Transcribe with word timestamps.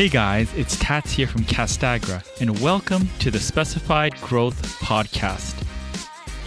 Hey 0.00 0.08
guys, 0.08 0.50
it's 0.54 0.78
Tats 0.78 1.12
here 1.12 1.26
from 1.26 1.42
Castagra, 1.42 2.26
and 2.40 2.58
welcome 2.60 3.06
to 3.18 3.30
the 3.30 3.38
Specified 3.38 4.18
Growth 4.22 4.80
Podcast. 4.80 5.62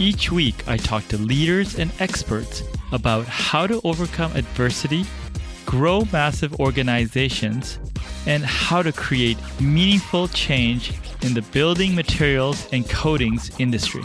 Each 0.00 0.32
week, 0.32 0.66
I 0.66 0.76
talk 0.76 1.06
to 1.06 1.18
leaders 1.18 1.78
and 1.78 1.92
experts 2.00 2.64
about 2.90 3.26
how 3.26 3.68
to 3.68 3.80
overcome 3.84 4.32
adversity, 4.32 5.04
grow 5.66 6.02
massive 6.12 6.58
organizations, 6.58 7.78
and 8.26 8.44
how 8.44 8.82
to 8.82 8.90
create 8.90 9.38
meaningful 9.60 10.26
change 10.26 10.92
in 11.22 11.32
the 11.32 11.42
building 11.52 11.94
materials 11.94 12.66
and 12.72 12.90
coatings 12.90 13.52
industry. 13.60 14.02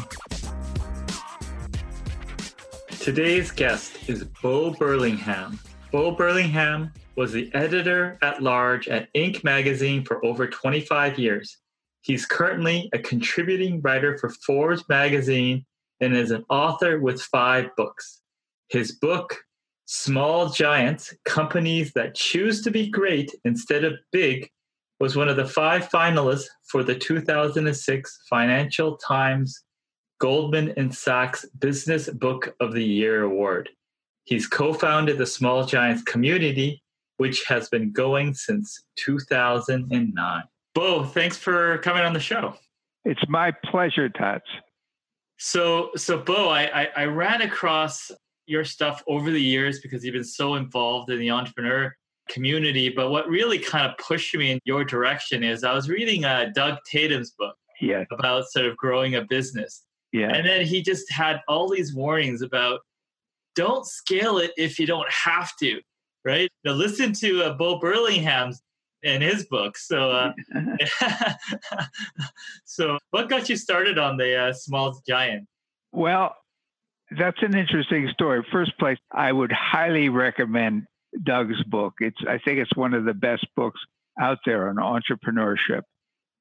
Today's 3.00 3.50
guest 3.50 3.98
is 4.08 4.26
Bo 4.44 4.70
Burlingham. 4.70 5.60
Bo 5.92 6.12
Burlingham 6.12 6.92
was 7.20 7.34
the 7.34 7.54
editor 7.54 8.18
at 8.22 8.42
large 8.42 8.88
at 8.88 9.14
Inc. 9.14 9.44
magazine 9.44 10.06
for 10.06 10.26
over 10.26 10.48
25 10.48 11.20
years. 11.20 11.58
He's 12.00 12.26
currently 12.26 12.90
a 12.94 13.00
contributing 13.00 13.82
writer 13.82 14.18
for 14.18 14.30
Forbes 14.30 14.88
magazine 14.88 15.66
and 16.00 16.16
is 16.16 16.32
an 16.32 16.46
author 16.50 16.98
with 16.98 17.22
five 17.22 17.76
books. 17.76 18.22
His 18.70 18.94
book, 18.94 19.36
Small 19.86 20.48
Giants 20.48 21.14
Companies 21.26 21.92
That 21.92 22.16
Choose 22.16 22.62
to 22.62 22.72
Be 22.72 22.90
Great 22.90 23.36
Instead 23.44 23.84
of 23.84 24.00
Big, 24.14 24.50
was 25.02 25.18
one 25.18 25.28
of 25.28 25.36
the 25.36 25.46
five 25.46 25.90
finalists 25.90 26.46
for 26.70 26.86
the 26.86 26.96
2006 26.96 28.20
Financial 28.30 28.96
Times 28.96 29.62
Goldman 30.22 30.74
and 30.78 30.96
Sachs 30.96 31.46
Business 31.60 32.10
Book 32.10 32.56
of 32.62 32.72
the 32.72 32.86
Year 32.86 33.24
Award. 33.24 33.68
He's 34.24 34.48
co 34.48 34.72
founded 34.72 35.18
the 35.18 35.26
Small 35.26 35.66
Giants 35.66 36.04
community, 36.04 36.82
which 37.20 37.44
has 37.48 37.68
been 37.68 37.92
going 37.92 38.34
since 38.34 38.82
2009. 38.96 40.44
Bo, 40.74 41.04
thanks 41.04 41.36
for 41.36 41.78
coming 41.80 42.04
on 42.04 42.14
the 42.14 42.20
show. 42.20 42.56
It's 43.04 43.22
my 43.28 43.52
pleasure, 43.52 44.08
Tats. 44.08 44.46
So, 45.38 45.90
so 45.98 46.18
Bo, 46.18 46.48
I, 46.48 46.84
I, 46.84 46.88
I 46.96 47.06
ran 47.06 47.42
across 47.42 48.10
your 48.46 48.64
stuff 48.64 49.04
over 49.08 49.32
the 49.32 49.42
years 49.42 49.82
because 49.82 50.04
you've 50.04 50.14
been 50.14 50.24
so 50.24 50.56
involved 50.56 51.12
in 51.12 51.20
the 51.20 51.30
entrepreneur 51.30 51.94
community. 52.30 52.88
But 52.88 53.10
what 53.10 53.28
really 53.28 53.60
kind 53.60 53.86
of 53.86 53.98
pushed 53.98 54.34
me 54.36 54.52
in 54.52 54.60
your 54.64 54.86
direction 54.86 55.44
is 55.44 55.66
I 55.66 55.74
was 55.74 55.90
reading 55.90 56.24
uh, 56.24 56.52
Doug 56.56 56.78
Tatum's 56.90 57.32
book 57.32 57.56
yeah. 57.82 58.06
about 58.12 58.46
sort 58.46 58.66
of 58.66 58.78
growing 58.78 59.16
a 59.16 59.24
business. 59.24 59.84
Yeah. 60.14 60.34
And 60.34 60.48
then 60.48 60.66
he 60.66 60.82
just 60.82 61.12
had 61.12 61.42
all 61.50 61.70
these 61.70 61.94
warnings 61.94 62.42
about 62.42 62.80
don't 63.56 63.86
scale 63.86 64.38
it 64.38 64.52
if 64.58 64.80
you 64.80 64.88
don't 64.88 65.10
have 65.12 65.52
to, 65.58 65.82
right? 66.26 66.50
Now 66.64 66.74
listen 66.74 67.14
to 67.14 67.44
uh, 67.44 67.54
Bo 67.54 67.80
Burlingham's 67.80 68.62
in 69.04 69.22
his 69.22 69.46
book. 69.46 69.78
So, 69.78 70.12
uh, 70.12 70.34
so 72.66 72.98
what 73.12 73.30
got 73.30 73.50
you 73.50 73.56
started 73.56 73.98
on 73.98 74.18
the 74.18 74.36
uh, 74.36 74.54
Small 74.54 75.02
Giant? 75.08 75.48
Well, 75.92 76.36
that's 77.18 77.42
an 77.42 77.58
interesting 77.58 78.10
story. 78.14 78.46
First 78.52 78.78
place, 78.78 78.98
I 79.12 79.32
would 79.32 79.52
highly 79.52 80.10
recommend 80.10 80.84
Doug's 81.24 81.64
book. 81.64 81.96
It's 82.00 82.20
I 82.28 82.38
think 82.38 82.60
it's 82.60 82.76
one 82.76 82.94
of 82.94 83.06
the 83.06 83.14
best 83.14 83.48
books 83.56 83.80
out 84.20 84.40
there 84.46 84.70
on 84.70 84.76
entrepreneurship. 84.76 85.82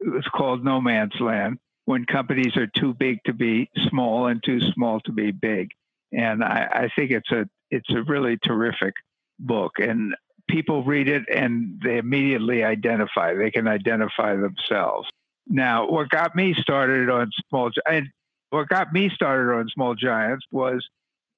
It's 0.00 0.28
called 0.28 0.64
No 0.64 0.80
Man's 0.80 1.18
Land 1.20 1.58
when 1.86 2.04
companies 2.04 2.56
are 2.56 2.66
too 2.66 2.92
big 2.92 3.18
to 3.24 3.32
be 3.32 3.70
small 3.88 4.26
and 4.26 4.42
too 4.44 4.60
small 4.74 5.00
to 5.00 5.12
be 5.12 5.30
big. 5.30 5.70
And 6.12 6.44
I, 6.44 6.68
I 6.70 6.88
think 6.94 7.10
it's 7.10 7.30
a 7.30 7.48
it's 7.70 7.90
a 7.90 8.02
really 8.02 8.38
terrific 8.42 8.94
book. 9.38 9.72
And 9.78 10.14
people 10.48 10.82
read 10.82 11.08
it 11.08 11.24
and 11.32 11.80
they 11.82 11.98
immediately 11.98 12.64
identify. 12.64 13.34
They 13.34 13.50
can 13.50 13.68
identify 13.68 14.36
themselves. 14.36 15.08
Now, 15.46 15.88
what 15.88 16.10
got 16.10 16.34
me 16.34 16.54
started 16.54 17.08
on 17.08 17.30
small 17.48 17.70
and 17.88 18.08
what 18.50 18.68
got 18.68 18.92
me 18.92 19.10
started 19.10 19.52
on 19.52 19.68
small 19.68 19.94
giants 19.94 20.44
was 20.50 20.86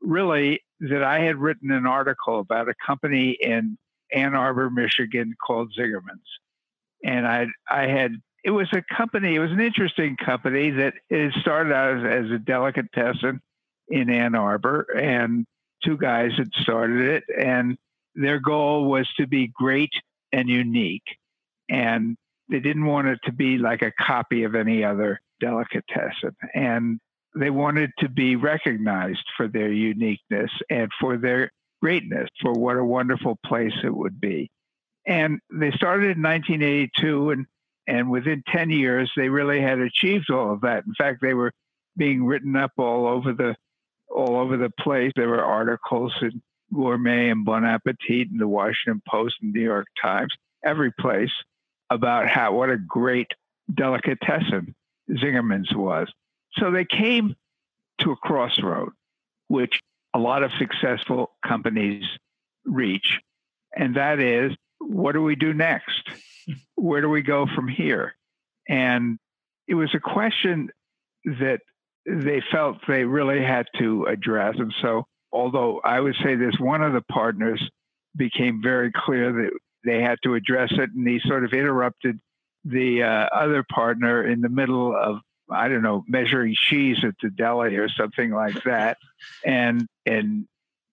really 0.01 0.63
that 0.81 1.03
I 1.03 1.21
had 1.21 1.37
written 1.37 1.71
an 1.71 1.87
article 1.87 2.41
about 2.41 2.69
a 2.69 2.75
company 2.85 3.37
in 3.41 3.77
Ann 4.13 4.35
Arbor, 4.35 4.71
Michigan 4.71 5.35
called 5.45 5.73
Zingerman's. 5.79 6.21
And 7.05 7.27
I 7.27 7.47
I 7.69 7.87
had 7.87 8.17
it 8.45 8.51
was 8.51 8.69
a 8.73 8.83
company, 8.95 9.35
it 9.35 9.41
was 9.41 9.51
an 9.51 9.61
interesting 9.61 10.17
company 10.17 10.71
that 10.71 10.95
it 11.09 11.33
started 11.41 11.73
out 11.73 11.99
as, 11.99 12.25
as 12.27 12.31
a 12.31 12.39
delicatessen 12.39 13.41
in 13.89 14.09
Ann 14.09 14.35
Arbor, 14.35 14.87
and 14.97 15.45
two 15.85 15.97
guys 15.97 16.33
had 16.37 16.51
started 16.63 17.01
it, 17.01 17.25
and 17.39 17.77
their 18.15 18.39
goal 18.39 18.85
was 18.87 19.09
to 19.17 19.27
be 19.27 19.49
great 19.49 19.93
and 20.33 20.49
unique. 20.49 21.05
And 21.69 22.17
they 22.49 22.61
didn't 22.61 22.87
want 22.87 23.09
it 23.09 23.21
to 23.25 23.33
be 23.33 23.59
like 23.59 23.83
a 23.83 23.93
copy 23.93 24.45
of 24.45 24.55
any 24.55 24.85
other 24.85 25.21
delicatessen. 25.41 26.37
And 26.55 27.01
they 27.35 27.51
wanted 27.51 27.91
to 27.99 28.09
be 28.09 28.37
recognized 28.37 29.25
for 29.37 29.47
their 29.47 29.73
uniqueness 29.73 30.51
and 30.69 30.91
for 31.01 31.17
their 31.17 31.51
greatness, 31.81 32.29
for 32.41 32.53
what 32.53 32.77
a 32.77 32.85
wonderful 32.85 33.39
place 33.47 33.75
it 33.85 33.95
would 33.95 34.21
be. 34.21 34.51
And 35.07 35.41
they 35.51 35.71
started 35.73 36.17
in 36.17 36.23
1982, 36.23 37.31
and 37.31 37.47
and 37.87 38.11
within 38.11 38.45
10 38.47 38.71
years, 38.71 39.11
they 39.17 39.29
really 39.29 39.61
had 39.61 39.81
achieved 39.81 40.31
all 40.31 40.53
of 40.53 40.61
that. 40.61 40.85
In 40.87 40.95
fact, 40.95 41.21
they 41.21 41.35
were 41.35 41.53
being 41.97 42.25
written 42.25 42.55
up 42.55 42.73
all 42.77 43.07
over 43.07 43.33
the 43.33 43.57
all 44.09 44.37
over 44.37 44.57
the 44.57 44.71
place. 44.71 45.13
There 45.17 45.29
were 45.29 45.43
articles 45.43 46.15
in 46.21 46.43
Gourmet 46.73 47.31
and 47.31 47.45
Bon 47.45 47.65
Appetit 47.65 48.31
and 48.31 48.41
the 48.41 48.49
Washington 48.49 49.03
Post 49.09 49.37
and 49.43 49.53
New 49.53 49.61
York 49.61 49.87
Times, 50.01 50.33
every 50.65 50.93
place 50.93 51.33
about 51.91 52.29
how 52.29 52.55
what 52.55 52.71
a 52.71 52.79
great 52.79 53.29
delicatessen 53.73 54.75
Zingerman's 55.11 55.75
was. 55.75 56.09
So 56.55 56.71
they 56.71 56.85
came 56.85 57.35
to 57.99 58.13
a 58.13 58.17
crossroad, 58.17 58.91
which 59.49 59.81
a 60.15 60.19
lot 60.19 60.43
of 60.43 60.51
successful 60.59 61.33
companies 61.47 62.05
reach, 62.65 63.21
and 63.77 63.97
that 63.97 64.21
is 64.21 64.53
what 64.79 65.13
do 65.13 65.23
we 65.23 65.37
do 65.37 65.53
next? 65.53 66.09
Where 66.75 67.01
do 67.01 67.09
we 67.09 67.23
go 67.23 67.47
from 67.55 67.69
here? 67.69 68.15
And 68.69 69.19
it 69.69 69.75
was 69.75 69.95
a 69.95 70.01
question 70.01 70.71
that 71.25 71.61
they 72.07 72.43
felt 72.51 72.79
they 72.89 73.05
really 73.05 73.43
had 73.43 73.67
to 73.79 74.07
address. 74.07 74.57
And 74.59 74.75
so, 74.81 75.07
although 75.33 75.81
I 75.83 76.01
would 76.01 76.17
say 76.23 76.37
this, 76.37 76.59
one 76.59 76.83
of 76.83 76.93
the 76.93 77.03
partners 77.03 77.63
became 78.17 78.61
very 78.63 78.93
clear 78.93 79.33
that 79.33 79.51
they 79.85 80.03
had 80.03 80.19
to 80.25 80.35
address 80.35 80.73
it, 80.73 80.91
and 80.95 81.07
he 81.07 81.21
sort 81.21 81.45
of 81.45 81.53
interrupted 81.53 82.19
the 82.65 83.03
uh, 83.03 83.29
other 83.35 83.65
partner 83.73 84.27
in 84.27 84.41
the 84.41 84.49
middle 84.49 84.95
of 84.95 85.21
I 85.51 85.69
don't 85.69 85.83
know 85.83 86.05
measuring 86.07 86.55
cheese 86.57 86.99
at 87.03 87.15
the 87.23 87.31
deli 87.31 87.77
or 87.77 87.89
something 87.89 88.31
like 88.31 88.63
that, 88.65 88.99
and 89.45 89.87
and 90.07 90.47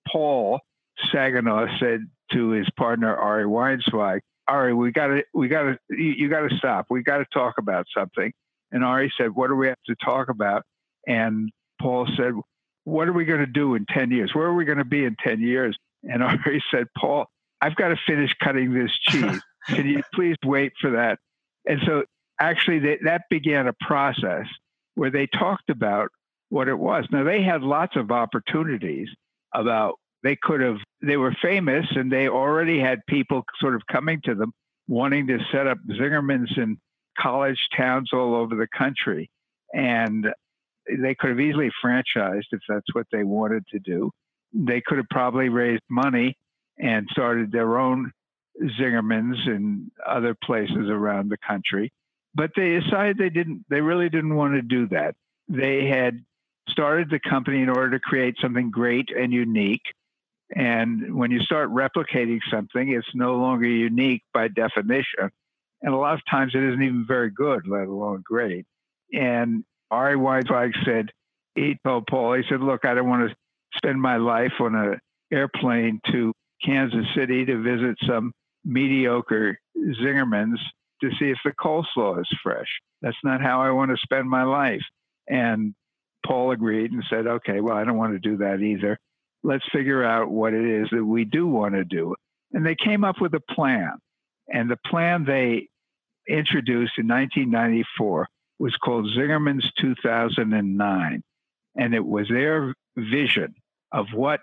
Paul 0.08 0.62
Saginaw 1.12 1.78
said 1.80 2.02
to 2.32 2.50
his 2.50 2.70
partner 2.72 3.16
Ari 3.16 3.46
Weinzweig, 3.46 4.22
Ari, 4.48 4.74
we 4.74 4.92
got 4.92 5.08
to, 5.08 5.24
we 5.34 5.48
got 5.48 5.64
to, 5.64 5.80
you, 5.90 6.12
you 6.12 6.30
got 6.30 6.48
to 6.48 6.58
stop. 6.58 6.88
We 6.90 7.04
got 7.04 7.18
to 7.18 7.26
talk 7.34 7.56
about 7.58 7.86
something. 7.96 8.32
And 8.72 8.84
Ari 8.84 9.14
said, 9.18 9.36
What 9.36 9.48
do 9.48 9.56
we 9.56 9.68
have 9.68 9.82
to 9.88 9.96
talk 9.96 10.30
about? 10.30 10.64
And 11.06 11.52
Paul 11.82 12.08
said, 12.18 12.34
What 12.88 13.10
are 13.10 13.14
we 13.14 13.26
going 13.26 13.42
to 13.42 13.46
do 13.46 13.76
in 13.76 13.86
10 13.94 14.12
years? 14.12 14.32
Where 14.34 14.46
are 14.46 14.54
we 14.54 14.64
going 14.64 14.78
to 14.78 14.86
be 14.86 15.04
in 15.04 15.18
10 15.22 15.42
years? 15.42 15.78
And 16.04 16.24
Ari 16.24 16.64
said, 16.72 16.88
Paul, 16.98 17.26
I've 17.60 17.76
got 17.76 17.90
to 17.90 17.98
finish 18.08 18.32
cutting 18.42 18.74
this 18.74 18.92
cheese. 19.10 19.42
Can 19.68 19.88
you 19.88 20.02
please 20.14 20.38
wait 20.46 20.72
for 20.80 20.92
that? 20.92 21.20
And 21.68 21.82
so 21.86 22.06
actually, 22.40 22.80
they, 22.80 22.98
that 23.04 23.24
began 23.30 23.68
a 23.68 23.74
process 23.82 24.46
where 24.96 25.12
they 25.12 25.28
talked 25.28 25.70
about 25.70 26.12
what 26.48 26.70
it 26.70 26.80
was. 26.80 27.04
Now, 27.12 27.26
they 27.26 27.44
had 27.44 27.62
lots 27.62 27.98
of 27.98 28.10
opportunities 28.10 29.10
about 29.54 29.96
they 30.24 30.38
could 30.42 30.62
have 30.62 30.78
they 31.02 31.18
were 31.18 31.36
famous 31.42 31.86
and 31.92 32.10
they 32.10 32.30
already 32.30 32.80
had 32.80 33.00
people 33.06 33.44
sort 33.60 33.76
of 33.76 33.82
coming 33.92 34.22
to 34.24 34.34
them 34.34 34.54
wanting 34.88 35.28
to 35.28 35.40
set 35.52 35.68
up 35.68 35.78
Zingerman's 35.90 36.54
in 36.56 36.78
college 37.20 37.60
towns 37.76 38.12
all 38.14 38.34
over 38.34 38.56
the 38.56 38.68
country 38.78 39.30
and 39.74 40.28
they 41.00 41.16
could 41.16 41.32
have 41.32 41.40
easily 41.40 41.72
franchised 41.84 42.46
if 42.52 42.60
that's 42.68 42.94
what 42.94 43.08
they 43.12 43.24
wanted 43.24 43.66
to 43.68 43.80
do 43.80 44.12
they 44.54 44.82
could 44.82 44.98
have 44.98 45.10
probably 45.10 45.50
raised 45.50 45.84
money 45.90 46.36
and 46.80 47.08
started 47.12 47.52
their 47.52 47.78
own 47.78 48.12
Zingerman's 48.80 49.46
in 49.46 49.92
other 50.06 50.36
places 50.44 50.90
around 50.90 51.30
the 51.30 51.38
country 51.46 51.92
but 52.34 52.52
they 52.56 52.80
decided 52.80 53.18
they 53.18 53.30
didn't 53.30 53.66
they 53.70 53.82
really 53.82 54.10
didn't 54.10 54.36
want 54.36 54.54
to 54.54 54.62
do 54.62 54.88
that 54.88 55.16
they 55.48 55.86
had 55.88 56.20
started 56.70 57.10
the 57.10 57.20
company 57.20 57.62
in 57.62 57.70
order 57.70 57.92
to 57.92 58.00
create 58.00 58.36
something 58.42 58.72
great 58.72 59.10
and 59.16 59.32
unique 59.32 59.84
and 60.56 61.14
when 61.16 61.32
you 61.32 61.42
start 61.42 61.70
replicating 61.70 62.40
something, 62.50 62.90
it's 62.90 63.08
no 63.14 63.36
longer 63.36 63.68
unique 63.68 64.24
by 64.34 64.48
definition. 64.48 65.30
And 65.82 65.94
a 65.94 65.98
lot 65.98 66.14
of 66.14 66.22
times 66.30 66.54
it 66.56 66.64
isn't 66.64 66.82
even 66.82 67.06
very 67.08 67.30
good, 67.30 67.68
let 67.68 67.88
alone 67.88 68.24
great. 68.26 68.66
And 69.14 69.64
Ari 69.92 70.16
Weinzweig 70.16 70.74
said, 70.86 71.12
told 71.86 72.08
Paul, 72.08 72.34
he 72.34 72.44
said, 72.50 72.62
look, 72.62 72.86
I 72.86 72.94
don't 72.94 73.10
want 73.10 73.30
to 73.30 73.36
spend 73.76 74.02
my 74.02 74.18
life 74.18 74.54
on 74.60 74.76
an 74.76 75.00
airplane 75.32 76.00
to 76.12 76.34
Kansas 76.64 77.06
City 77.16 77.46
to 77.46 77.62
visit 77.62 77.98
some 78.08 78.32
mediocre 78.66 79.60
Zingerman's 79.78 80.60
to 81.02 81.10
see 81.20 81.30
if 81.30 81.38
the 81.46 81.52
coleslaw 81.52 82.20
is 82.20 82.38
fresh. 82.44 82.68
That's 83.02 83.18
not 83.24 83.42
how 83.42 83.62
I 83.62 83.72
want 83.72 83.92
to 83.92 83.98
spend 83.98 84.30
my 84.30 84.44
life. 84.44 84.82
And 85.28 85.74
Paul 86.26 86.52
agreed 86.52 86.92
and 86.92 87.04
said, 87.10 87.28
okay, 87.28 87.62
well, 87.62 87.78
I 87.78 87.84
don't 87.84 87.98
want 87.98 88.14
to 88.14 88.20
do 88.20 88.38
that 88.38 88.62
either. 88.62 88.98
Let's 89.44 89.66
figure 89.72 90.04
out 90.04 90.32
what 90.32 90.54
it 90.54 90.66
is 90.66 90.88
that 90.92 91.06
we 91.06 91.24
do 91.24 91.48
want 91.48 91.76
to 91.76 91.84
do. 91.86 92.16
And 92.54 92.66
they 92.66 92.76
came 92.76 93.04
up 93.04 93.22
with 93.22 93.34
a 93.36 93.54
plan. 93.54 93.94
And 94.48 94.70
the 94.70 94.80
plan 94.90 95.26
they 95.26 95.68
introduced 96.28 96.94
in 96.98 97.08
1994 97.08 98.28
was 98.60 98.76
called 98.78 99.06
Zingerman's 99.16 99.72
2009. 99.80 101.24
And 101.76 101.94
it 101.94 102.06
was 102.06 102.28
their 102.28 102.74
vision 102.98 103.56
of 103.92 104.08
what 104.14 104.42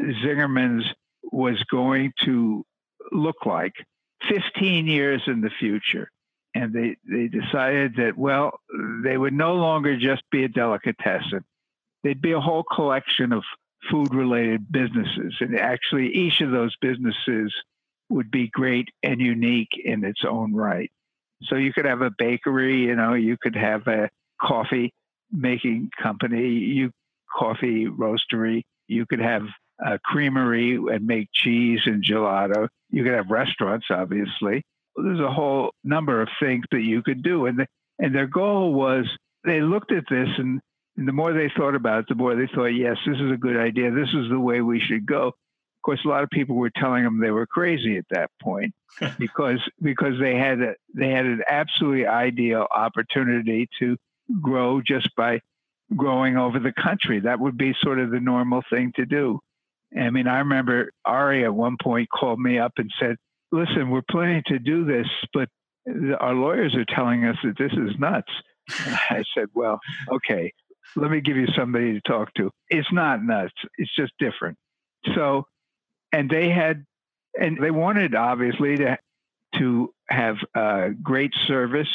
Zingerman's 0.00 0.86
was 1.32 1.62
going 1.64 2.12
to 2.24 2.64
look 3.12 3.44
like 3.44 3.74
15 4.28 4.86
years 4.86 5.22
in 5.26 5.40
the 5.40 5.50
future. 5.50 6.10
And 6.54 6.72
they, 6.72 6.96
they 7.08 7.28
decided 7.28 7.96
that, 7.96 8.16
well, 8.16 8.58
they 9.04 9.16
would 9.16 9.32
no 9.32 9.54
longer 9.54 9.96
just 9.96 10.22
be 10.30 10.44
a 10.44 10.48
delicatessen. 10.48 11.44
They'd 12.02 12.20
be 12.20 12.32
a 12.32 12.40
whole 12.40 12.64
collection 12.64 13.32
of 13.32 13.44
food 13.90 14.14
related 14.14 14.70
businesses. 14.70 15.36
And 15.40 15.58
actually, 15.58 16.08
each 16.14 16.40
of 16.40 16.50
those 16.50 16.74
businesses 16.80 17.54
would 18.08 18.30
be 18.30 18.48
great 18.48 18.88
and 19.02 19.20
unique 19.20 19.70
in 19.82 20.04
its 20.04 20.24
own 20.28 20.54
right. 20.54 20.90
So 21.44 21.56
you 21.56 21.72
could 21.72 21.86
have 21.86 22.02
a 22.02 22.10
bakery, 22.16 22.82
you 22.82 22.94
know, 22.94 23.14
you 23.14 23.36
could 23.40 23.56
have 23.56 23.86
a 23.86 24.10
coffee 24.40 24.92
making 25.32 25.90
company, 26.00 26.48
you 26.48 26.90
coffee 27.36 27.86
roastery, 27.86 28.62
you 28.88 29.06
could 29.06 29.20
have 29.20 29.42
a 29.84 29.98
creamery 29.98 30.74
and 30.74 31.06
make 31.06 31.28
cheese 31.32 31.80
and 31.86 32.04
gelato. 32.04 32.68
You 32.90 33.04
could 33.04 33.14
have 33.14 33.30
restaurants, 33.30 33.86
obviously. 33.90 34.62
There's 34.96 35.20
a 35.20 35.32
whole 35.32 35.72
number 35.84 36.20
of 36.20 36.28
things 36.40 36.64
that 36.72 36.82
you 36.82 37.02
could 37.02 37.22
do. 37.22 37.46
And, 37.46 37.60
the, 37.60 37.66
and 37.98 38.14
their 38.14 38.26
goal 38.26 38.74
was 38.74 39.06
they 39.44 39.60
looked 39.60 39.92
at 39.92 40.04
this 40.10 40.28
and, 40.36 40.60
and 40.96 41.08
the 41.08 41.12
more 41.12 41.32
they 41.32 41.50
thought 41.56 41.74
about 41.74 42.00
it, 42.00 42.06
the 42.08 42.14
more 42.14 42.34
they 42.34 42.48
thought, 42.54 42.66
yes, 42.66 42.96
this 43.06 43.16
is 43.16 43.32
a 43.32 43.36
good 43.36 43.56
idea. 43.56 43.90
This 43.90 44.08
is 44.08 44.28
the 44.28 44.40
way 44.40 44.60
we 44.60 44.80
should 44.80 45.06
go. 45.06 45.32
Of 45.80 45.82
course, 45.82 46.00
a 46.04 46.08
lot 46.08 46.22
of 46.22 46.28
people 46.28 46.56
were 46.56 46.70
telling 46.70 47.04
them 47.04 47.20
they 47.20 47.30
were 47.30 47.46
crazy 47.46 47.96
at 47.96 48.04
that 48.10 48.30
point 48.42 48.74
because 49.18 49.60
because 49.80 50.20
they 50.20 50.36
had 50.36 50.60
a, 50.60 50.74
they 50.94 51.08
had 51.08 51.24
an 51.24 51.42
absolutely 51.48 52.06
ideal 52.06 52.66
opportunity 52.70 53.66
to 53.78 53.96
grow 54.42 54.82
just 54.86 55.08
by 55.16 55.40
growing 55.96 56.36
over 56.36 56.58
the 56.58 56.72
country. 56.72 57.20
That 57.20 57.40
would 57.40 57.56
be 57.56 57.74
sort 57.80 57.98
of 57.98 58.10
the 58.10 58.20
normal 58.20 58.62
thing 58.70 58.92
to 58.96 59.06
do. 59.06 59.40
I 59.98 60.10
mean, 60.10 60.26
I 60.26 60.40
remember 60.40 60.90
Ari 61.06 61.44
at 61.44 61.54
one 61.54 61.76
point 61.82 62.10
called 62.10 62.38
me 62.38 62.58
up 62.58 62.72
and 62.76 62.90
said, 63.00 63.16
"Listen, 63.50 63.88
we're 63.88 64.02
planning 64.10 64.42
to 64.48 64.58
do 64.58 64.84
this, 64.84 65.08
but 65.32 65.48
our 66.20 66.34
lawyers 66.34 66.74
are 66.74 66.84
telling 66.94 67.24
us 67.24 67.36
that 67.42 67.56
this 67.58 67.72
is 67.72 67.98
nuts." 67.98 68.30
I 68.68 69.24
said, 69.34 69.46
"Well, 69.54 69.80
okay, 70.12 70.52
let 70.94 71.10
me 71.10 71.22
give 71.22 71.38
you 71.38 71.48
somebody 71.56 71.94
to 71.94 72.00
talk 72.02 72.34
to. 72.34 72.50
It's 72.68 72.92
not 72.92 73.24
nuts. 73.24 73.54
It's 73.78 73.94
just 73.96 74.12
different." 74.18 74.58
So, 75.14 75.44
and 76.12 76.28
they 76.28 76.50
had, 76.50 76.84
and 77.38 77.58
they 77.60 77.70
wanted 77.70 78.14
obviously 78.14 78.76
to 78.78 78.98
to 79.56 79.92
have 80.08 80.36
uh, 80.54 80.88
great 81.02 81.32
service 81.46 81.88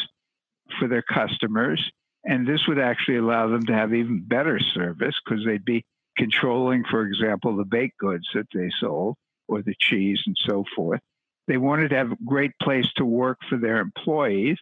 for 0.80 0.88
their 0.88 1.02
customers, 1.02 1.92
and 2.24 2.48
this 2.48 2.68
would 2.68 2.80
actually 2.80 3.18
allow 3.18 3.48
them 3.48 3.66
to 3.66 3.74
have 3.74 3.94
even 3.94 4.24
better 4.26 4.60
service 4.60 5.16
because 5.24 5.46
they'd 5.46 5.66
be 5.66 5.86
controlling, 6.18 6.84
for 6.90 7.06
example, 7.06 7.56
the 7.56 7.66
baked 7.66 7.98
goods 7.98 8.28
that 8.34 8.48
they 8.54 8.70
sold 8.80 9.16
or 9.48 9.62
the 9.62 9.76
cheese 9.80 10.22
and 10.26 10.36
so 10.40 10.64
forth. 10.76 11.02
They 11.48 11.58
wanted 11.58 11.90
to 11.90 11.98
have 11.98 12.12
a 12.12 12.18
great 12.26 12.52
place 12.62 12.92
to 12.96 13.06
work 13.06 13.40
for 13.48 13.58
their 13.58 13.80
employees. 13.80 14.58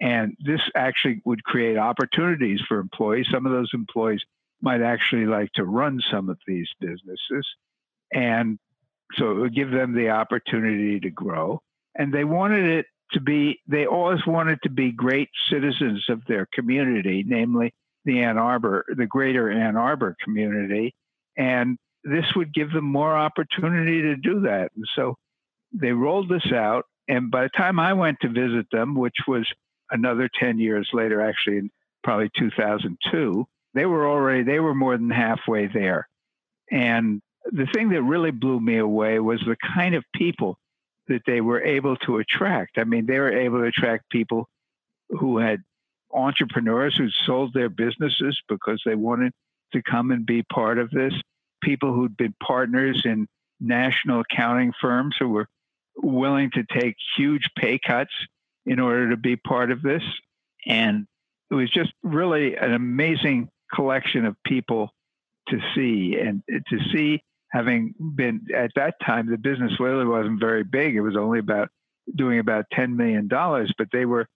And 0.00 0.36
this 0.40 0.60
actually 0.74 1.22
would 1.24 1.44
create 1.44 1.76
opportunities 1.76 2.60
for 2.66 2.78
employees. 2.78 3.26
Some 3.30 3.46
of 3.46 3.52
those 3.52 3.70
employees 3.74 4.24
might 4.60 4.82
actually 4.82 5.26
like 5.26 5.52
to 5.52 5.64
run 5.64 6.00
some 6.10 6.28
of 6.28 6.38
these 6.46 6.68
businesses. 6.80 7.46
And 8.12 8.58
so 9.14 9.30
it 9.30 9.34
would 9.34 9.54
give 9.54 9.70
them 9.70 9.94
the 9.94 10.10
opportunity 10.10 11.00
to 11.00 11.10
grow. 11.10 11.60
And 11.94 12.12
they 12.12 12.24
wanted 12.24 12.66
it 12.66 12.86
to 13.12 13.20
be, 13.20 13.60
they 13.66 13.86
always 13.86 14.26
wanted 14.26 14.60
to 14.62 14.70
be 14.70 14.92
great 14.92 15.30
citizens 15.50 16.04
of 16.08 16.24
their 16.26 16.46
community, 16.52 17.24
namely 17.26 17.72
the 18.04 18.20
Ann 18.20 18.38
Arbor, 18.38 18.84
the 18.96 19.06
greater 19.06 19.50
Ann 19.50 19.76
Arbor 19.76 20.16
community. 20.22 20.94
And 21.36 21.78
this 22.04 22.26
would 22.36 22.52
give 22.54 22.72
them 22.72 22.84
more 22.84 23.16
opportunity 23.16 24.02
to 24.02 24.16
do 24.16 24.40
that. 24.40 24.70
And 24.76 24.84
so 24.94 25.16
they 25.72 25.92
rolled 25.92 26.28
this 26.28 26.52
out. 26.52 26.84
And 27.08 27.30
by 27.30 27.44
the 27.44 27.50
time 27.50 27.80
I 27.80 27.94
went 27.94 28.18
to 28.20 28.28
visit 28.28 28.66
them, 28.70 28.94
which 28.94 29.16
was 29.26 29.46
another 29.90 30.28
10 30.38 30.58
years 30.58 30.88
later, 30.92 31.20
actually 31.20 31.58
in 31.58 31.70
probably 32.04 32.30
2002, 32.38 33.46
they 33.74 33.86
were 33.86 34.08
already, 34.08 34.42
they 34.42 34.60
were 34.60 34.74
more 34.74 34.96
than 34.96 35.10
halfway 35.10 35.66
there. 35.66 36.08
And 36.70 37.22
the 37.52 37.66
thing 37.66 37.90
that 37.90 38.02
really 38.02 38.30
blew 38.30 38.60
me 38.60 38.78
away 38.78 39.18
was 39.18 39.40
the 39.40 39.56
kind 39.74 39.94
of 39.94 40.04
people 40.14 40.58
that 41.08 41.22
they 41.26 41.40
were 41.40 41.62
able 41.62 41.96
to 41.96 42.18
attract. 42.18 42.78
I 42.78 42.84
mean, 42.84 43.06
they 43.06 43.18
were 43.18 43.32
able 43.32 43.58
to 43.58 43.64
attract 43.64 44.10
people 44.10 44.48
who 45.10 45.38
had 45.38 45.62
entrepreneurs 46.12 46.96
who 46.96 47.08
sold 47.26 47.54
their 47.54 47.68
businesses 47.68 48.38
because 48.48 48.82
they 48.84 48.94
wanted 48.94 49.32
to 49.72 49.82
come 49.82 50.10
and 50.10 50.24
be 50.26 50.42
part 50.42 50.78
of 50.78 50.90
this, 50.90 51.14
people 51.62 51.92
who'd 51.92 52.16
been 52.16 52.34
partners 52.42 53.02
in 53.04 53.26
national 53.60 54.20
accounting 54.20 54.72
firms 54.80 55.16
who 55.18 55.28
were 55.28 55.48
willing 55.96 56.50
to 56.52 56.64
take 56.64 56.96
huge 57.16 57.50
pay 57.56 57.78
cuts 57.78 58.12
in 58.66 58.78
order 58.78 59.10
to 59.10 59.16
be 59.16 59.36
part 59.36 59.70
of 59.70 59.82
this. 59.82 60.02
And 60.66 61.06
it 61.50 61.54
was 61.54 61.70
just 61.70 61.92
really 62.02 62.56
an 62.56 62.72
amazing 62.72 63.48
collection 63.74 64.26
of 64.26 64.36
people 64.44 64.90
to 65.48 65.60
see 65.74 66.18
and 66.18 66.42
to 66.48 66.78
see 66.92 67.22
having 67.50 67.94
been 68.14 68.46
at 68.54 68.70
that 68.76 68.94
time 69.04 69.30
the 69.30 69.38
business 69.38 69.72
really 69.80 70.04
wasn't 70.04 70.40
very 70.40 70.64
big 70.64 70.94
it 70.94 71.00
was 71.00 71.16
only 71.16 71.38
about 71.38 71.68
doing 72.16 72.38
about 72.38 72.64
10 72.72 72.96
million 72.96 73.28
dollars 73.28 73.72
but 73.78 73.88
they 73.92 74.04
were 74.04 74.26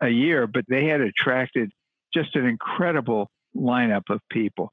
a 0.00 0.08
year, 0.08 0.46
but 0.46 0.64
they 0.68 0.86
had 0.86 1.00
attracted 1.00 1.70
just 2.12 2.34
an 2.36 2.46
incredible 2.46 3.30
lineup 3.56 4.10
of 4.10 4.20
people. 4.30 4.72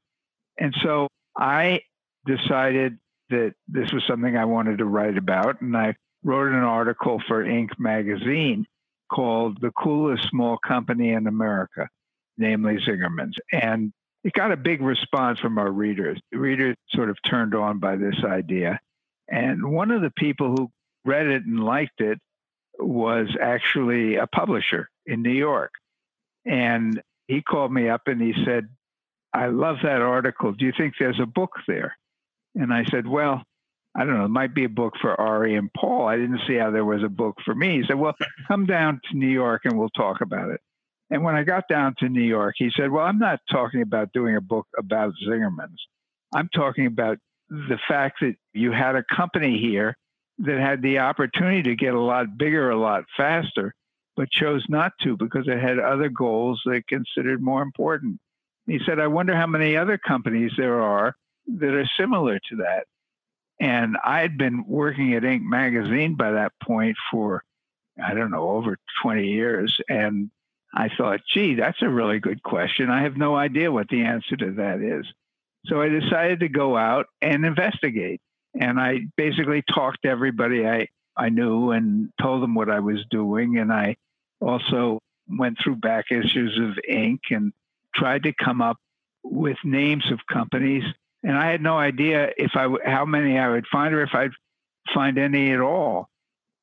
And 0.58 0.74
so 0.82 1.08
I 1.36 1.80
decided 2.26 2.98
that 3.30 3.54
this 3.66 3.92
was 3.92 4.02
something 4.06 4.36
I 4.36 4.44
wanted 4.44 4.78
to 4.78 4.84
write 4.84 5.16
about. 5.16 5.60
And 5.60 5.76
I 5.76 5.94
wrote 6.22 6.52
an 6.52 6.62
article 6.62 7.22
for 7.26 7.44
Inc. 7.44 7.70
magazine 7.78 8.66
called 9.12 9.60
The 9.60 9.72
Coolest 9.72 10.28
Small 10.30 10.58
Company 10.58 11.10
in 11.10 11.26
America, 11.26 11.88
namely 12.38 12.78
Zingerman's. 12.78 13.36
And 13.52 13.92
it 14.24 14.32
got 14.32 14.52
a 14.52 14.56
big 14.56 14.80
response 14.80 15.38
from 15.38 15.58
our 15.58 15.70
readers. 15.70 16.18
The 16.32 16.38
readers 16.38 16.76
sort 16.88 17.10
of 17.10 17.18
turned 17.28 17.54
on 17.54 17.78
by 17.78 17.96
this 17.96 18.16
idea. 18.24 18.80
And 19.28 19.70
one 19.70 19.90
of 19.90 20.00
the 20.00 20.12
people 20.16 20.50
who 20.50 20.70
read 21.04 21.26
it 21.26 21.44
and 21.44 21.62
liked 21.62 22.00
it 22.00 22.18
was 22.78 23.28
actually 23.40 24.16
a 24.16 24.26
publisher 24.26 24.88
in 25.06 25.22
New 25.22 25.30
York. 25.30 25.72
And 26.46 27.00
he 27.28 27.42
called 27.42 27.72
me 27.72 27.88
up 27.88 28.02
and 28.06 28.20
he 28.20 28.34
said, 28.44 28.68
I 29.32 29.46
love 29.46 29.76
that 29.82 30.00
article. 30.00 30.52
Do 30.52 30.64
you 30.64 30.72
think 30.76 30.94
there's 30.98 31.20
a 31.20 31.26
book 31.26 31.52
there? 31.66 31.96
And 32.54 32.72
I 32.72 32.84
said, 32.84 33.06
Well, 33.06 33.42
I 33.94 34.04
don't 34.04 34.16
know. 34.16 34.24
It 34.24 34.28
might 34.28 34.54
be 34.54 34.64
a 34.64 34.68
book 34.68 34.94
for 35.00 35.18
Ari 35.20 35.56
and 35.56 35.72
Paul. 35.72 36.08
I 36.08 36.16
didn't 36.16 36.40
see 36.46 36.54
how 36.54 36.70
there 36.70 36.84
was 36.84 37.02
a 37.02 37.08
book 37.08 37.36
for 37.44 37.54
me. 37.54 37.78
He 37.80 37.86
said, 37.86 37.98
Well, 37.98 38.14
come 38.48 38.66
down 38.66 39.00
to 39.10 39.16
New 39.16 39.28
York 39.28 39.62
and 39.64 39.78
we'll 39.78 39.90
talk 39.90 40.20
about 40.20 40.50
it. 40.50 40.60
And 41.14 41.22
when 41.22 41.36
I 41.36 41.44
got 41.44 41.68
down 41.68 41.94
to 42.00 42.08
New 42.08 42.24
York, 42.24 42.56
he 42.58 42.72
said, 42.76 42.90
Well, 42.90 43.06
I'm 43.06 43.20
not 43.20 43.38
talking 43.48 43.82
about 43.82 44.12
doing 44.12 44.34
a 44.34 44.40
book 44.40 44.66
about 44.76 45.12
Zingerman's. 45.24 45.80
I'm 46.34 46.48
talking 46.52 46.86
about 46.86 47.18
the 47.48 47.78
fact 47.86 48.16
that 48.20 48.34
you 48.52 48.72
had 48.72 48.96
a 48.96 49.04
company 49.14 49.60
here 49.60 49.96
that 50.38 50.58
had 50.58 50.82
the 50.82 50.98
opportunity 50.98 51.62
to 51.62 51.76
get 51.76 51.94
a 51.94 52.00
lot 52.00 52.36
bigger 52.36 52.68
a 52.70 52.76
lot 52.76 53.04
faster, 53.16 53.76
but 54.16 54.28
chose 54.28 54.64
not 54.68 54.90
to 55.04 55.16
because 55.16 55.46
it 55.46 55.60
had 55.60 55.78
other 55.78 56.08
goals 56.08 56.60
they 56.66 56.82
considered 56.82 57.40
more 57.40 57.62
important. 57.62 58.18
He 58.66 58.80
said, 58.84 58.98
I 58.98 59.06
wonder 59.06 59.36
how 59.36 59.46
many 59.46 59.76
other 59.76 59.98
companies 59.98 60.50
there 60.56 60.82
are 60.82 61.14
that 61.60 61.74
are 61.74 61.88
similar 61.96 62.40
to 62.48 62.56
that. 62.56 62.86
And 63.60 63.96
I 64.04 64.18
had 64.18 64.36
been 64.36 64.64
working 64.66 65.14
at 65.14 65.22
Inc. 65.22 65.42
magazine 65.42 66.16
by 66.16 66.32
that 66.32 66.54
point 66.60 66.96
for, 67.12 67.44
I 68.04 68.14
don't 68.14 68.32
know, 68.32 68.50
over 68.50 68.78
20 69.00 69.28
years. 69.28 69.78
And 69.88 70.32
I 70.74 70.88
thought, 70.88 71.20
gee, 71.32 71.54
that's 71.54 71.80
a 71.82 71.88
really 71.88 72.18
good 72.18 72.42
question. 72.42 72.90
I 72.90 73.02
have 73.02 73.16
no 73.16 73.36
idea 73.36 73.70
what 73.70 73.88
the 73.88 74.02
answer 74.02 74.36
to 74.36 74.52
that 74.54 74.80
is. 74.80 75.06
So 75.66 75.80
I 75.80 75.88
decided 75.88 76.40
to 76.40 76.48
go 76.48 76.76
out 76.76 77.06
and 77.22 77.46
investigate. 77.46 78.20
And 78.60 78.78
I 78.80 79.06
basically 79.16 79.62
talked 79.62 80.02
to 80.02 80.08
everybody 80.08 80.66
I, 80.66 80.88
I 81.16 81.28
knew 81.28 81.70
and 81.70 82.10
told 82.20 82.42
them 82.42 82.54
what 82.54 82.70
I 82.70 82.80
was 82.80 83.04
doing. 83.08 83.58
And 83.58 83.72
I 83.72 83.96
also 84.40 84.98
went 85.28 85.58
through 85.62 85.76
back 85.76 86.06
issues 86.10 86.58
of 86.58 86.78
Inc. 86.90 87.20
and 87.30 87.52
tried 87.94 88.24
to 88.24 88.32
come 88.32 88.60
up 88.60 88.76
with 89.22 89.56
names 89.64 90.10
of 90.10 90.18
companies. 90.30 90.84
And 91.22 91.38
I 91.38 91.50
had 91.50 91.62
no 91.62 91.78
idea 91.78 92.32
if 92.36 92.52
I 92.54 92.68
how 92.84 93.04
many 93.04 93.38
I 93.38 93.48
would 93.48 93.66
find 93.70 93.94
or 93.94 94.02
if 94.02 94.14
I'd 94.14 94.32
find 94.92 95.18
any 95.18 95.52
at 95.52 95.60
all. 95.60 96.08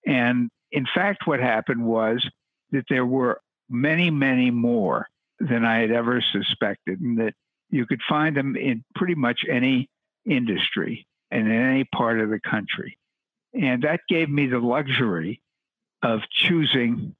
And 0.05 0.49
in 0.71 0.85
fact, 0.93 1.25
what 1.25 1.39
happened 1.39 1.83
was 1.83 2.27
that 2.71 2.85
there 2.89 3.05
were 3.05 3.41
many, 3.71 4.09
many 4.09 4.51
more 4.51 5.07
than 5.39 5.65
I 5.65 5.79
had 5.79 5.91
ever 5.91 6.21
suspected, 6.21 7.01
and 7.01 7.17
that 7.19 7.33
you 7.69 7.85
could 7.85 8.01
find 8.07 8.35
them 8.35 8.55
in 8.55 8.83
pretty 8.95 9.15
much 9.15 9.41
any 9.49 9.89
industry 10.25 11.07
and 11.31 11.47
in 11.47 11.53
any 11.53 11.83
part 11.85 12.19
of 12.19 12.29
the 12.29 12.39
country. 12.39 12.97
And 13.53 13.83
that 13.83 14.01
gave 14.07 14.29
me 14.29 14.47
the 14.47 14.59
luxury 14.59 15.41
of 16.03 16.21
choosing 16.29 17.15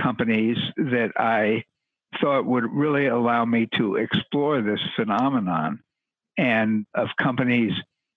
companies 0.00 0.58
that 0.76 1.12
I 1.16 1.64
thought 2.20 2.46
would 2.46 2.72
really 2.72 3.06
allow 3.06 3.44
me 3.44 3.68
to 3.76 3.96
explore 3.96 4.62
this 4.62 4.80
phenomenon 4.96 5.80
and 6.36 6.86
of 6.94 7.08
companies, 7.20 7.72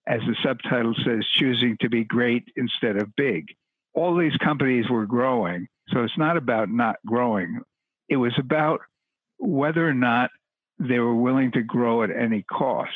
as 0.08 0.22
the 0.22 0.36
subtitle 0.44 0.94
says, 1.04 1.26
choosing 1.34 1.78
to 1.82 1.90
be 1.90 2.04
great 2.04 2.44
instead 2.56 2.98
of 2.98 3.16
big. 3.16 3.48
All 3.94 4.16
these 4.16 4.38
companies 4.38 4.90
were 4.90 5.06
growing. 5.06 5.68
So 5.90 6.04
it's 6.04 6.18
not 6.18 6.38
about 6.38 6.70
not 6.70 6.98
growing. 7.06 7.62
It 8.10 8.18
was 8.18 8.34
about 8.38 8.82
whether 9.38 9.88
or 9.88 9.94
not 9.94 10.30
they 10.80 11.00
were 11.00 11.16
willing 11.16 11.52
to 11.54 11.62
grow 11.62 12.04
at 12.04 12.10
any 12.12 12.44
cost. 12.44 12.92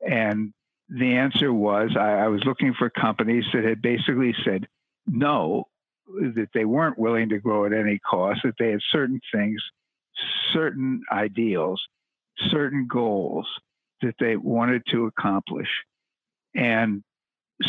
And 0.00 0.52
the 0.88 1.14
answer 1.14 1.52
was 1.52 1.96
I, 1.96 2.24
I 2.24 2.28
was 2.28 2.42
looking 2.44 2.74
for 2.74 2.90
companies 2.90 3.44
that 3.52 3.64
had 3.64 3.82
basically 3.82 4.34
said 4.44 4.66
no, 5.06 5.64
that 6.06 6.48
they 6.54 6.64
weren't 6.64 6.98
willing 6.98 7.30
to 7.30 7.38
grow 7.38 7.64
at 7.64 7.72
any 7.72 7.98
cost, 7.98 8.40
that 8.44 8.54
they 8.58 8.70
had 8.70 8.80
certain 8.90 9.20
things, 9.34 9.62
certain 10.52 11.02
ideals, 11.10 11.82
certain 12.50 12.86
goals 12.86 13.46
that 14.02 14.14
they 14.18 14.36
wanted 14.36 14.82
to 14.90 15.06
accomplish. 15.06 15.68
And 16.54 17.02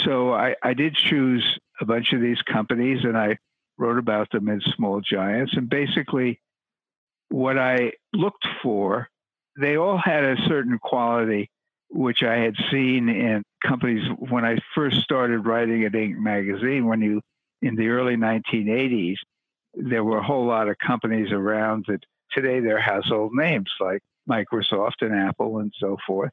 so 0.03 0.33
I, 0.33 0.55
I 0.61 0.73
did 0.73 0.95
choose 0.95 1.59
a 1.79 1.85
bunch 1.85 2.13
of 2.13 2.21
these 2.21 2.41
companies 2.41 3.03
and 3.03 3.17
I 3.17 3.37
wrote 3.77 3.97
about 3.97 4.29
them 4.31 4.49
in 4.49 4.61
Small 4.75 5.01
Giants. 5.01 5.53
And 5.55 5.69
basically, 5.69 6.39
what 7.29 7.57
I 7.57 7.93
looked 8.13 8.45
for, 8.61 9.09
they 9.59 9.77
all 9.77 9.97
had 9.97 10.23
a 10.23 10.47
certain 10.47 10.79
quality 10.79 11.49
which 11.89 12.23
I 12.23 12.37
had 12.37 12.55
seen 12.71 13.07
in 13.07 13.43
companies 13.65 14.03
when 14.17 14.43
I 14.43 14.57
first 14.73 15.01
started 15.01 15.45
writing 15.45 15.83
at 15.85 15.91
Inc. 15.91 16.17
magazine. 16.17 16.87
When 16.87 17.01
you 17.01 17.21
in 17.61 17.75
the 17.75 17.87
early 17.87 18.15
1980s, 18.15 19.17
there 19.75 20.03
were 20.03 20.17
a 20.17 20.23
whole 20.23 20.45
lot 20.45 20.67
of 20.67 20.77
companies 20.79 21.31
around 21.31 21.85
that 21.87 22.03
today 22.31 22.59
they're 22.59 22.81
household 22.81 23.31
names 23.33 23.71
like 23.79 24.01
Microsoft 24.29 25.01
and 25.01 25.15
Apple 25.15 25.59
and 25.59 25.71
so 25.79 25.97
forth, 26.05 26.31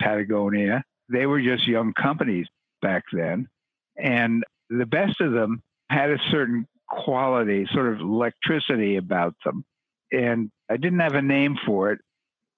Patagonia. 0.00 0.82
They 1.08 1.26
were 1.26 1.40
just 1.40 1.66
young 1.66 1.92
companies 1.92 2.46
back 2.80 3.02
then. 3.12 3.48
And 3.96 4.44
the 4.70 4.86
best 4.86 5.20
of 5.20 5.32
them 5.32 5.62
had 5.94 6.10
a 6.10 6.18
certain 6.30 6.66
quality, 6.88 7.66
sort 7.72 7.92
of 7.92 8.00
electricity 8.00 8.96
about 8.96 9.34
them. 9.44 9.64
And 10.12 10.50
I 10.70 10.76
didn't 10.76 11.00
have 11.00 11.14
a 11.14 11.22
name 11.22 11.56
for 11.64 11.92
it, 11.92 12.00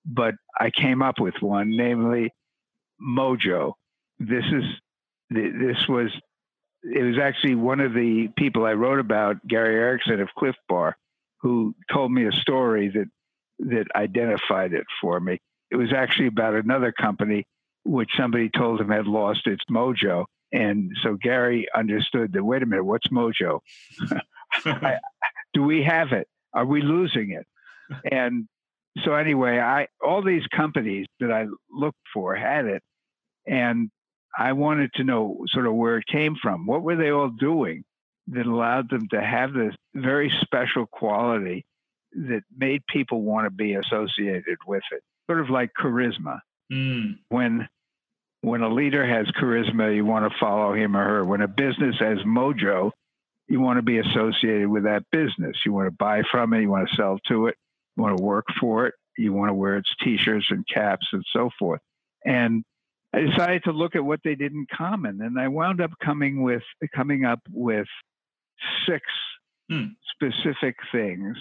but 0.04 0.34
I 0.58 0.70
came 0.70 1.02
up 1.02 1.20
with 1.20 1.34
one, 1.40 1.76
namely 1.76 2.32
Mojo. 3.00 3.74
This 4.18 4.44
is 4.50 4.64
this 5.30 5.88
was 5.88 6.10
it 6.82 7.02
was 7.02 7.18
actually 7.18 7.56
one 7.56 7.80
of 7.80 7.94
the 7.94 8.28
people 8.36 8.64
I 8.64 8.72
wrote 8.72 9.00
about, 9.00 9.46
Gary 9.46 9.74
Erickson 9.74 10.20
of 10.20 10.28
Clif 10.38 10.54
Bar, 10.68 10.96
who 11.40 11.74
told 11.92 12.12
me 12.12 12.26
a 12.26 12.32
story 12.32 12.88
that 12.88 13.08
that 13.58 13.86
identified 13.94 14.72
it 14.72 14.86
for 15.00 15.18
me. 15.18 15.40
It 15.70 15.76
was 15.76 15.92
actually 15.92 16.28
about 16.28 16.54
another 16.54 16.92
company 16.92 17.44
which 17.84 18.10
somebody 18.16 18.50
told 18.50 18.80
him 18.80 18.90
had 18.90 19.06
lost 19.06 19.46
its 19.46 19.64
mojo. 19.70 20.26
And 20.56 20.92
so 21.02 21.16
Gary 21.20 21.66
understood 21.74 22.32
that, 22.32 22.42
wait 22.42 22.62
a 22.62 22.66
minute, 22.66 22.84
what's 22.84 23.08
mojo? 23.08 23.60
do 25.52 25.62
we 25.62 25.82
have 25.82 26.12
it? 26.12 26.26
Are 26.54 26.64
we 26.64 26.80
losing 26.80 27.32
it? 27.32 27.46
And 28.10 28.48
so 29.04 29.12
anyway, 29.14 29.58
I 29.58 29.88
all 30.02 30.22
these 30.22 30.46
companies 30.46 31.06
that 31.20 31.30
I 31.30 31.46
looked 31.70 31.98
for 32.14 32.34
had 32.34 32.64
it, 32.64 32.82
and 33.46 33.90
I 34.38 34.54
wanted 34.54 34.94
to 34.94 35.04
know 35.04 35.44
sort 35.48 35.66
of 35.66 35.74
where 35.74 35.98
it 35.98 36.06
came 36.06 36.36
from. 36.40 36.66
What 36.66 36.82
were 36.82 36.96
they 36.96 37.10
all 37.10 37.28
doing 37.28 37.84
that 38.28 38.46
allowed 38.46 38.88
them 38.88 39.08
to 39.10 39.20
have 39.20 39.52
this 39.52 39.74
very 39.94 40.32
special 40.40 40.86
quality 40.86 41.66
that 42.12 42.44
made 42.56 42.82
people 42.86 43.20
want 43.20 43.44
to 43.44 43.50
be 43.50 43.74
associated 43.74 44.56
with 44.66 44.82
it? 44.90 45.02
Sort 45.30 45.40
of 45.40 45.50
like 45.50 45.72
charisma. 45.78 46.40
Mm. 46.72 47.18
When 47.28 47.68
when 48.46 48.62
a 48.62 48.72
leader 48.72 49.04
has 49.04 49.26
charisma, 49.42 49.92
you 49.92 50.04
want 50.04 50.30
to 50.30 50.38
follow 50.38 50.72
him 50.72 50.96
or 50.96 51.02
her. 51.02 51.24
When 51.24 51.40
a 51.40 51.48
business 51.48 51.96
has 51.98 52.18
mojo, 52.18 52.92
you 53.48 53.60
want 53.60 53.78
to 53.78 53.82
be 53.82 53.98
associated 53.98 54.68
with 54.68 54.84
that 54.84 55.02
business. 55.10 55.56
You 55.66 55.72
want 55.72 55.88
to 55.88 55.90
buy 55.90 56.22
from 56.30 56.52
it. 56.52 56.60
You 56.60 56.70
want 56.70 56.88
to 56.88 56.94
sell 56.94 57.18
to 57.26 57.48
it. 57.48 57.56
You 57.96 58.04
want 58.04 58.16
to 58.16 58.22
work 58.22 58.44
for 58.60 58.86
it. 58.86 58.94
You 59.18 59.32
want 59.32 59.48
to 59.48 59.54
wear 59.54 59.78
its 59.78 59.92
t-shirts 60.00 60.46
and 60.50 60.64
caps 60.72 61.08
and 61.12 61.24
so 61.32 61.50
forth. 61.58 61.80
And 62.24 62.62
I 63.12 63.22
decided 63.22 63.64
to 63.64 63.72
look 63.72 63.96
at 63.96 64.04
what 64.04 64.20
they 64.22 64.36
did 64.36 64.52
in 64.52 64.68
common, 64.72 65.22
and 65.22 65.40
I 65.40 65.48
wound 65.48 65.80
up 65.80 65.90
coming 66.00 66.40
with 66.44 66.62
coming 66.94 67.24
up 67.24 67.40
with 67.50 67.88
six 68.88 69.02
hmm. 69.68 69.86
specific 70.14 70.76
things 70.92 71.36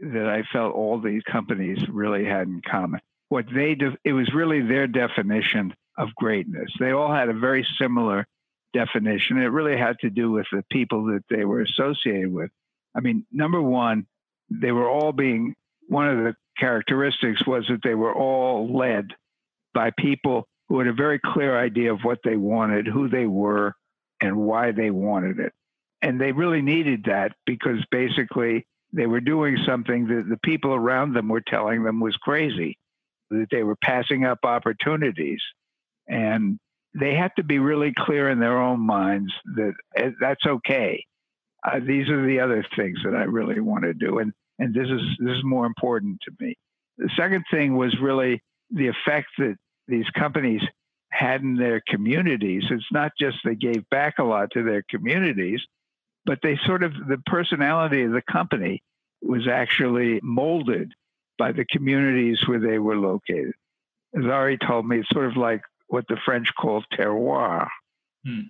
that 0.00 0.26
I 0.26 0.42
felt 0.52 0.74
all 0.74 1.00
these 1.00 1.22
companies 1.22 1.78
really 1.88 2.24
had 2.24 2.48
in 2.48 2.62
common. 2.68 3.00
What 3.28 3.46
they 3.52 3.74
do, 3.74 3.96
it 4.04 4.12
was 4.12 4.32
really 4.32 4.62
their 4.62 4.86
definition 4.86 5.74
of 5.96 6.14
greatness. 6.14 6.70
They 6.78 6.92
all 6.92 7.12
had 7.12 7.28
a 7.28 7.34
very 7.34 7.66
similar 7.78 8.26
definition. 8.72 9.38
It 9.38 9.46
really 9.46 9.76
had 9.76 9.98
to 10.00 10.10
do 10.10 10.30
with 10.30 10.46
the 10.52 10.64
people 10.70 11.06
that 11.06 11.24
they 11.28 11.44
were 11.44 11.62
associated 11.62 12.32
with. 12.32 12.50
I 12.94 13.00
mean, 13.00 13.26
number 13.32 13.60
one, 13.60 14.06
they 14.50 14.72
were 14.72 14.88
all 14.88 15.12
being 15.12 15.54
one 15.88 16.08
of 16.08 16.18
the 16.18 16.34
characteristics 16.58 17.46
was 17.46 17.66
that 17.68 17.82
they 17.82 17.94
were 17.94 18.14
all 18.14 18.76
led 18.76 19.14
by 19.74 19.90
people 19.98 20.46
who 20.68 20.78
had 20.78 20.88
a 20.88 20.92
very 20.92 21.18
clear 21.18 21.58
idea 21.58 21.92
of 21.92 22.00
what 22.02 22.18
they 22.24 22.36
wanted, 22.36 22.86
who 22.86 23.08
they 23.08 23.26
were, 23.26 23.74
and 24.20 24.36
why 24.36 24.72
they 24.72 24.90
wanted 24.90 25.38
it. 25.38 25.52
And 26.02 26.20
they 26.20 26.32
really 26.32 26.62
needed 26.62 27.04
that 27.04 27.32
because 27.46 27.84
basically 27.90 28.66
they 28.92 29.06
were 29.06 29.20
doing 29.20 29.58
something 29.66 30.06
that 30.08 30.28
the 30.28 30.38
people 30.44 30.74
around 30.74 31.14
them 31.14 31.28
were 31.28 31.40
telling 31.40 31.82
them 31.82 32.00
was 32.00 32.16
crazy, 32.16 32.78
that 33.30 33.48
they 33.50 33.62
were 33.62 33.76
passing 33.76 34.24
up 34.24 34.38
opportunities. 34.44 35.40
And 36.08 36.58
they 36.98 37.14
had 37.14 37.32
to 37.36 37.44
be 37.44 37.58
really 37.58 37.92
clear 37.96 38.30
in 38.30 38.40
their 38.40 38.58
own 38.58 38.80
minds 38.80 39.32
that 39.56 39.74
eh, 39.96 40.10
that's 40.20 40.44
okay. 40.46 41.04
Uh, 41.64 41.80
these 41.80 42.08
are 42.08 42.24
the 42.24 42.40
other 42.40 42.64
things 42.76 42.98
that 43.04 43.14
I 43.14 43.24
really 43.24 43.60
want 43.60 43.84
to 43.84 43.94
do. 43.94 44.18
And 44.18 44.32
and 44.58 44.74
this 44.74 44.88
is 44.88 45.00
this 45.18 45.36
is 45.36 45.44
more 45.44 45.66
important 45.66 46.20
to 46.22 46.32
me. 46.40 46.56
The 46.96 47.10
second 47.16 47.44
thing 47.50 47.76
was 47.76 47.96
really 48.00 48.42
the 48.70 48.88
effect 48.88 49.28
that 49.38 49.56
these 49.86 50.08
companies 50.10 50.62
had 51.10 51.42
in 51.42 51.56
their 51.56 51.82
communities. 51.86 52.64
It's 52.70 52.92
not 52.92 53.12
just 53.18 53.38
they 53.44 53.54
gave 53.54 53.88
back 53.90 54.18
a 54.18 54.24
lot 54.24 54.50
to 54.52 54.62
their 54.62 54.82
communities, 54.88 55.60
but 56.24 56.40
they 56.42 56.58
sort 56.66 56.82
of 56.82 56.92
the 56.92 57.18
personality 57.26 58.02
of 58.02 58.12
the 58.12 58.22
company 58.22 58.82
was 59.22 59.48
actually 59.48 60.20
molded 60.22 60.92
by 61.38 61.52
the 61.52 61.64
communities 61.64 62.46
where 62.46 62.60
they 62.60 62.78
were 62.78 62.96
located. 62.96 63.52
As 64.18 64.24
Ari 64.24 64.58
told 64.58 64.86
me, 64.86 65.00
it's 65.00 65.08
sort 65.10 65.26
of 65.26 65.36
like 65.36 65.62
what 65.88 66.06
the 66.08 66.18
French 66.24 66.52
call 66.54 66.82
terroir, 66.92 67.68
hmm. 68.24 68.42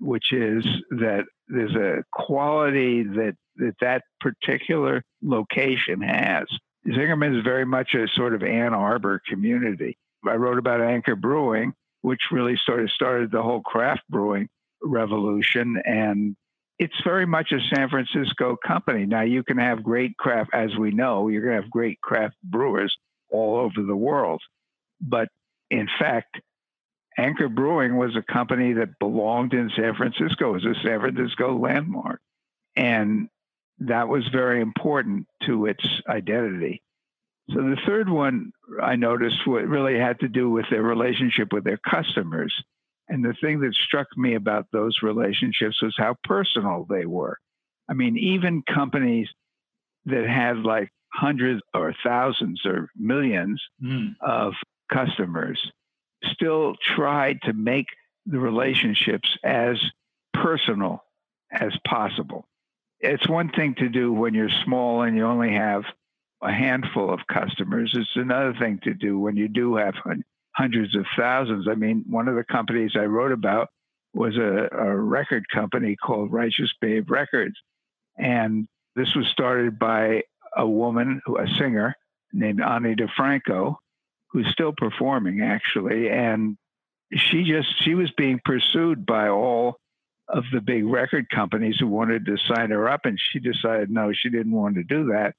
which 0.00 0.32
is 0.32 0.64
that 0.90 1.24
there's 1.48 1.74
a 1.74 2.04
quality 2.12 3.02
that 3.02 3.36
that 3.56 3.74
that 3.80 4.02
particular 4.20 5.04
location 5.22 6.00
has. 6.00 6.46
Zingerman 6.86 7.38
is 7.38 7.44
very 7.44 7.64
much 7.64 7.94
a 7.94 8.08
sort 8.08 8.34
of 8.34 8.42
Ann 8.42 8.74
Arbor 8.74 9.20
community. 9.26 9.96
I 10.26 10.34
wrote 10.34 10.58
about 10.58 10.80
Anchor 10.80 11.16
Brewing, 11.16 11.74
which 12.02 12.20
really 12.30 12.58
sort 12.64 12.82
of 12.82 12.90
started 12.90 13.30
the 13.30 13.42
whole 13.42 13.62
craft 13.62 14.02
brewing 14.10 14.48
revolution. 14.82 15.80
And 15.84 16.36
it's 16.78 17.00
very 17.04 17.26
much 17.26 17.52
a 17.52 17.60
San 17.74 17.88
Francisco 17.88 18.56
company. 18.56 19.06
Now, 19.06 19.22
you 19.22 19.42
can 19.42 19.58
have 19.58 19.82
great 19.82 20.16
craft, 20.16 20.50
as 20.52 20.76
we 20.76 20.90
know, 20.90 21.28
you're 21.28 21.42
going 21.42 21.56
to 21.56 21.62
have 21.62 21.70
great 21.70 22.00
craft 22.00 22.36
brewers 22.42 22.96
all 23.30 23.56
over 23.56 23.86
the 23.86 23.96
world. 23.96 24.42
But 25.00 25.28
in 25.70 25.88
fact, 25.98 26.40
Anchor 27.16 27.48
Brewing 27.48 27.96
was 27.96 28.16
a 28.16 28.32
company 28.32 28.72
that 28.74 28.98
belonged 28.98 29.54
in 29.54 29.70
San 29.76 29.94
Francisco, 29.94 30.50
it 30.50 30.64
was 30.64 30.64
a 30.64 30.82
San 30.82 31.00
Francisco 31.00 31.56
landmark. 31.56 32.20
And 32.76 33.28
that 33.78 34.08
was 34.08 34.26
very 34.28 34.60
important 34.60 35.26
to 35.46 35.66
its 35.66 35.84
identity. 36.08 36.82
So 37.50 37.56
the 37.56 37.78
third 37.86 38.08
one 38.08 38.52
I 38.82 38.96
noticed 38.96 39.46
what 39.46 39.66
really 39.66 39.98
had 39.98 40.20
to 40.20 40.28
do 40.28 40.48
with 40.50 40.66
their 40.70 40.82
relationship 40.82 41.52
with 41.52 41.64
their 41.64 41.76
customers. 41.78 42.54
And 43.08 43.24
the 43.24 43.34
thing 43.40 43.60
that 43.60 43.74
struck 43.74 44.06
me 44.16 44.34
about 44.34 44.66
those 44.72 44.98
relationships 45.02 45.82
was 45.82 45.94
how 45.96 46.16
personal 46.24 46.86
they 46.88 47.06
were. 47.06 47.38
I 47.88 47.92
mean, 47.92 48.16
even 48.16 48.62
companies 48.62 49.28
that 50.06 50.26
had 50.26 50.58
like 50.58 50.90
hundreds 51.12 51.60
or 51.74 51.94
thousands 52.02 52.62
or 52.64 52.88
millions 52.96 53.62
mm. 53.82 54.14
of 54.20 54.54
customers 54.92 55.60
still 56.24 56.74
tried 56.96 57.40
to 57.42 57.52
make 57.52 57.86
the 58.26 58.38
relationships 58.38 59.36
as 59.44 59.76
personal 60.32 61.04
as 61.52 61.72
possible. 61.86 62.46
It's 63.00 63.28
one 63.28 63.50
thing 63.50 63.74
to 63.76 63.88
do 63.88 64.12
when 64.12 64.34
you're 64.34 64.48
small 64.64 65.02
and 65.02 65.16
you 65.16 65.26
only 65.26 65.52
have 65.52 65.84
a 66.42 66.52
handful 66.52 67.12
of 67.12 67.20
customers. 67.26 67.92
It's 67.94 68.16
another 68.16 68.54
thing 68.58 68.80
to 68.84 68.94
do 68.94 69.18
when 69.18 69.36
you 69.36 69.48
do 69.48 69.76
have 69.76 69.94
hundreds 70.54 70.96
of 70.96 71.04
thousands. 71.16 71.66
I 71.68 71.74
mean, 71.74 72.04
one 72.08 72.28
of 72.28 72.36
the 72.36 72.44
companies 72.44 72.92
I 72.96 73.04
wrote 73.04 73.32
about 73.32 73.68
was 74.14 74.36
a, 74.36 74.68
a 74.72 74.96
record 74.96 75.48
company 75.48 75.96
called 75.96 76.32
Righteous 76.32 76.72
Babe 76.80 77.10
Records. 77.10 77.56
And 78.16 78.68
this 78.94 79.14
was 79.14 79.26
started 79.26 79.78
by 79.78 80.22
a 80.56 80.66
woman, 80.66 81.20
a 81.26 81.48
singer 81.58 81.96
named 82.32 82.60
Ani 82.62 82.94
DiFranco, 82.94 83.76
who's 84.28 84.48
still 84.52 84.72
performing 84.76 85.42
actually. 85.42 86.08
And 86.08 86.56
she 87.12 87.42
just, 87.44 87.82
she 87.82 87.94
was 87.94 88.10
being 88.12 88.40
pursued 88.44 89.04
by 89.04 89.28
all 89.28 89.78
of 90.28 90.44
the 90.52 90.60
big 90.60 90.84
record 90.84 91.28
companies 91.28 91.76
who 91.78 91.88
wanted 91.88 92.26
to 92.26 92.36
sign 92.38 92.70
her 92.70 92.88
up. 92.88 93.04
And 93.04 93.18
she 93.20 93.40
decided, 93.40 93.90
no, 93.90 94.12
she 94.12 94.30
didn't 94.30 94.52
want 94.52 94.76
to 94.76 94.84
do 94.84 95.06
that. 95.06 95.34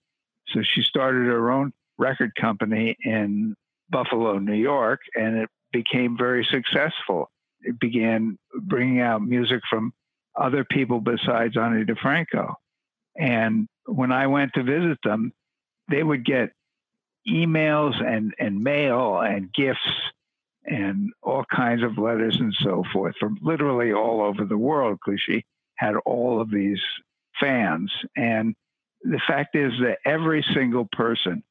So 0.49 0.61
she 0.61 0.83
started 0.83 1.25
her 1.25 1.51
own 1.51 1.71
record 1.97 2.35
company 2.35 2.97
in 3.01 3.55
Buffalo, 3.89 4.39
New 4.39 4.53
York, 4.53 5.01
and 5.15 5.37
it 5.37 5.49
became 5.71 6.17
very 6.17 6.45
successful. 6.45 7.29
It 7.61 7.79
began 7.79 8.37
bringing 8.53 9.01
out 9.01 9.21
music 9.21 9.61
from 9.69 9.93
other 10.35 10.63
people 10.63 10.99
besides 10.99 11.57
Ani 11.57 11.85
DiFranco. 11.85 12.55
And 13.17 13.67
when 13.85 14.11
I 14.11 14.27
went 14.27 14.53
to 14.53 14.63
visit 14.63 14.99
them, 15.03 15.31
they 15.89 16.03
would 16.03 16.25
get 16.25 16.51
emails 17.27 18.03
and, 18.03 18.33
and 18.39 18.63
mail 18.63 19.19
and 19.19 19.51
gifts 19.53 19.79
and 20.65 21.11
all 21.21 21.45
kinds 21.45 21.83
of 21.83 21.97
letters 21.97 22.37
and 22.39 22.53
so 22.59 22.83
forth 22.91 23.15
from 23.19 23.37
literally 23.41 23.93
all 23.93 24.21
over 24.21 24.45
the 24.45 24.57
world 24.57 24.97
because 25.03 25.21
she 25.21 25.45
had 25.75 25.95
all 26.05 26.41
of 26.41 26.49
these 26.49 26.81
fans. 27.39 27.91
And 28.15 28.55
the 29.03 29.21
fact 29.27 29.55
is 29.55 29.71
that 29.81 29.99
every 30.05 30.43
single 30.53 30.87
person 30.91 31.43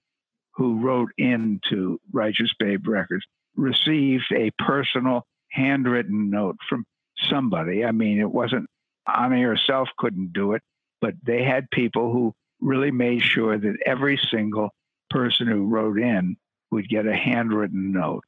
who 0.56 0.80
wrote 0.80 1.10
into 1.18 2.00
Righteous 2.12 2.52
Babe 2.58 2.86
Records 2.86 3.24
received 3.56 4.32
a 4.32 4.50
personal 4.58 5.26
handwritten 5.50 6.30
note 6.30 6.56
from 6.68 6.84
somebody. 7.28 7.84
I 7.84 7.92
mean, 7.92 8.20
it 8.20 8.30
wasn't 8.30 8.66
Ani 9.06 9.42
herself 9.42 9.88
couldn't 9.98 10.32
do 10.32 10.52
it, 10.52 10.62
but 11.00 11.14
they 11.22 11.42
had 11.42 11.70
people 11.70 12.12
who 12.12 12.34
really 12.60 12.90
made 12.90 13.22
sure 13.22 13.58
that 13.58 13.76
every 13.84 14.18
single 14.30 14.70
person 15.10 15.46
who 15.46 15.66
wrote 15.66 15.98
in 15.98 16.36
would 16.70 16.88
get 16.88 17.06
a 17.06 17.14
handwritten 17.14 17.92
note. 17.92 18.24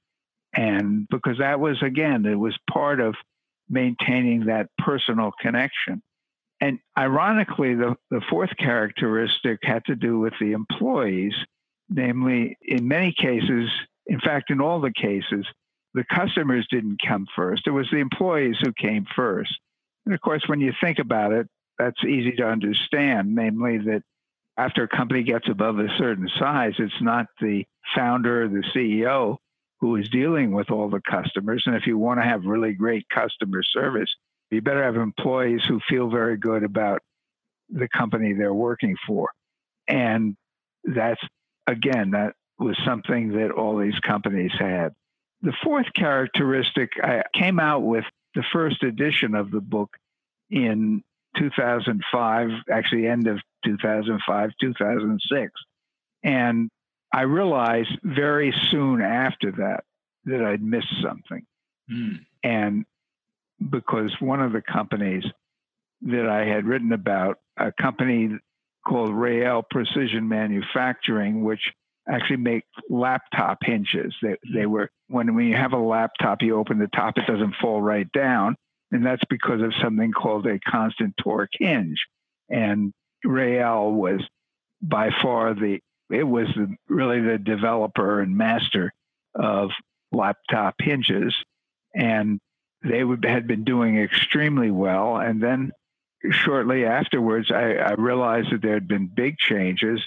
And 0.53 1.07
because 1.09 1.39
that 1.39 1.61
was, 1.61 1.83
again, 1.83 2.25
it 2.27 2.35
was 2.35 2.57
part 2.71 3.01
of 3.01 3.15
maintaining 3.69 4.47
that 4.47 4.69
personal 4.79 5.33
connection. 5.41 6.03
And 6.61 6.79
ironically, 6.97 7.75
the, 7.75 7.97
the 8.11 8.23
fourth 8.31 8.51
characteristic 8.59 9.59
had 9.63 9.85
to 9.87 9.97
do 9.97 10.19
with 10.19 10.33
the 10.41 10.53
employees 10.53 11.35
Namely, 11.89 12.57
in 12.63 12.89
many 12.89 13.13
cases, 13.13 13.71
in 14.07 14.21
fact, 14.21 14.51
in 14.51 14.61
all 14.61 14.81
the 14.81 14.93
cases, 14.93 15.47
the 15.95 16.05
customers 16.05 16.67
didn't 16.71 16.99
come 17.07 17.27
first. 17.35 17.67
It 17.67 17.71
was 17.71 17.89
the 17.91 17.99
employees 17.99 18.57
who 18.61 18.73
came 18.73 19.07
first. 19.15 19.53
And 20.05 20.15
of 20.15 20.21
course, 20.21 20.43
when 20.47 20.61
you 20.61 20.73
think 20.81 20.99
about 20.99 21.33
it, 21.33 21.49
that's 21.79 22.05
easy 22.05 22.33
to 22.33 22.47
understand, 22.47 23.35
namely 23.35 23.79
that 23.79 24.03
after 24.57 24.85
a 24.85 24.89
company 24.89 25.23
gets 25.23 25.49
above 25.49 25.79
a 25.79 25.89
certain 25.99 26.29
size, 26.39 26.75
it's 26.79 27.01
not 27.01 27.27
the 27.41 27.67
founder 27.95 28.45
or 28.45 28.49
the 28.49 28.65
CEO 28.75 29.37
who 29.81 29.97
is 29.97 30.09
dealing 30.09 30.53
with 30.53 30.71
all 30.71 30.89
the 30.89 31.03
customers. 31.03 31.65
And 31.67 31.77
if 31.77 31.87
you 31.87 31.99
want 31.99 32.21
to 32.21 32.25
have 32.25 32.45
really 32.45 32.73
great 32.73 33.07
customer 33.09 33.63
service, 33.63 34.15
you 34.51 34.63
better 34.63 34.83
have 34.83 34.97
employees 34.97 35.63
who 35.67 35.81
feel 35.89 36.09
very 36.09 36.37
good 36.39 36.63
about 36.63 37.03
the 37.69 37.89
company 37.89 38.33
they're 38.33 38.55
working 38.55 38.97
for. 39.07 39.29
And 39.89 40.37
that's 40.85 41.21
again, 41.67 42.11
that 42.13 42.35
was 42.59 42.77
something 42.85 43.33
that 43.33 43.51
all 43.51 43.77
these 43.77 43.99
companies 44.01 44.53
had. 44.59 44.95
The 45.43 45.53
fourth 45.63 45.87
characteristic, 45.95 46.93
I 47.03 47.23
came 47.35 47.61
out 47.61 47.81
with 47.81 48.05
the 48.35 48.45
first 48.53 48.83
edition 48.83 49.35
of 49.35 49.51
the 49.51 49.61
book 49.61 49.97
in 50.51 51.03
2005, 51.37 52.51
actually, 52.71 53.07
end 53.07 53.27
of 53.27 53.41
2005, 53.65 54.51
2006. 54.61 55.53
And 56.23 56.71
I 57.13 57.23
realized 57.23 57.99
very 58.03 58.55
soon 58.71 59.01
after 59.01 59.53
that 59.53 59.85
that 60.25 60.43
I'd 60.43 60.63
missed 60.63 61.03
something. 61.03 61.45
Mm. 61.91 62.25
And 62.43 62.85
because 63.71 64.13
one 64.21 64.41
of 64.41 64.53
the 64.53 64.63
companies 64.63 65.25
that 66.03 66.29
I 66.29 66.45
had 66.45 66.67
written 66.67 66.93
about, 66.93 67.39
a 67.57 67.73
company 67.73 68.39
called 68.87 69.11
Reell 69.11 69.65
Precision 69.69 70.29
Manufacturing, 70.29 71.45
which 71.45 71.73
actually 72.09 72.37
make 72.37 72.65
laptop 72.89 73.59
hinges. 73.63 74.15
They, 74.23 74.37
they 74.55 74.67
were 74.67 74.91
when 75.09 75.35
when 75.35 75.47
you 75.47 75.57
have 75.57 75.73
a 75.73 75.79
laptop, 75.79 76.43
you 76.43 76.57
open 76.57 76.79
the 76.79 76.89
top, 76.89 77.19
it 77.19 77.27
doesn't 77.27 77.57
fall 77.61 77.83
right 77.83 78.11
down, 78.13 78.57
and 78.93 79.05
that's 79.05 79.25
because 79.29 79.61
of 79.63 79.73
something 79.83 80.13
called 80.13 80.47
a 80.47 80.59
constant 80.61 81.15
torque 81.23 81.51
hinge. 81.53 81.99
And 82.49 82.93
Reell 83.25 83.91
was 83.91 84.21
by 84.81 85.11
far 85.23 85.55
the 85.55 85.81
it 86.11 86.23
was 86.23 86.47
the, 86.55 86.75
really 86.89 87.21
the 87.21 87.39
developer 87.39 88.21
and 88.21 88.37
master 88.37 88.93
of 89.35 89.71
laptop 90.13 90.77
hinges, 90.79 91.35
and 91.95 92.39
they 92.85 93.03
would, 93.03 93.25
had 93.25 93.49
been 93.49 93.65
doing 93.65 93.99
extremely 93.99 94.71
well. 94.71 95.17
And 95.17 95.43
then 95.43 95.73
shortly 96.31 96.85
afterwards, 96.85 97.51
I, 97.51 97.75
I 97.75 97.93
realized 97.95 98.53
that 98.53 98.63
there 98.63 98.75
had 98.75 98.89
been 98.89 99.07
big 99.07 99.39
changes. 99.39 100.01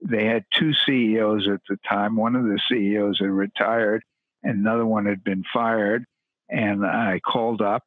They 0.00 0.26
had 0.26 0.44
two 0.52 0.72
CEOs 0.72 1.48
at 1.48 1.60
the 1.68 1.76
time. 1.88 2.16
One 2.16 2.34
of 2.34 2.44
the 2.44 2.60
CEOs 2.68 3.18
had 3.20 3.30
retired, 3.30 4.02
and 4.42 4.58
another 4.58 4.86
one 4.86 5.06
had 5.06 5.22
been 5.22 5.44
fired. 5.52 6.04
And 6.48 6.84
I 6.84 7.20
called 7.20 7.62
up 7.62 7.84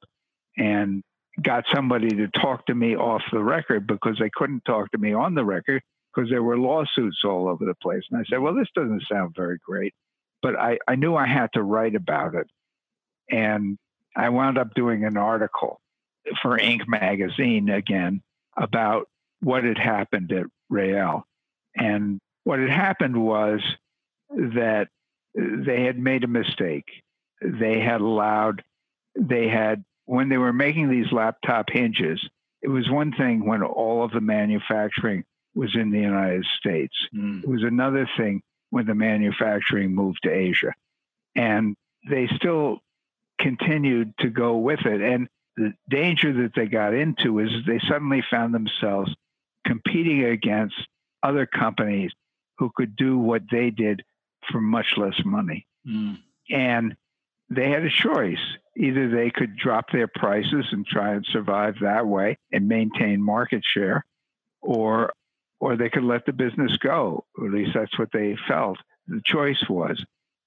and 0.57 1.03
got 1.41 1.65
somebody 1.73 2.09
to 2.09 2.27
talk 2.29 2.65
to 2.67 2.75
me 2.75 2.95
off 2.95 3.21
the 3.31 3.43
record 3.43 3.85
because 3.85 4.17
they 4.19 4.29
couldn't 4.33 4.63
talk 4.65 4.91
to 4.91 4.97
me 4.97 5.13
on 5.13 5.35
the 5.35 5.43
record 5.43 5.81
because 6.13 6.29
there 6.29 6.43
were 6.43 6.57
lawsuits 6.57 7.21
all 7.25 7.47
over 7.49 7.65
the 7.65 7.75
place. 7.75 8.03
And 8.09 8.19
I 8.19 8.23
said, 8.29 8.39
Well, 8.39 8.55
this 8.55 8.69
doesn't 8.73 9.03
sound 9.11 9.33
very 9.35 9.59
great. 9.65 9.93
But 10.41 10.57
I, 10.57 10.77
I 10.87 10.95
knew 10.95 11.15
I 11.15 11.27
had 11.27 11.49
to 11.53 11.63
write 11.63 11.95
about 11.95 12.35
it. 12.35 12.47
And 13.29 13.77
I 14.15 14.29
wound 14.29 14.57
up 14.57 14.73
doing 14.75 15.03
an 15.03 15.17
article 15.17 15.79
for 16.41 16.57
Inc. 16.57 16.87
magazine 16.87 17.69
again 17.69 18.21
about 18.57 19.07
what 19.41 19.63
had 19.63 19.77
happened 19.77 20.31
at 20.31 20.45
Reell. 20.69 21.23
And 21.75 22.19
what 22.43 22.59
had 22.59 22.69
happened 22.69 23.21
was 23.21 23.61
that 24.29 24.87
they 25.35 25.83
had 25.83 25.99
made 25.99 26.23
a 26.23 26.27
mistake. 26.27 26.85
They 27.41 27.79
had 27.79 28.01
allowed, 28.01 28.63
they 29.19 29.47
had, 29.47 29.83
when 30.05 30.29
they 30.29 30.37
were 30.37 30.53
making 30.53 30.89
these 30.89 31.11
laptop 31.11 31.69
hinges, 31.69 32.25
it 32.61 32.69
was 32.69 32.89
one 32.89 33.11
thing 33.11 33.45
when 33.45 33.61
all 33.61 34.03
of 34.03 34.11
the 34.11 34.21
manufacturing 34.21 35.23
was 35.53 35.75
in 35.75 35.91
the 35.91 35.99
United 35.99 36.45
States. 36.57 36.95
Mm. 37.15 37.43
It 37.43 37.49
was 37.49 37.63
another 37.63 38.09
thing 38.17 38.41
when 38.69 38.85
the 38.85 38.95
manufacturing 38.95 39.93
moved 39.93 40.19
to 40.23 40.31
Asia. 40.31 40.73
And 41.35 41.75
they 42.09 42.27
still 42.35 42.79
continued 43.39 44.13
to 44.19 44.29
go 44.29 44.57
with 44.57 44.85
it. 44.85 45.01
And 45.01 45.27
the 45.57 45.73
danger 45.89 46.33
that 46.33 46.53
they 46.55 46.65
got 46.67 46.93
into 46.93 47.39
is 47.39 47.49
they 47.65 47.79
suddenly 47.87 48.23
found 48.29 48.53
themselves 48.53 49.13
competing 49.65 50.23
against 50.25 50.75
other 51.23 51.45
companies 51.45 52.11
who 52.57 52.71
could 52.75 52.95
do 52.95 53.17
what 53.17 53.43
they 53.51 53.69
did 53.69 54.03
for 54.51 54.61
much 54.61 54.85
less 54.97 55.19
money. 55.25 55.65
Mm. 55.87 56.19
And 56.49 56.95
they 57.49 57.69
had 57.69 57.83
a 57.83 57.89
choice. 57.89 58.39
Either 58.77 59.09
they 59.09 59.29
could 59.29 59.55
drop 59.55 59.85
their 59.91 60.07
prices 60.07 60.65
and 60.71 60.85
try 60.85 61.13
and 61.13 61.25
survive 61.31 61.75
that 61.81 62.05
way 62.05 62.37
and 62.51 62.67
maintain 62.67 63.21
market 63.21 63.63
share, 63.63 64.05
or 64.61 65.13
or 65.61 65.77
they 65.77 65.89
could 65.89 66.03
let 66.03 66.25
the 66.25 66.33
business 66.33 66.75
go. 66.77 67.23
Or 67.37 67.47
at 67.47 67.53
least 67.53 67.71
that's 67.73 67.97
what 67.97 68.09
they 68.11 68.37
felt 68.47 68.77
the 69.07 69.21
choice 69.25 69.63
was. 69.69 70.03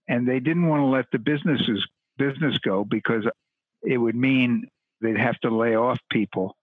And 0.09 0.29
they 0.29 0.40
didn't 0.40 0.68
want 0.68 0.81
to 0.81 0.87
let 0.87 1.07
the 1.11 1.18
businesses 1.18 1.87
business 2.18 2.59
go 2.59 2.85
because 2.85 3.25
it 3.83 3.97
would 3.97 4.16
mean 4.16 4.68
they'd 5.00 5.18
have 5.18 5.38
to 5.40 5.50
lay 5.50 5.74
off 5.74 5.98
people 6.11 6.56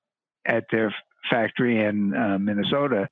at 0.45 0.65
their 0.71 0.93
factory 1.29 1.83
in 1.83 2.15
uh, 2.15 2.37
Minnesota. 2.37 3.07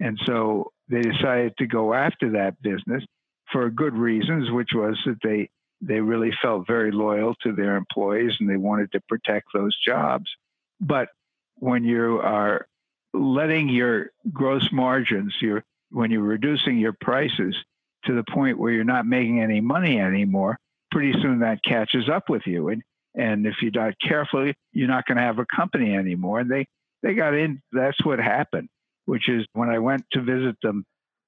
And 0.00 0.18
so 0.26 0.72
they 0.88 1.00
decided 1.00 1.56
to 1.58 1.66
go 1.66 1.94
after 1.94 2.30
that 2.30 2.60
business 2.60 3.04
for 3.50 3.70
good 3.70 3.94
reasons, 3.94 4.50
which 4.50 4.70
was 4.74 4.98
that 5.06 5.18
they 5.22 5.50
they 5.84 6.00
really 6.00 6.32
felt 6.40 6.66
very 6.66 6.92
loyal 6.92 7.34
to 7.42 7.52
their 7.52 7.74
employees 7.74 8.32
and 8.38 8.48
they 8.48 8.56
wanted 8.56 8.92
to 8.92 9.00
protect 9.08 9.48
those 9.52 9.76
jobs. 9.84 10.30
But 10.80 11.08
when 11.56 11.82
you 11.82 12.20
are 12.22 12.66
letting 13.12 13.68
your 13.68 14.10
gross 14.32 14.68
margins, 14.72 15.34
your 15.40 15.64
when 15.90 16.10
you're 16.10 16.22
reducing 16.22 16.78
your 16.78 16.94
prices 17.00 17.56
to 18.04 18.14
the 18.14 18.24
point 18.24 18.58
where 18.58 18.72
you're 18.72 18.84
not 18.84 19.06
making 19.06 19.40
any 19.40 19.60
money 19.60 20.00
anymore, 20.00 20.58
pretty 20.90 21.12
soon 21.20 21.40
that 21.40 21.62
catches 21.62 22.08
up 22.08 22.28
with 22.28 22.46
you. 22.46 22.68
And 22.68 22.82
and 23.14 23.46
if 23.46 23.56
you're 23.60 23.72
not 23.72 23.94
careful, 24.00 24.52
you're 24.72 24.88
not 24.88 25.06
going 25.06 25.16
to 25.16 25.22
have 25.22 25.38
a 25.38 25.46
company 25.54 25.94
anymore. 25.94 26.40
And 26.40 26.50
they 26.50 26.66
they 27.02 27.14
got 27.14 27.34
in. 27.34 27.60
That's 27.72 28.02
what 28.04 28.18
happened, 28.18 28.68
which 29.06 29.28
is 29.28 29.44
when 29.52 29.68
I 29.68 29.78
went 29.80 30.04
to 30.12 30.22
visit 30.22 30.56
them 30.62 30.84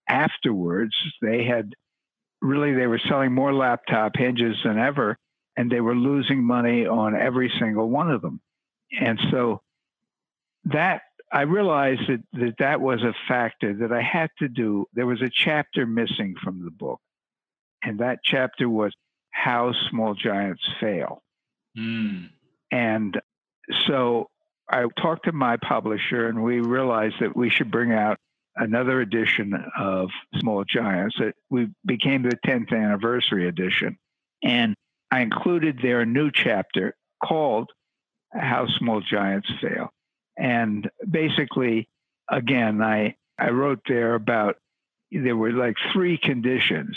afterwards, 0.09 0.95
they 1.21 1.45
had 1.45 1.75
really, 2.41 2.75
they 2.75 2.87
were 2.87 3.01
selling 3.09 3.33
more 3.33 3.53
laptop 3.53 4.17
hinges 4.17 4.57
than 4.65 4.79
ever, 4.79 5.17
and 5.57 5.71
they 5.71 5.81
were 5.81 5.95
losing 5.95 6.45
money 6.45 6.87
on 6.87 7.17
every 7.17 7.53
single 7.59 7.89
one 7.89 8.11
of 8.11 8.23
them. 8.23 8.41
And 9.01 9.19
so 9.31 9.63
that 10.67 11.03
I 11.33 11.43
realized 11.43 12.03
that, 12.09 12.23
that 12.35 12.55
that 12.59 12.81
was 12.81 13.03
a 13.03 13.15
factor 13.27 13.75
that 13.75 13.93
I 13.93 14.03
had 14.03 14.31
to 14.39 14.49
do. 14.49 14.87
There 14.93 15.07
was 15.07 15.23
a 15.23 15.31
chapter 15.33 15.87
missing 15.87 16.37
from 16.43 16.65
the 16.65 16.71
book, 16.71 17.01
and 17.83 17.99
that 17.99 18.21
chapter 18.25 18.69
was 18.69 18.93
how 19.31 19.73
small 19.91 20.15
giants 20.15 20.63
fail. 20.81 21.24
Mm. 21.79 22.31
And 22.71 23.21
so 23.87 24.29
I 24.69 24.87
talked 25.01 25.27
to 25.27 25.33
my 25.33 25.57
publisher, 25.57 26.29
and 26.29 26.43
we 26.43 26.61
realized 26.61 27.17
that 27.21 27.37
we 27.37 27.51
should 27.51 27.71
bring 27.71 27.93
out 27.93 28.19
another 28.57 29.01
edition 29.01 29.55
of 29.79 30.11
Small 30.37 30.65
Giants. 30.65 31.17
It 31.19 31.35
we 31.51 31.69
became 31.85 32.23
the 32.23 32.39
10th 32.47 32.73
anniversary 32.73 33.49
edition. 33.49 33.99
And 34.43 34.75
I 35.11 35.21
included 35.21 35.79
there 35.83 36.01
a 36.01 36.07
new 36.07 36.31
chapter 36.31 36.95
called 37.23 37.71
How 38.33 38.67
Small 38.79 39.01
Giants 39.01 39.49
Fail. 39.61 39.91
And 40.37 40.91
basically, 41.09 41.89
again, 42.31 42.83
I, 42.83 43.17
I 43.39 43.51
wrote 43.51 43.81
there 43.89 44.15
about 44.15 44.57
there 45.11 45.37
were 45.37 45.53
like 45.53 45.77
three 45.93 46.19
conditions 46.19 46.97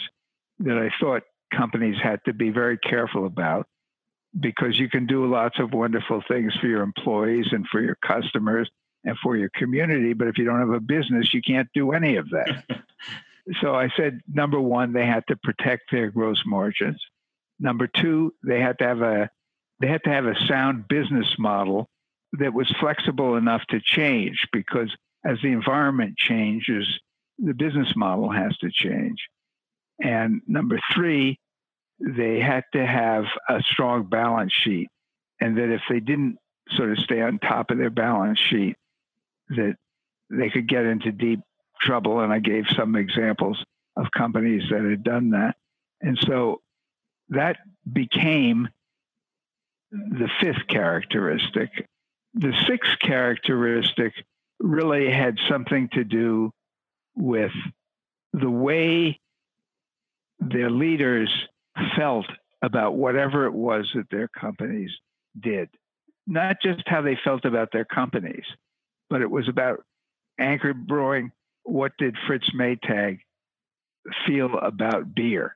that 0.59 0.77
I 0.77 0.89
thought 0.99 1.23
companies 1.53 1.97
had 2.01 2.19
to 2.25 2.33
be 2.33 2.49
very 2.49 2.77
careful 2.77 3.25
about 3.25 3.67
because 4.39 4.77
you 4.77 4.89
can 4.89 5.05
do 5.05 5.25
lots 5.25 5.59
of 5.59 5.73
wonderful 5.73 6.23
things 6.27 6.53
for 6.55 6.67
your 6.67 6.81
employees 6.81 7.47
and 7.51 7.67
for 7.67 7.81
your 7.81 7.95
customers 7.95 8.69
and 9.03 9.17
for 9.23 9.35
your 9.35 9.49
community. 9.55 10.13
But 10.13 10.27
if 10.27 10.37
you 10.37 10.45
don't 10.45 10.59
have 10.59 10.69
a 10.69 10.79
business, 10.79 11.33
you 11.33 11.41
can't 11.41 11.69
do 11.73 11.91
any 11.91 12.17
of 12.17 12.29
that. 12.29 12.63
so 13.61 13.73
I 13.73 13.89
said, 13.95 14.21
number 14.27 14.59
one, 14.59 14.93
they 14.93 15.05
had 15.05 15.25
to 15.27 15.37
protect 15.37 15.91
their 15.91 16.11
gross 16.11 16.43
margins. 16.45 17.01
Number 17.59 17.87
two, 17.87 18.33
they 18.43 18.59
had 18.59 18.77
to 18.79 18.85
have 18.85 19.01
a 19.01 19.29
they 19.79 19.87
had 19.87 20.03
to 20.05 20.09
have 20.09 20.25
a 20.25 20.35
sound 20.47 20.87
business 20.87 21.35
model 21.37 21.87
that 22.33 22.53
was 22.53 22.71
flexible 22.79 23.35
enough 23.35 23.61
to 23.69 23.79
change 23.79 24.47
because 24.51 24.95
as 25.23 25.37
the 25.43 25.51
environment 25.51 26.17
changes, 26.17 26.87
the 27.37 27.53
business 27.53 27.93
model 27.95 28.31
has 28.31 28.57
to 28.57 28.69
change. 28.71 29.27
And 30.01 30.41
number 30.47 30.79
three, 30.93 31.39
they 31.99 32.39
had 32.39 32.63
to 32.73 32.85
have 32.85 33.25
a 33.49 33.61
strong 33.71 34.03
balance 34.03 34.53
sheet. 34.53 34.89
And 35.39 35.57
that 35.57 35.71
if 35.71 35.81
they 35.89 35.99
didn't 35.99 36.37
sort 36.71 36.91
of 36.91 36.97
stay 36.99 37.21
on 37.21 37.39
top 37.39 37.69
of 37.71 37.77
their 37.77 37.89
balance 37.89 38.39
sheet, 38.39 38.75
that 39.49 39.75
they 40.29 40.49
could 40.49 40.67
get 40.67 40.85
into 40.85 41.11
deep 41.11 41.39
trouble. 41.79 42.19
And 42.19 42.33
I 42.33 42.39
gave 42.39 42.65
some 42.75 42.95
examples 42.95 43.63
of 43.95 44.07
companies 44.15 44.63
that 44.69 44.83
had 44.83 45.03
done 45.03 45.31
that. 45.31 45.55
And 46.01 46.17
so 46.25 46.61
that 47.29 47.57
became 47.91 48.67
the 49.91 50.29
fifth 50.41 50.67
characteristic. 50.67 51.87
The 52.33 52.53
sixth 52.67 52.99
characteristic 52.99 54.13
really 54.59 55.11
had 55.11 55.37
something 55.49 55.89
to 55.93 56.03
do 56.03 56.51
with 57.15 57.51
the 58.33 58.49
way 58.49 59.19
their 60.39 60.69
leaders 60.69 61.29
felt 61.95 62.25
about 62.61 62.95
whatever 62.95 63.45
it 63.45 63.53
was 63.53 63.89
that 63.95 64.09
their 64.09 64.27
companies 64.27 64.91
did. 65.39 65.69
Not 66.25 66.57
just 66.61 66.83
how 66.87 67.01
they 67.01 67.17
felt 67.23 67.45
about 67.45 67.71
their 67.71 67.85
companies, 67.85 68.45
but 69.09 69.21
it 69.21 69.31
was 69.31 69.47
about 69.47 69.83
Anchor 70.39 70.73
Brewing. 70.73 71.31
What 71.63 71.93
did 71.97 72.17
Fritz 72.25 72.49
Maytag 72.51 73.19
feel 74.25 74.57
about 74.57 75.13
beer? 75.13 75.55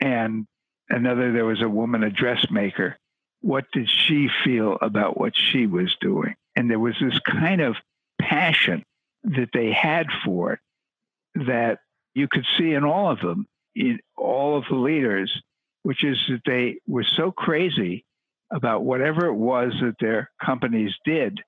And 0.00 0.46
another, 0.88 1.32
there 1.32 1.44
was 1.44 1.62
a 1.62 1.68
woman, 1.68 2.02
a 2.02 2.10
dressmaker. 2.10 2.98
What 3.40 3.64
did 3.72 3.88
she 3.88 4.28
feel 4.44 4.78
about 4.80 5.18
what 5.18 5.32
she 5.36 5.66
was 5.66 5.96
doing? 6.00 6.34
And 6.56 6.70
there 6.70 6.78
was 6.78 6.96
this 7.00 7.18
kind 7.20 7.60
of 7.60 7.76
passion 8.20 8.84
that 9.24 9.50
they 9.52 9.72
had 9.72 10.06
for 10.24 10.54
it 10.54 10.60
that 11.46 11.78
you 12.14 12.28
could 12.28 12.46
see 12.58 12.74
in 12.74 12.84
all 12.84 13.10
of 13.10 13.20
them, 13.20 13.46
in 13.74 14.00
all 14.16 14.58
of 14.58 14.64
the 14.68 14.76
leaders, 14.76 15.42
which 15.82 16.04
is 16.04 16.18
that 16.28 16.42
they 16.46 16.76
were 16.86 17.04
so 17.04 17.32
crazy 17.32 18.04
about 18.52 18.84
whatever 18.84 19.26
it 19.26 19.34
was 19.34 19.72
that 19.80 19.96
their 20.00 20.30
companies 20.44 20.92
did 21.04 21.40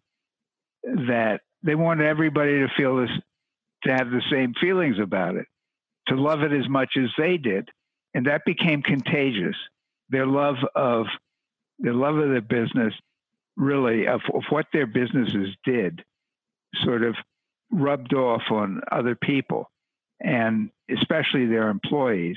that 0.83 1.40
they 1.62 1.75
wanted 1.75 2.07
everybody 2.07 2.59
to 2.59 2.68
feel 2.77 2.97
this, 2.97 3.11
to 3.85 3.92
have 3.92 4.11
the 4.11 4.23
same 4.31 4.55
feelings 4.61 4.99
about 4.99 5.37
it, 5.37 5.47
to 6.09 6.14
love 6.14 6.42
it 6.42 6.53
as 6.53 6.68
much 6.68 6.90
as 6.97 7.11
they 7.16 7.37
did. 7.37 7.68
And 8.14 8.27
that 8.27 8.44
became 8.44 8.83
contagious. 8.83 9.57
Their 10.11 10.27
love 10.27 10.57
of 10.75 11.07
their 11.79 11.94
love 11.94 12.16
of 12.16 12.31
their 12.31 12.40
business, 12.40 12.94
really, 13.57 14.07
of, 14.07 14.20
of 14.33 14.42
what 14.51 14.66
their 14.73 14.87
businesses 14.87 15.49
did, 15.64 16.05
sort 16.85 17.03
of 17.03 17.16
rubbed 17.73 18.14
off 18.14 18.42
on 18.51 18.81
other 18.92 19.16
people 19.16 19.68
and 20.20 20.70
especially 20.88 21.47
their 21.47 21.68
employees. 21.68 22.37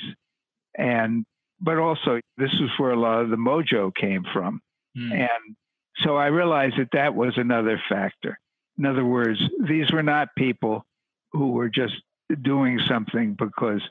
And 0.76 1.26
but 1.60 1.78
also 1.78 2.20
this 2.38 2.54
is 2.54 2.70
where 2.78 2.92
a 2.92 3.00
lot 3.00 3.22
of 3.22 3.30
the 3.30 3.36
mojo 3.36 3.94
came 3.94 4.24
from. 4.34 4.62
Mm. 4.98 5.14
And 5.14 5.56
so 5.98 6.16
I 6.16 6.28
realized 6.28 6.78
that 6.78 6.92
that 6.94 7.16
was 7.16 7.34
another 7.38 7.82
factor. 7.90 8.40
In 8.78 8.86
other 8.86 9.06
words, 9.06 9.40
these 9.68 9.92
were 9.92 10.04
not 10.04 10.30
people 10.38 10.86
who 11.32 11.52
were 11.52 11.70
just 11.70 11.96
doing 12.42 12.80
something 12.88 13.34
because 13.34 13.82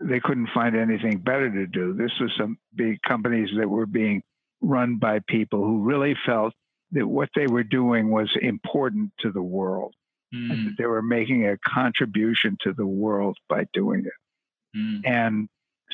they 0.00 0.20
couldn't 0.20 0.50
find 0.54 0.76
anything 0.76 1.18
better 1.18 1.50
to 1.50 1.66
do. 1.66 1.92
This 1.94 2.12
was 2.20 2.32
some 2.36 2.58
big 2.74 3.00
companies 3.02 3.50
that 3.58 3.68
were 3.68 3.86
being 3.86 4.22
run 4.60 4.96
by 4.98 5.20
people 5.28 5.64
who 5.64 5.82
really 5.82 6.16
felt 6.26 6.54
that 6.92 7.06
what 7.06 7.28
they 7.34 7.46
were 7.46 7.64
doing 7.64 8.10
was 8.10 8.30
important 8.40 9.12
to 9.20 9.30
the 9.30 9.42
world 9.42 9.94
mm. 10.34 10.50
and 10.50 10.66
that 10.66 10.74
they 10.78 10.86
were 10.86 11.02
making 11.02 11.46
a 11.46 11.58
contribution 11.58 12.56
to 12.62 12.72
the 12.72 12.86
world 12.86 13.36
by 13.48 13.66
doing 13.72 14.04
it. 14.04 14.78
Mm. 14.78 15.00
And 15.04 15.48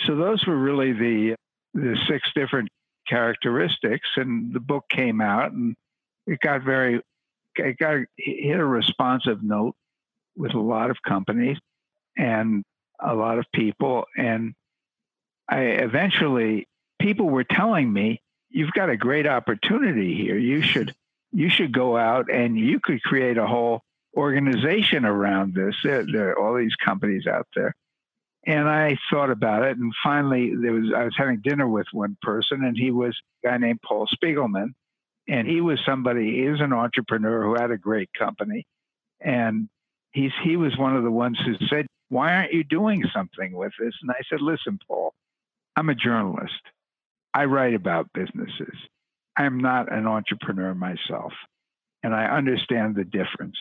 so 0.07 0.17
those 0.17 0.45
were 0.47 0.57
really 0.57 0.93
the 0.93 1.37
the 1.75 1.97
six 2.09 2.29
different 2.35 2.69
characteristics 3.09 4.09
and 4.17 4.53
the 4.53 4.61
book 4.61 4.85
came 4.89 5.21
out 5.21 5.53
and 5.53 5.75
it 6.27 6.41
got 6.41 6.63
very 6.63 7.01
it 7.57 7.79
got 7.79 7.99
hit 8.17 8.59
a 8.59 8.65
responsive 8.65 9.43
note 9.43 9.75
with 10.37 10.55
a 10.55 10.61
lot 10.61 10.91
of 10.91 10.97
companies 11.07 11.59
and 12.17 12.65
a 13.01 13.15
lot 13.15 13.39
of 13.39 13.45
people 13.53 14.05
and 14.17 14.55
i 15.49 15.61
eventually 15.61 16.67
people 16.99 17.29
were 17.29 17.45
telling 17.45 17.93
me 17.93 18.21
you've 18.55 18.73
got 18.73 18.89
a 18.89 18.97
great 18.97 19.27
opportunity 19.27 20.15
here. 20.15 20.39
You 20.39 20.63
should 20.63 20.95
you 21.33 21.51
should 21.51 21.73
go 21.73 21.97
out 21.97 22.33
and 22.33 22.57
you 22.57 22.79
could 22.81 23.03
create 23.03 23.37
a 23.37 23.47
whole 23.47 23.83
organization 24.17 25.05
around 25.05 25.55
this. 25.55 25.75
There, 25.83 26.07
there 26.07 26.31
are 26.31 26.39
all 26.39 26.57
these 26.57 26.77
companies 26.77 27.27
out 27.27 27.49
there 27.57 27.75
and 28.47 28.69
I 28.69 28.97
thought 29.11 29.31
about 29.31 29.63
it, 29.65 29.79
and 29.79 29.93
finally, 30.03 30.55
there 30.55 30.73
was 30.73 30.93
I 30.95 31.05
was 31.05 31.15
having 31.17 31.41
dinner 31.43 31.69
with 31.69 31.87
one 31.93 32.17
person, 32.23 32.65
and 32.65 32.77
he 32.77 32.91
was 32.91 33.19
a 33.45 33.49
guy 33.49 33.57
named 33.59 33.81
Paul 33.83 34.07
Spiegelman, 34.07 34.75
and 35.29 35.49
he 35.49 35.61
was 35.61 35.81
somebody. 35.87 36.43
He 36.43 36.49
was 36.49 36.61
an 36.61 36.73
entrepreneur 36.73 37.45
who 37.45 37.55
had 37.61 37.71
a 37.71 37.79
great 37.79 38.11
company, 38.19 38.67
and 39.21 39.69
he's 40.13 40.33
he 40.43 40.57
was 40.57 40.77
one 40.77 40.97
of 40.97 41.05
the 41.05 41.11
ones 41.11 41.39
who 41.45 41.55
said, 41.69 41.87
"Why 42.11 42.35
aren't 42.35 42.53
you 42.53 42.65
doing 42.65 43.05
something 43.15 43.53
with 43.53 43.73
this?" 43.79 43.95
And 44.03 44.11
I 44.11 44.21
said, 44.29 44.43
"Listen, 44.43 44.79
Paul, 44.87 45.15
I'm 45.77 45.89
a 45.89 45.95
journalist. 45.95 46.61
I 47.33 47.47
write 47.47 47.75
about 47.75 48.13
businesses. 48.13 48.77
I 49.37 49.45
am 49.47 49.59
not 49.59 49.91
an 49.91 50.07
entrepreneur 50.07 50.75
myself, 50.75 51.33
and 52.03 52.15
I 52.15 52.27
understand 52.27 52.95
the 52.95 53.05
difference. 53.05 53.57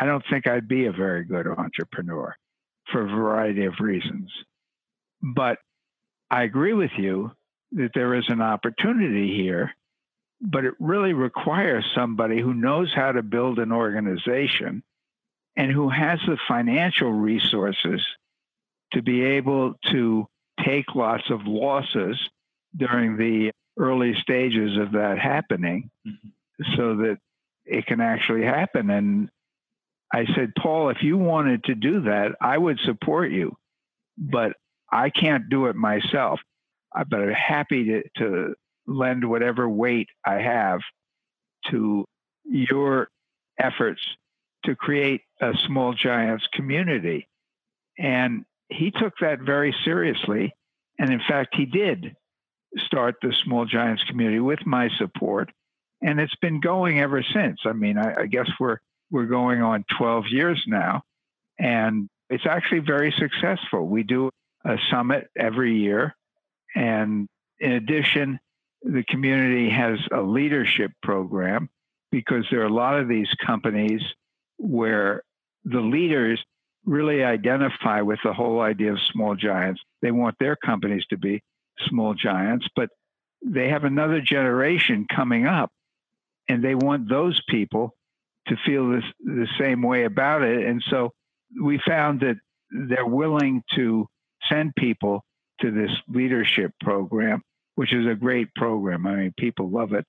I 0.00 0.06
don't 0.06 0.24
think 0.30 0.46
I'd 0.46 0.68
be 0.68 0.86
a 0.86 0.92
very 0.92 1.24
good 1.24 1.46
entrepreneur." 1.48 2.36
For 2.92 3.02
a 3.02 3.08
variety 3.08 3.64
of 3.64 3.80
reasons. 3.80 4.30
But 5.22 5.58
I 6.30 6.42
agree 6.44 6.74
with 6.74 6.92
you 6.96 7.32
that 7.72 7.92
there 7.94 8.14
is 8.14 8.28
an 8.28 8.40
opportunity 8.40 9.34
here, 9.34 9.74
but 10.40 10.64
it 10.64 10.74
really 10.78 11.12
requires 11.12 11.84
somebody 11.94 12.40
who 12.40 12.54
knows 12.54 12.92
how 12.94 13.12
to 13.12 13.22
build 13.22 13.58
an 13.58 13.72
organization 13.72 14.82
and 15.56 15.70
who 15.70 15.88
has 15.88 16.18
the 16.26 16.38
financial 16.48 17.12
resources 17.12 18.00
to 18.92 19.02
be 19.02 19.22
able 19.22 19.74
to 19.90 20.26
take 20.64 20.94
lots 20.94 21.30
of 21.30 21.46
losses 21.46 22.18
during 22.76 23.16
the 23.16 23.50
early 23.78 24.14
stages 24.20 24.76
of 24.76 24.92
that 24.92 25.18
happening 25.18 25.90
mm-hmm. 26.06 26.76
so 26.76 26.96
that 26.96 27.18
it 27.64 27.86
can 27.86 28.00
actually 28.00 28.44
happen. 28.44 28.90
And 28.90 29.30
I 30.12 30.26
said, 30.34 30.52
Paul, 30.58 30.90
if 30.90 31.02
you 31.02 31.16
wanted 31.16 31.64
to 31.64 31.74
do 31.74 32.02
that, 32.02 32.32
I 32.40 32.58
would 32.58 32.78
support 32.80 33.30
you, 33.30 33.56
but 34.18 34.52
I 34.90 35.08
can't 35.10 35.48
do 35.48 35.66
it 35.66 35.76
myself. 35.76 36.40
But 36.94 37.20
I'm 37.20 37.32
happy 37.32 37.84
to, 37.84 38.02
to 38.18 38.54
lend 38.86 39.28
whatever 39.28 39.68
weight 39.68 40.08
I 40.26 40.34
have 40.34 40.80
to 41.70 42.04
your 42.44 43.08
efforts 43.58 44.00
to 44.64 44.76
create 44.76 45.22
a 45.40 45.52
small 45.66 45.94
giants 45.94 46.46
community. 46.52 47.28
And 47.98 48.44
he 48.68 48.90
took 48.90 49.14
that 49.20 49.40
very 49.40 49.74
seriously. 49.84 50.52
And 50.98 51.10
in 51.10 51.20
fact, 51.26 51.54
he 51.56 51.64
did 51.64 52.14
start 52.78 53.16
the 53.22 53.34
small 53.44 53.64
giants 53.64 54.04
community 54.04 54.40
with 54.40 54.64
my 54.66 54.88
support. 54.98 55.50
And 56.02 56.20
it's 56.20 56.36
been 56.36 56.60
going 56.60 57.00
ever 57.00 57.22
since. 57.22 57.60
I 57.64 57.72
mean, 57.72 57.96
I, 57.96 58.22
I 58.22 58.26
guess 58.26 58.48
we're 58.60 58.78
we're 59.12 59.26
going 59.26 59.62
on 59.62 59.84
12 59.98 60.24
years 60.30 60.60
now. 60.66 61.02
And 61.58 62.08
it's 62.30 62.46
actually 62.46 62.80
very 62.80 63.14
successful. 63.16 63.86
We 63.86 64.02
do 64.02 64.30
a 64.64 64.78
summit 64.90 65.28
every 65.38 65.76
year. 65.76 66.16
And 66.74 67.28
in 67.60 67.72
addition, 67.72 68.40
the 68.82 69.04
community 69.04 69.68
has 69.68 69.98
a 70.10 70.22
leadership 70.22 70.92
program 71.02 71.68
because 72.10 72.46
there 72.50 72.62
are 72.62 72.66
a 72.66 72.72
lot 72.72 72.98
of 72.98 73.06
these 73.06 73.28
companies 73.46 74.00
where 74.56 75.22
the 75.64 75.80
leaders 75.80 76.42
really 76.86 77.22
identify 77.22 78.00
with 78.00 78.18
the 78.24 78.32
whole 78.32 78.60
idea 78.60 78.92
of 78.92 78.98
small 79.12 79.36
giants. 79.36 79.82
They 80.00 80.10
want 80.10 80.36
their 80.40 80.56
companies 80.56 81.04
to 81.10 81.18
be 81.18 81.42
small 81.86 82.14
giants, 82.14 82.66
but 82.74 82.88
they 83.44 83.68
have 83.68 83.84
another 83.84 84.20
generation 84.20 85.06
coming 85.14 85.46
up 85.46 85.70
and 86.48 86.64
they 86.64 86.74
want 86.74 87.08
those 87.08 87.40
people 87.48 87.94
to 88.48 88.56
feel 88.66 88.90
this 88.90 89.04
the 89.20 89.48
same 89.58 89.82
way 89.82 90.04
about 90.04 90.42
it. 90.42 90.66
And 90.66 90.82
so 90.88 91.10
we 91.60 91.80
found 91.86 92.20
that 92.20 92.36
they're 92.70 93.06
willing 93.06 93.62
to 93.74 94.06
send 94.48 94.74
people 94.76 95.24
to 95.60 95.70
this 95.70 95.90
leadership 96.08 96.72
program, 96.80 97.42
which 97.76 97.92
is 97.92 98.06
a 98.06 98.14
great 98.14 98.54
program. 98.54 99.06
I 99.06 99.16
mean, 99.16 99.34
people 99.38 99.70
love 99.70 99.92
it. 99.92 100.04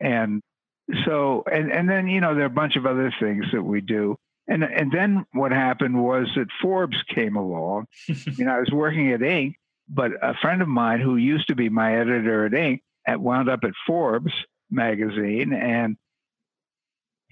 And 0.00 0.42
so, 1.04 1.44
and, 1.50 1.72
and 1.72 1.88
then, 1.88 2.08
you 2.08 2.20
know, 2.20 2.34
there 2.34 2.44
are 2.44 2.46
a 2.46 2.50
bunch 2.50 2.76
of 2.76 2.86
other 2.86 3.12
things 3.20 3.46
that 3.52 3.62
we 3.62 3.80
do. 3.80 4.16
And, 4.48 4.62
and 4.62 4.92
then 4.92 5.26
what 5.32 5.52
happened 5.52 6.02
was 6.02 6.28
that 6.36 6.46
Forbes 6.62 6.96
came 7.14 7.36
along. 7.36 7.86
you 8.08 8.44
know, 8.44 8.56
I 8.56 8.60
was 8.60 8.70
working 8.70 9.12
at 9.12 9.20
Inc., 9.20 9.54
but 9.88 10.12
a 10.22 10.34
friend 10.34 10.62
of 10.62 10.68
mine 10.68 11.00
who 11.00 11.16
used 11.16 11.48
to 11.48 11.54
be 11.54 11.68
my 11.68 11.96
editor 11.96 12.46
at 12.46 12.52
Inc. 12.52 12.80
wound 13.08 13.48
up 13.48 13.60
at 13.64 13.72
Forbes 13.86 14.32
magazine, 14.70 15.52
and 15.52 15.96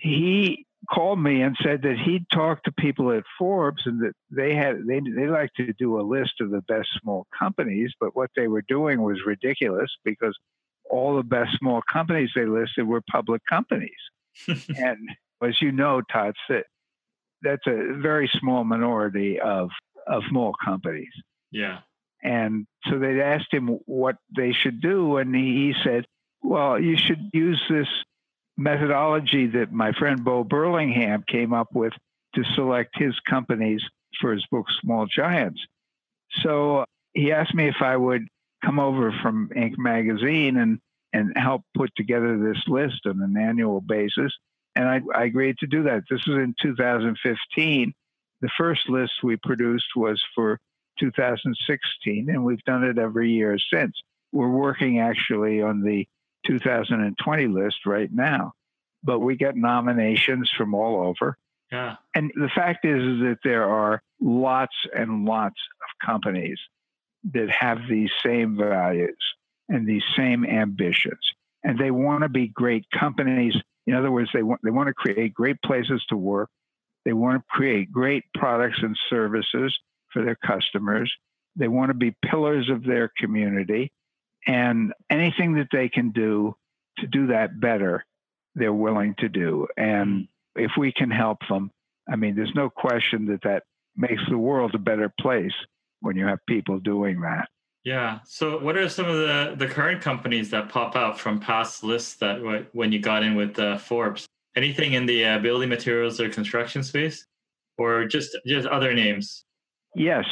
he 0.04 0.66
called 0.92 1.18
me 1.18 1.40
and 1.40 1.56
said 1.62 1.80
that 1.82 1.96
he'd 1.98 2.26
talked 2.30 2.66
to 2.66 2.72
people 2.72 3.10
at 3.10 3.24
Forbes 3.38 3.82
and 3.86 4.00
that 4.02 4.12
they 4.30 4.54
had 4.54 4.86
they 4.86 5.00
they 5.00 5.26
like 5.26 5.50
to 5.54 5.72
do 5.78 5.98
a 5.98 6.02
list 6.02 6.34
of 6.40 6.50
the 6.50 6.60
best 6.62 6.88
small 7.00 7.26
companies, 7.36 7.92
but 7.98 8.14
what 8.14 8.30
they 8.36 8.46
were 8.46 8.62
doing 8.68 9.02
was 9.02 9.24
ridiculous 9.24 9.90
because 10.04 10.38
all 10.90 11.16
the 11.16 11.22
best 11.22 11.56
small 11.58 11.80
companies 11.90 12.30
they 12.34 12.44
listed 12.44 12.86
were 12.86 13.00
public 13.10 13.40
companies. 13.48 13.90
and 14.46 14.98
as 15.42 15.60
you 15.62 15.72
know, 15.72 16.02
Todd, 16.12 16.34
that 16.50 16.66
that's 17.42 17.66
a 17.66 17.94
very 17.94 18.30
small 18.38 18.62
minority 18.64 19.40
of 19.40 19.70
of 20.06 20.22
small 20.28 20.54
companies. 20.62 21.12
Yeah. 21.50 21.78
And 22.22 22.66
so 22.90 22.98
they 22.98 23.22
asked 23.22 23.52
him 23.52 23.78
what 23.86 24.16
they 24.36 24.52
should 24.52 24.82
do, 24.82 25.16
and 25.16 25.34
he 25.34 25.74
said, 25.82 26.04
"Well, 26.42 26.78
you 26.78 26.98
should 26.98 27.30
use 27.32 27.62
this 27.70 27.88
methodology 28.56 29.46
that 29.48 29.72
my 29.72 29.92
friend 29.92 30.24
Bo 30.24 30.44
Burlingham 30.44 31.24
came 31.26 31.52
up 31.52 31.74
with 31.74 31.92
to 32.34 32.44
select 32.54 32.96
his 32.98 33.18
companies 33.28 33.82
for 34.20 34.32
his 34.32 34.44
book 34.50 34.66
Small 34.80 35.06
Giants. 35.06 35.60
So 36.42 36.84
he 37.12 37.32
asked 37.32 37.54
me 37.54 37.68
if 37.68 37.80
I 37.80 37.96
would 37.96 38.26
come 38.64 38.78
over 38.78 39.12
from 39.22 39.50
Inc. 39.56 39.78
magazine 39.78 40.56
and 40.56 40.78
and 41.12 41.32
help 41.36 41.62
put 41.76 41.94
together 41.96 42.36
this 42.36 42.60
list 42.66 43.06
on 43.06 43.22
an 43.22 43.36
annual 43.36 43.80
basis. 43.80 44.32
And 44.74 44.88
I, 44.88 45.00
I 45.14 45.24
agreed 45.24 45.56
to 45.58 45.68
do 45.68 45.84
that. 45.84 46.02
This 46.10 46.26
was 46.26 46.38
in 46.38 46.56
2015. 46.60 47.94
The 48.40 48.50
first 48.58 48.88
list 48.88 49.12
we 49.22 49.36
produced 49.36 49.86
was 49.94 50.20
for 50.34 50.58
2016, 50.98 52.28
and 52.28 52.44
we've 52.44 52.64
done 52.64 52.82
it 52.82 52.98
every 52.98 53.30
year 53.30 53.56
since. 53.72 53.94
We're 54.32 54.48
working 54.48 54.98
actually 54.98 55.62
on 55.62 55.82
the 55.82 56.04
2020 56.46 57.46
list 57.46 57.86
right 57.86 58.10
now. 58.12 58.52
But 59.02 59.20
we 59.20 59.36
get 59.36 59.56
nominations 59.56 60.50
from 60.56 60.74
all 60.74 61.06
over. 61.06 61.36
Yeah. 61.70 61.96
And 62.14 62.32
the 62.34 62.50
fact 62.54 62.84
is, 62.84 63.02
is 63.02 63.20
that 63.20 63.38
there 63.44 63.64
are 63.64 64.02
lots 64.20 64.74
and 64.94 65.24
lots 65.24 65.56
of 65.82 66.06
companies 66.06 66.58
that 67.32 67.50
have 67.50 67.78
these 67.88 68.10
same 68.24 68.56
values 68.56 69.16
and 69.68 69.86
these 69.86 70.04
same 70.16 70.44
ambitions. 70.44 71.20
And 71.62 71.78
they 71.78 71.90
want 71.90 72.22
to 72.22 72.28
be 72.28 72.48
great 72.48 72.84
companies. 72.98 73.54
In 73.86 73.94
other 73.94 74.10
words, 74.10 74.30
they 74.32 74.42
want, 74.42 74.60
they 74.62 74.70
want 74.70 74.88
to 74.88 74.94
create 74.94 75.32
great 75.34 75.56
places 75.64 76.04
to 76.08 76.16
work. 76.16 76.50
They 77.04 77.12
want 77.12 77.40
to 77.40 77.44
create 77.48 77.90
great 77.90 78.24
products 78.34 78.78
and 78.82 78.96
services 79.10 79.76
for 80.12 80.24
their 80.24 80.36
customers. 80.36 81.12
They 81.56 81.68
want 81.68 81.90
to 81.90 81.94
be 81.94 82.14
pillars 82.24 82.68
of 82.70 82.84
their 82.84 83.10
community. 83.18 83.92
And 84.46 84.92
anything 85.10 85.54
that 85.54 85.68
they 85.72 85.88
can 85.88 86.10
do 86.10 86.54
to 86.98 87.06
do 87.06 87.28
that 87.28 87.60
better, 87.60 88.04
they're 88.54 88.72
willing 88.72 89.14
to 89.18 89.28
do. 89.28 89.66
And 89.76 90.28
if 90.54 90.72
we 90.78 90.92
can 90.92 91.10
help 91.10 91.38
them, 91.48 91.70
I 92.08 92.16
mean, 92.16 92.36
there's 92.36 92.54
no 92.54 92.68
question 92.68 93.26
that 93.26 93.42
that 93.42 93.64
makes 93.96 94.22
the 94.28 94.38
world 94.38 94.74
a 94.74 94.78
better 94.78 95.12
place 95.20 95.52
when 96.00 96.16
you 96.16 96.26
have 96.26 96.38
people 96.46 96.78
doing 96.78 97.20
that. 97.22 97.48
Yeah. 97.84 98.20
So, 98.24 98.58
what 98.58 98.76
are 98.76 98.88
some 98.88 99.06
of 99.06 99.16
the 99.16 99.54
the 99.58 99.66
current 99.66 100.00
companies 100.00 100.50
that 100.50 100.70
pop 100.70 100.96
out 100.96 101.20
from 101.20 101.38
past 101.38 101.84
lists 101.84 102.16
that 102.16 102.66
when 102.72 102.92
you 102.92 102.98
got 102.98 103.22
in 103.22 103.34
with 103.34 103.58
uh, 103.58 103.76
Forbes? 103.76 104.26
Anything 104.56 104.94
in 104.94 105.04
the 105.04 105.24
uh, 105.24 105.38
building 105.40 105.68
materials 105.68 106.20
or 106.20 106.28
construction 106.30 106.82
space, 106.82 107.26
or 107.76 108.06
just 108.06 108.36
just 108.46 108.66
other 108.68 108.94
names? 108.94 109.44
Yes, 109.94 110.24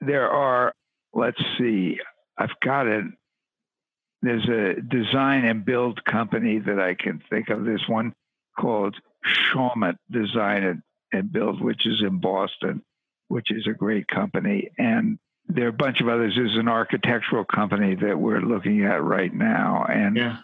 there 0.00 0.28
are. 0.28 0.72
Let's 1.14 1.40
see. 1.58 1.98
I've 2.38 2.58
got 2.64 2.86
it 2.86 3.04
there's 4.22 4.48
a 4.48 4.80
design 4.80 5.44
and 5.44 5.64
build 5.64 6.04
company 6.04 6.58
that 6.58 6.80
I 6.80 6.94
can 6.94 7.22
think 7.30 7.48
of. 7.48 7.64
There's 7.64 7.88
one 7.88 8.14
called 8.58 8.96
Shawmut 9.26 9.96
Design 10.10 10.64
and, 10.64 10.82
and 11.12 11.32
Build, 11.32 11.60
which 11.60 11.86
is 11.86 12.02
in 12.02 12.18
Boston, 12.20 12.82
which 13.28 13.50
is 13.50 13.66
a 13.66 13.72
great 13.72 14.08
company. 14.08 14.70
And 14.78 15.18
there 15.48 15.66
are 15.66 15.70
a 15.70 15.72
bunch 15.72 16.00
of 16.00 16.08
others. 16.08 16.34
There's 16.36 16.56
an 16.56 16.68
architectural 16.68 17.44
company 17.44 17.94
that 17.96 18.18
we're 18.18 18.40
looking 18.40 18.84
at 18.84 19.02
right 19.02 19.32
now. 19.32 19.86
And 19.88 20.16
yeah. 20.16 20.38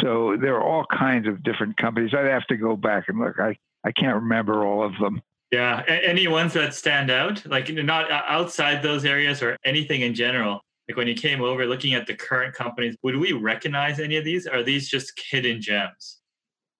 so 0.00 0.36
there 0.40 0.56
are 0.56 0.64
all 0.64 0.86
kinds 0.86 1.28
of 1.28 1.42
different 1.42 1.76
companies. 1.76 2.12
I'd 2.14 2.26
have 2.26 2.46
to 2.46 2.56
go 2.56 2.76
back 2.76 3.04
and 3.08 3.18
look. 3.18 3.38
I, 3.38 3.56
I 3.84 3.92
can't 3.92 4.16
remember 4.16 4.64
all 4.66 4.84
of 4.84 4.98
them. 4.98 5.22
Yeah. 5.50 5.82
Any 5.86 6.28
ones 6.28 6.54
that 6.54 6.74
stand 6.74 7.10
out? 7.10 7.44
Like 7.44 7.68
not 7.68 8.10
uh, 8.10 8.22
outside 8.26 8.82
those 8.82 9.04
areas 9.04 9.42
or 9.42 9.58
anything 9.64 10.00
in 10.00 10.14
general? 10.14 10.62
Like 10.92 10.98
when 10.98 11.08
you 11.08 11.14
came 11.14 11.40
over 11.40 11.64
looking 11.64 11.94
at 11.94 12.06
the 12.06 12.14
current 12.14 12.54
companies 12.54 12.94
would 13.02 13.16
we 13.16 13.32
recognize 13.32 13.98
any 13.98 14.16
of 14.16 14.24
these? 14.24 14.46
Are 14.46 14.62
these 14.62 14.88
just 14.88 15.18
hidden 15.30 15.62
gems? 15.62 16.18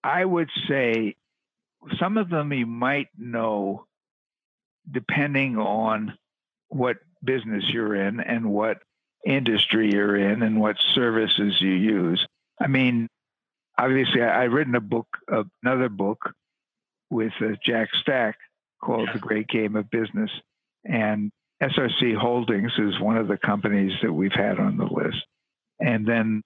I 0.04 0.24
would 0.24 0.50
say 0.68 1.16
some 1.98 2.18
of 2.18 2.28
them 2.28 2.52
you 2.52 2.66
might 2.66 3.08
know 3.16 3.86
depending 4.90 5.56
on 5.56 6.18
what 6.68 6.98
business 7.24 7.64
you're 7.68 7.94
in 7.94 8.20
and 8.20 8.50
what 8.50 8.78
industry 9.24 9.90
you're 9.92 10.16
in 10.16 10.42
and 10.42 10.60
what 10.60 10.76
services 10.94 11.60
you 11.60 11.72
use. 11.72 12.26
I 12.60 12.66
mean 12.66 13.08
obviously 13.78 14.22
I, 14.22 14.42
have 14.42 14.52
written 14.52 14.74
a 14.74 14.80
book 14.80 15.06
another 15.62 15.88
book 15.88 16.34
with 17.08 17.32
uh, 17.40 17.52
jack 17.64 17.88
stack 18.00 18.36
called 18.84 19.06
yeah. 19.06 19.14
the 19.14 19.18
great 19.20 19.48
game 19.48 19.76
of 19.76 19.88
business. 19.90 20.30
And 20.84 21.30
SRC 21.62 22.16
Holdings 22.16 22.72
is 22.78 22.98
one 23.00 23.16
of 23.16 23.28
the 23.28 23.36
companies 23.36 23.92
that 24.02 24.12
we've 24.12 24.32
had 24.32 24.58
on 24.58 24.76
the 24.76 24.84
list. 24.84 25.24
And 25.78 26.06
then 26.06 26.42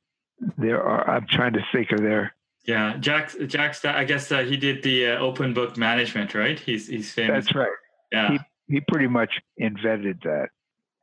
there 0.59 0.83
are, 0.83 1.09
I'm 1.09 1.27
trying 1.27 1.55
to 1.55 1.65
think 1.73 1.93
of 1.93 2.01
their. 2.01 2.35
Yeah, 2.67 2.97
Jack, 2.99 3.33
Jack, 3.47 3.83
I 3.85 4.05
guess 4.05 4.31
uh, 4.31 4.41
he 4.41 4.57
did 4.57 4.83
the 4.83 5.07
uh, 5.07 5.19
open 5.19 5.55
book 5.55 5.77
management, 5.77 6.35
right? 6.35 6.59
He's, 6.59 6.89
he's 6.89 7.13
famous. 7.13 7.47
That's 7.47 7.57
right. 7.57 7.69
Yeah. 8.13 8.31
He, 8.33 8.75
he 8.75 8.81
pretty 8.89 9.07
much 9.07 9.31
invented 9.57 10.21
that. 10.25 10.49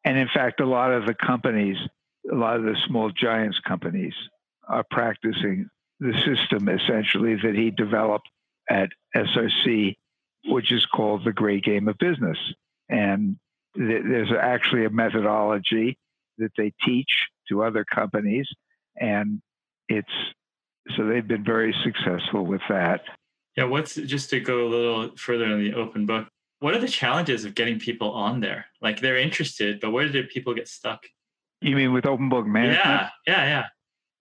And 0.05 0.17
in 0.17 0.27
fact, 0.33 0.59
a 0.59 0.65
lot 0.65 0.91
of 0.91 1.05
the 1.05 1.13
companies, 1.13 1.77
a 2.31 2.35
lot 2.35 2.57
of 2.57 2.63
the 2.63 2.75
small 2.85 3.09
giants 3.09 3.59
companies 3.65 4.13
are 4.67 4.83
practicing 4.91 5.69
the 5.99 6.13
system 6.25 6.67
essentially 6.67 7.35
that 7.35 7.55
he 7.55 7.71
developed 7.71 8.27
at 8.69 8.89
SRC, 9.15 9.95
which 10.45 10.71
is 10.71 10.85
called 10.85 11.23
the 11.23 11.31
great 11.31 11.63
game 11.63 11.87
of 11.87 11.97
business. 11.97 12.37
And 12.89 13.37
there's 13.75 14.31
actually 14.31 14.85
a 14.85 14.89
methodology 14.89 15.97
that 16.37 16.51
they 16.57 16.73
teach 16.85 17.09
to 17.49 17.63
other 17.63 17.85
companies, 17.85 18.47
and 18.95 19.41
it's 19.89 20.07
so 20.95 21.05
they've 21.05 21.27
been 21.27 21.43
very 21.43 21.73
successful 21.83 22.45
with 22.45 22.61
that. 22.69 23.01
Yeah, 23.55 23.65
what's 23.65 23.95
just 23.95 24.29
to 24.31 24.39
go 24.39 24.67
a 24.67 24.69
little 24.69 25.15
further 25.15 25.45
in 25.45 25.63
the 25.63 25.73
open 25.75 26.05
book? 26.05 26.27
What 26.59 26.73
are 26.73 26.79
the 26.79 26.87
challenges 26.87 27.45
of 27.45 27.55
getting 27.55 27.79
people 27.79 28.11
on 28.11 28.39
there? 28.39 28.65
Like 28.81 28.99
they're 28.99 29.17
interested, 29.17 29.79
but 29.79 29.91
where 29.91 30.07
did 30.07 30.29
people 30.29 30.53
get 30.53 30.67
stuck? 30.67 31.03
You 31.61 31.75
mean 31.75 31.93
with 31.93 32.05
open 32.05 32.29
book 32.29 32.45
management? 32.45 32.79
Yeah, 32.85 33.09
yeah, 33.27 33.45
yeah. 33.45 33.65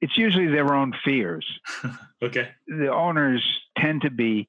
It's 0.00 0.16
usually 0.18 0.48
their 0.48 0.74
own 0.74 0.92
fears. 1.04 1.46
okay. 2.22 2.50
The 2.66 2.92
owners 2.92 3.42
tend 3.78 4.02
to 4.02 4.10
be 4.10 4.48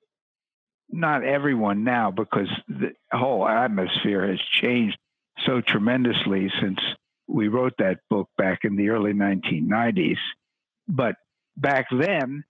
not 0.93 1.23
everyone 1.23 1.83
now 1.83 2.11
because 2.11 2.47
the 2.67 2.91
whole 3.11 3.47
atmosphere 3.47 4.27
has 4.27 4.39
changed 4.61 4.97
so 5.45 5.59
tremendously 5.59 6.51
since 6.61 6.79
we 7.27 7.47
wrote 7.47 7.73
that 7.79 7.97
book 8.11 8.29
back 8.37 8.59
in 8.63 8.75
the 8.75 8.89
early 8.89 9.11
1990s. 9.11 10.19
But 10.87 11.15
back 11.57 11.87
then, 11.91 12.43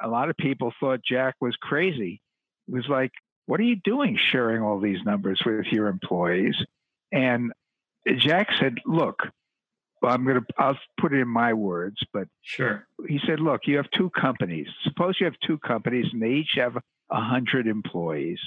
a 0.00 0.08
lot 0.08 0.28
of 0.28 0.36
people 0.36 0.74
thought 0.78 1.00
Jack 1.02 1.36
was 1.40 1.56
crazy. 1.56 2.20
It 2.68 2.74
was 2.74 2.86
like, 2.88 3.12
what 3.46 3.60
are 3.60 3.64
you 3.64 3.76
doing 3.76 4.18
sharing 4.30 4.62
all 4.62 4.78
these 4.78 5.02
numbers 5.06 5.40
with 5.44 5.66
your 5.72 5.88
employees? 5.88 6.56
And 7.10 7.50
Jack 8.18 8.48
said, 8.60 8.76
look, 8.84 9.20
I'm 10.02 10.24
going 10.24 10.40
to, 10.40 10.46
I'll 10.58 10.78
put 11.00 11.14
it 11.14 11.20
in 11.20 11.28
my 11.28 11.54
words, 11.54 11.96
but 12.12 12.28
sure. 12.42 12.86
He 13.08 13.20
said, 13.26 13.40
look, 13.40 13.62
you 13.64 13.78
have 13.78 13.90
two 13.96 14.10
companies. 14.10 14.66
Suppose 14.84 15.16
you 15.18 15.24
have 15.24 15.34
two 15.46 15.58
companies 15.58 16.06
and 16.12 16.22
they 16.22 16.30
each 16.30 16.52
have 16.56 16.76
100 17.10 17.66
employees. 17.66 18.40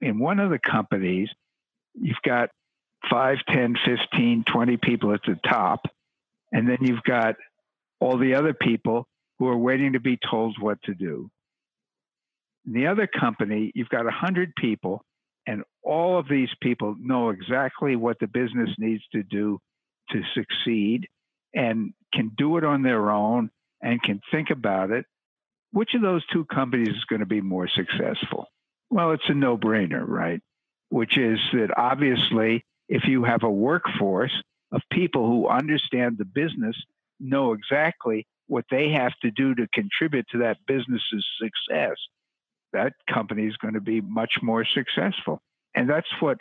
In 0.00 0.18
one 0.18 0.40
of 0.40 0.50
the 0.50 0.58
companies, 0.58 1.28
you've 1.94 2.22
got 2.24 2.50
5, 3.10 3.38
10, 3.48 3.76
15, 3.84 4.44
20 4.44 4.76
people 4.76 5.12
at 5.12 5.20
the 5.26 5.38
top. 5.48 5.86
And 6.52 6.68
then 6.68 6.78
you've 6.80 7.02
got 7.02 7.36
all 8.00 8.18
the 8.18 8.34
other 8.34 8.54
people 8.54 9.06
who 9.38 9.48
are 9.48 9.56
waiting 9.56 9.92
to 9.92 10.00
be 10.00 10.18
told 10.18 10.56
what 10.60 10.82
to 10.84 10.94
do. 10.94 11.30
In 12.66 12.72
the 12.72 12.86
other 12.86 13.06
company, 13.06 13.72
you've 13.74 13.88
got 13.88 14.04
100 14.04 14.54
people, 14.56 15.02
and 15.46 15.62
all 15.82 16.18
of 16.18 16.28
these 16.28 16.48
people 16.60 16.96
know 16.98 17.30
exactly 17.30 17.94
what 17.96 18.18
the 18.18 18.26
business 18.26 18.70
needs 18.78 19.02
to 19.12 19.22
do 19.22 19.58
to 20.10 20.22
succeed 20.34 21.08
and 21.54 21.92
can 22.12 22.32
do 22.36 22.56
it 22.56 22.64
on 22.64 22.82
their 22.82 23.10
own 23.10 23.50
and 23.80 24.02
can 24.02 24.20
think 24.30 24.50
about 24.50 24.90
it. 24.90 25.06
Which 25.76 25.92
of 25.92 26.00
those 26.00 26.24
two 26.32 26.46
companies 26.46 26.88
is 26.88 27.04
going 27.04 27.20
to 27.20 27.26
be 27.26 27.42
more 27.42 27.68
successful? 27.68 28.46
Well, 28.88 29.10
it's 29.10 29.28
a 29.28 29.34
no 29.34 29.58
brainer, 29.58 30.02
right? 30.08 30.40
Which 30.88 31.18
is 31.18 31.38
that 31.52 31.68
obviously, 31.76 32.64
if 32.88 33.04
you 33.04 33.24
have 33.24 33.42
a 33.42 33.50
workforce 33.50 34.32
of 34.72 34.80
people 34.90 35.26
who 35.26 35.48
understand 35.48 36.16
the 36.16 36.24
business, 36.24 36.74
know 37.20 37.52
exactly 37.52 38.26
what 38.46 38.64
they 38.70 38.92
have 38.92 39.12
to 39.20 39.30
do 39.30 39.54
to 39.54 39.68
contribute 39.74 40.24
to 40.32 40.38
that 40.38 40.56
business's 40.66 41.26
success, 41.38 41.96
that 42.72 42.94
company 43.12 43.44
is 43.46 43.58
going 43.58 43.74
to 43.74 43.82
be 43.82 44.00
much 44.00 44.32
more 44.42 44.64
successful. 44.64 45.42
And 45.74 45.90
that's 45.90 46.08
what 46.20 46.40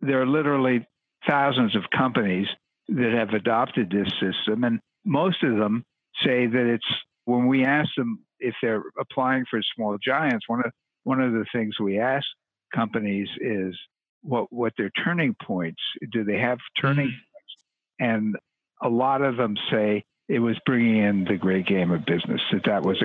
there 0.00 0.22
are 0.22 0.26
literally 0.26 0.86
thousands 1.28 1.76
of 1.76 1.82
companies 1.94 2.46
that 2.88 3.12
have 3.12 3.34
adopted 3.34 3.90
this 3.90 4.10
system. 4.18 4.64
And 4.64 4.80
most 5.04 5.42
of 5.42 5.58
them 5.58 5.84
say 6.24 6.46
that 6.46 6.66
it's 6.66 7.02
when 7.24 7.46
we 7.46 7.64
ask 7.64 7.90
them 7.96 8.20
if 8.38 8.54
they're 8.62 8.82
applying 8.98 9.44
for 9.50 9.60
small 9.74 9.96
giants, 10.04 10.48
one 10.48 10.60
of 10.64 10.72
one 11.04 11.20
of 11.20 11.32
the 11.32 11.44
things 11.52 11.78
we 11.80 11.98
ask 11.98 12.26
companies 12.74 13.28
is 13.40 13.76
what 14.22 14.52
what 14.52 14.72
their 14.76 14.90
turning 15.04 15.34
points 15.42 15.82
do 16.12 16.24
they 16.24 16.38
have 16.38 16.58
turning 16.80 17.08
mm-hmm. 17.08 17.10
points? 17.10 17.56
And 17.98 18.36
a 18.82 18.88
lot 18.88 19.22
of 19.22 19.36
them 19.36 19.56
say 19.70 20.04
it 20.28 20.38
was 20.38 20.56
bringing 20.64 20.96
in 20.96 21.24
the 21.24 21.36
great 21.36 21.66
game 21.66 21.90
of 21.90 22.04
business 22.04 22.40
that 22.52 22.64
that 22.64 22.82
was 22.82 23.02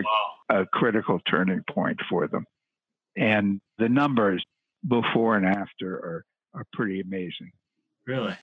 a, 0.50 0.62
a 0.62 0.66
critical 0.68 1.20
turning 1.30 1.64
point 1.70 2.00
for 2.10 2.28
them. 2.28 2.46
And 3.16 3.60
the 3.78 3.90
numbers 3.90 4.44
before 4.88 5.36
and 5.36 5.46
after 5.46 5.96
are 5.96 6.26
are 6.54 6.66
pretty 6.74 7.02
amazing. 7.02 7.52
Really? 8.06 8.36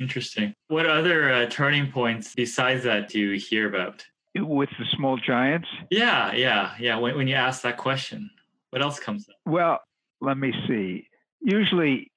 Interesting. 0.00 0.54
What 0.68 0.86
other 0.86 1.30
uh, 1.30 1.46
turning 1.46 1.92
points 1.92 2.34
besides 2.34 2.84
that 2.84 3.08
do 3.08 3.20
you 3.20 3.38
hear 3.38 3.68
about 3.68 4.04
with 4.34 4.70
the 4.78 4.84
small 4.96 5.16
giants 5.16 5.68
yeah 5.90 6.32
yeah 6.32 6.72
yeah 6.78 6.96
when, 6.96 7.16
when 7.16 7.28
you 7.28 7.34
ask 7.34 7.62
that 7.62 7.76
question 7.76 8.30
what 8.70 8.82
else 8.82 8.98
comes 8.98 9.28
up 9.28 9.36
well 9.46 9.80
let 10.20 10.36
me 10.36 10.52
see 10.66 11.06
usually 11.40 12.10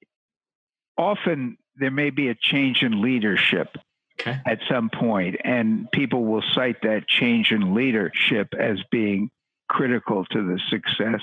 often 0.96 1.58
there 1.76 1.90
may 1.90 2.10
be 2.10 2.28
a 2.28 2.34
change 2.34 2.82
in 2.82 3.02
leadership 3.02 3.76
okay. 4.20 4.40
at 4.46 4.60
some 4.68 4.90
point, 4.90 5.36
and 5.44 5.90
people 5.92 6.24
will 6.24 6.42
cite 6.54 6.82
that 6.82 7.06
change 7.06 7.52
in 7.52 7.74
leadership 7.74 8.54
as 8.58 8.78
being 8.90 9.30
critical 9.68 10.24
to 10.26 10.42
the 10.42 10.60
success, 10.68 11.20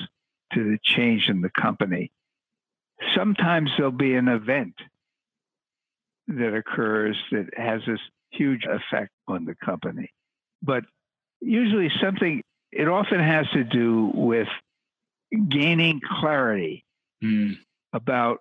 to 0.53 0.63
the 0.63 0.77
change 0.83 1.29
in 1.29 1.41
the 1.41 1.49
company. 1.49 2.11
Sometimes 3.15 3.71
there'll 3.75 3.91
be 3.91 4.15
an 4.15 4.27
event 4.27 4.75
that 6.27 6.53
occurs 6.53 7.17
that 7.31 7.47
has 7.57 7.81
this 7.85 7.99
huge 8.29 8.65
effect 8.65 9.11
on 9.27 9.45
the 9.45 9.55
company. 9.55 10.11
But 10.63 10.85
usually 11.41 11.91
something, 12.01 12.41
it 12.71 12.87
often 12.87 13.19
has 13.19 13.45
to 13.53 13.63
do 13.63 14.11
with 14.13 14.47
gaining 15.49 15.99
clarity 16.19 16.85
mm. 17.23 17.57
about 17.91 18.39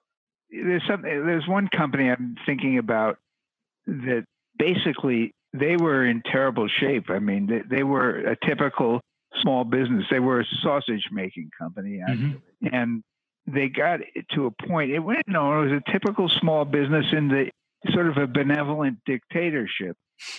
there's 0.50 0.82
some 0.86 1.02
there's 1.02 1.46
one 1.48 1.68
company 1.68 2.10
I'm 2.10 2.36
thinking 2.44 2.78
about 2.78 3.18
that 3.86 4.24
basically 4.58 5.34
they 5.54 5.76
were 5.76 6.06
in 6.06 6.22
terrible 6.24 6.68
shape. 6.68 7.10
I 7.10 7.18
mean, 7.18 7.46
they, 7.46 7.76
they 7.76 7.82
were 7.82 8.18
a 8.18 8.36
typical 8.46 9.00
small 9.40 9.64
business. 9.64 10.04
They 10.10 10.20
were 10.20 10.40
a 10.40 10.46
sausage 10.62 11.08
making 11.10 11.50
company, 11.58 12.00
mm-hmm. 12.06 12.66
and 12.72 13.02
they 13.46 13.68
got 13.68 14.00
to 14.32 14.46
a 14.46 14.66
point. 14.66 14.92
It 14.92 15.00
went 15.00 15.26
no, 15.26 15.60
it 15.60 15.70
was 15.70 15.82
a 15.86 15.92
typical 15.92 16.28
small 16.28 16.64
business 16.64 17.06
in 17.12 17.28
the 17.28 17.50
sort 17.92 18.08
of 18.08 18.16
a 18.16 18.26
benevolent 18.26 18.98
dictatorship, 19.06 19.96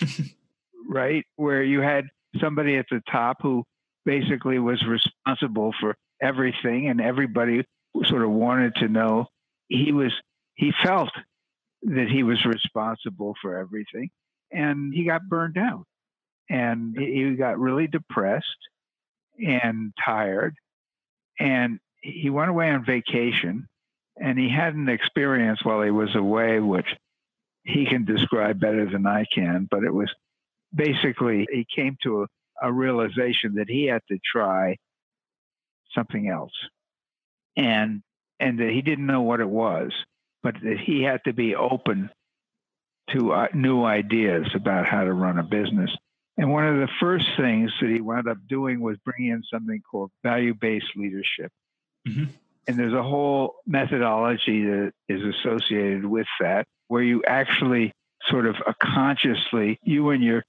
right, 0.88 1.24
where 1.36 1.62
you 1.62 1.80
had 1.80 2.06
somebody 2.40 2.76
at 2.76 2.86
the 2.90 3.02
top 3.10 3.38
who 3.40 3.64
basically 4.04 4.58
was 4.58 4.82
responsible 4.86 5.72
for 5.80 5.96
everything, 6.20 6.88
and 6.88 7.00
everybody 7.00 7.64
sort 8.04 8.22
of 8.22 8.30
wanted 8.30 8.74
to 8.76 8.88
know. 8.88 9.26
He 9.68 9.92
was 9.92 10.12
he 10.54 10.72
felt 10.82 11.10
that 11.82 12.08
he 12.08 12.22
was 12.22 12.44
responsible 12.44 13.34
for 13.42 13.58
everything 13.58 14.10
and 14.50 14.92
he 14.94 15.04
got 15.04 15.28
burned 15.28 15.58
out. 15.58 15.84
And 16.48 16.96
he 16.96 17.34
got 17.34 17.58
really 17.58 17.86
depressed 17.86 18.46
and 19.38 19.92
tired. 20.04 20.54
And 21.40 21.80
he 22.00 22.30
went 22.30 22.50
away 22.50 22.70
on 22.70 22.84
vacation 22.84 23.66
and 24.16 24.38
he 24.38 24.48
had 24.48 24.74
an 24.74 24.88
experience 24.88 25.60
while 25.64 25.82
he 25.82 25.90
was 25.90 26.14
away 26.14 26.60
which 26.60 26.86
he 27.64 27.86
can 27.86 28.04
describe 28.04 28.60
better 28.60 28.88
than 28.88 29.06
I 29.06 29.24
can 29.34 29.66
but 29.70 29.82
it 29.82 29.92
was 29.92 30.12
basically 30.74 31.46
he 31.50 31.66
came 31.74 31.96
to 32.02 32.22
a, 32.22 32.26
a 32.68 32.72
realization 32.72 33.54
that 33.56 33.68
he 33.68 33.86
had 33.86 34.02
to 34.08 34.18
try 34.24 34.76
something 35.94 36.28
else 36.28 36.52
and 37.56 38.02
and 38.40 38.58
that 38.58 38.70
he 38.70 38.82
didn't 38.82 39.06
know 39.06 39.22
what 39.22 39.40
it 39.40 39.48
was, 39.48 39.92
but 40.42 40.54
that 40.62 40.78
he 40.78 41.02
had 41.02 41.22
to 41.24 41.32
be 41.32 41.54
open 41.54 42.10
to 43.10 43.32
uh, 43.32 43.46
new 43.54 43.84
ideas 43.84 44.48
about 44.54 44.86
how 44.86 45.04
to 45.04 45.12
run 45.12 45.38
a 45.38 45.42
business. 45.42 45.90
And 46.36 46.50
one 46.50 46.66
of 46.66 46.76
the 46.76 46.88
first 46.98 47.26
things 47.36 47.72
that 47.80 47.90
he 47.90 48.00
wound 48.00 48.28
up 48.28 48.38
doing 48.48 48.80
was 48.80 48.96
bringing 49.04 49.32
in 49.32 49.42
something 49.52 49.80
called 49.88 50.10
value 50.24 50.54
based 50.54 50.96
leadership. 50.96 51.52
Mm-hmm. 52.08 52.24
And 52.66 52.78
there's 52.78 52.94
a 52.94 53.02
whole 53.02 53.56
methodology 53.66 54.64
that 54.64 54.92
is 55.08 55.22
associated 55.22 56.04
with 56.04 56.26
that, 56.40 56.66
where 56.88 57.02
you 57.02 57.22
actually 57.24 57.92
sort 58.28 58.46
of 58.46 58.56
consciously, 58.80 59.78
you 59.82 60.10
and 60.10 60.24
your 60.24 60.42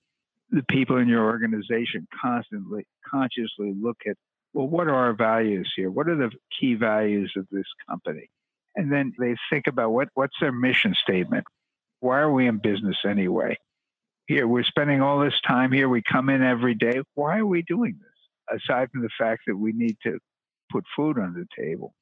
the 0.49 0.63
people 0.69 0.97
in 0.97 1.07
your 1.07 1.25
organization 1.25 2.07
constantly 2.21 2.85
consciously 3.09 3.73
look 3.79 3.97
at 4.07 4.15
well, 4.55 4.67
what 4.67 4.87
are 4.87 4.95
our 4.95 5.13
values 5.13 5.71
here? 5.75 5.91
What 5.91 6.07
are 6.07 6.15
the 6.15 6.31
key 6.57 6.75
values 6.75 7.33
of 7.35 7.45
this 7.51 7.65
company? 7.89 8.29
And 8.75 8.89
then 8.89 9.13
they 9.19 9.35
think 9.49 9.67
about 9.67 9.91
what, 9.91 10.07
what's 10.13 10.35
their 10.39 10.53
mission 10.53 10.95
statement? 11.01 11.43
Why 11.99 12.19
are 12.19 12.31
we 12.31 12.47
in 12.47 12.59
business 12.59 12.95
anyway? 13.05 13.57
Here, 14.27 14.47
we're 14.47 14.63
spending 14.63 15.01
all 15.01 15.19
this 15.19 15.39
time 15.45 15.73
here. 15.73 15.89
We 15.89 16.01
come 16.01 16.29
in 16.29 16.41
every 16.41 16.73
day. 16.73 17.01
Why 17.15 17.39
are 17.39 17.45
we 17.45 17.63
doing 17.63 17.99
this? 17.99 18.61
Aside 18.61 18.89
from 18.91 19.01
the 19.01 19.09
fact 19.19 19.41
that 19.47 19.57
we 19.57 19.73
need 19.73 19.97
to 20.03 20.19
put 20.71 20.85
food 20.95 21.19
on 21.19 21.33
the 21.33 21.45
table. 21.61 21.93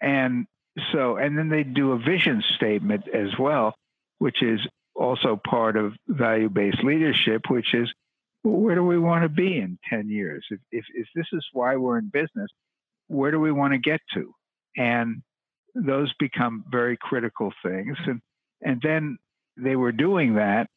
And 0.00 0.46
so, 0.92 1.16
and 1.16 1.38
then 1.38 1.48
they 1.48 1.62
do 1.62 1.92
a 1.92 1.98
vision 1.98 2.42
statement 2.56 3.04
as 3.08 3.38
well, 3.38 3.74
which 4.18 4.42
is 4.42 4.60
also 5.00 5.40
part 5.48 5.76
of 5.76 5.94
value 6.06 6.50
based 6.50 6.84
leadership, 6.84 7.42
which 7.48 7.74
is 7.74 7.92
where 8.42 8.74
do 8.74 8.84
we 8.84 8.98
want 8.98 9.22
to 9.22 9.28
be 9.28 9.58
in 9.58 9.78
10 9.88 10.08
years? 10.08 10.46
If, 10.50 10.60
if, 10.70 10.84
if 10.94 11.06
this 11.14 11.26
is 11.32 11.44
why 11.52 11.76
we're 11.76 11.98
in 11.98 12.10
business, 12.10 12.50
where 13.08 13.30
do 13.30 13.40
we 13.40 13.50
want 13.50 13.72
to 13.72 13.78
get 13.78 14.00
to? 14.14 14.34
And 14.76 15.22
those 15.74 16.12
become 16.18 16.64
very 16.70 16.96
critical 16.96 17.52
things. 17.62 17.96
And, 18.06 18.20
and 18.62 18.80
then 18.82 19.18
they 19.56 19.76
were 19.76 19.92
doing 19.92 20.34
that. 20.34 20.68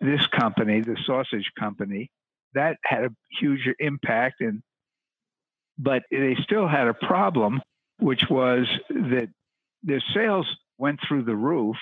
This 0.00 0.26
company, 0.26 0.80
the 0.80 0.96
sausage 1.06 1.50
company, 1.58 2.10
that 2.54 2.76
had 2.84 3.04
a 3.04 3.10
huge 3.40 3.68
impact. 3.78 4.40
And, 4.40 4.62
but 5.78 6.02
they 6.10 6.36
still 6.42 6.68
had 6.68 6.88
a 6.88 6.94
problem, 6.94 7.62
which 7.98 8.24
was 8.28 8.66
that 8.90 9.28
their 9.82 10.02
sales 10.12 10.46
went 10.78 11.00
through 11.06 11.24
the 11.24 11.36
roof. 11.36 11.76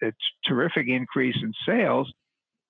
It's 0.00 0.16
terrific 0.46 0.88
increase 0.88 1.36
in 1.42 1.52
sales, 1.66 2.12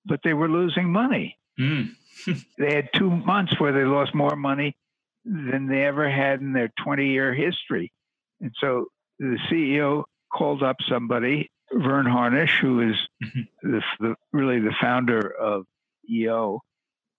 but 0.05 0.19
they 0.23 0.33
were 0.33 0.49
losing 0.49 0.91
money. 0.91 1.37
Mm. 1.59 1.89
they 2.57 2.75
had 2.75 2.89
two 2.95 3.09
months 3.09 3.59
where 3.59 3.71
they 3.71 3.83
lost 3.83 4.13
more 4.13 4.35
money 4.35 4.75
than 5.25 5.67
they 5.67 5.83
ever 5.85 6.09
had 6.09 6.41
in 6.41 6.53
their 6.53 6.71
20 6.83 7.07
year 7.07 7.33
history. 7.33 7.91
And 8.39 8.51
so 8.59 8.85
the 9.19 9.37
CEO 9.49 10.03
called 10.33 10.63
up 10.63 10.77
somebody, 10.89 11.49
Verne 11.71 12.05
Harnish, 12.05 12.57
who 12.59 12.89
is 12.89 12.95
mm-hmm. 13.23 13.71
the, 13.71 13.81
the, 13.99 14.15
really 14.33 14.59
the 14.59 14.73
founder 14.81 15.19
of 15.29 15.65
EO, 16.09 16.59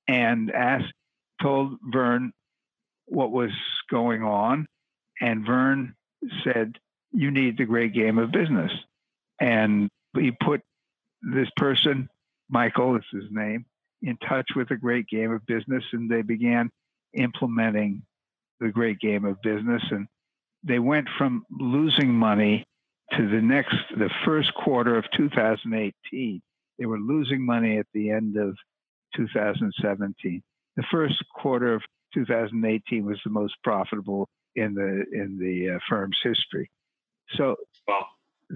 and 0.09 0.51
asked, 0.51 0.93
told 1.41 1.79
Verne 1.93 2.33
what 3.07 3.31
was 3.31 3.51
going 3.91 4.23
on. 4.23 4.67
And 5.21 5.47
Verne 5.47 5.95
said, 6.45 6.79
You 7.13 7.31
need 7.31 7.57
the 7.57 7.65
great 7.65 7.95
game 7.95 8.19
of 8.19 8.33
business. 8.33 8.73
And 9.41 9.89
he 10.15 10.33
put 10.45 10.61
this 11.23 11.49
person, 11.57 12.09
Michael 12.49 12.97
is 12.97 13.05
his 13.13 13.25
name, 13.31 13.65
in 14.03 14.17
touch 14.29 14.51
with 14.57 14.69
the 14.69 14.77
great 14.77 15.07
game 15.09 15.33
of 15.33 15.45
business. 15.47 15.85
And 15.93 16.11
they 16.11 16.23
began 16.23 16.71
implementing 17.15 18.03
the 18.61 18.71
great 18.71 18.99
game 19.01 19.25
of 19.25 19.41
business. 19.43 19.83
And 19.91 20.07
they 20.63 20.79
went 20.79 21.09
from 21.19 21.45
losing 21.51 22.13
money 22.13 22.65
to 23.13 23.29
the 23.29 23.41
next, 23.41 23.77
the 23.97 24.11
first 24.25 24.53
quarter 24.55 24.97
of 24.97 25.05
2018. 25.17 26.43
They 26.79 26.87
were 26.87 26.99
losing 26.99 27.45
money 27.45 27.79
at 27.79 27.87
the 27.93 28.11
end 28.11 28.37
of 28.37 28.57
2017. 29.17 30.43
The 30.77 30.85
first 30.91 31.23
quarter 31.35 31.75
of 31.75 31.83
2018 32.15 33.05
was 33.05 33.19
the 33.25 33.31
most 33.31 33.55
profitable 33.63 34.29
in 34.55 34.75
the 34.75 35.05
in 35.13 35.39
the 35.39 35.77
uh, 35.77 35.79
firm's 35.89 36.19
history. 36.23 36.71
So 37.37 37.57
wow. 37.89 38.07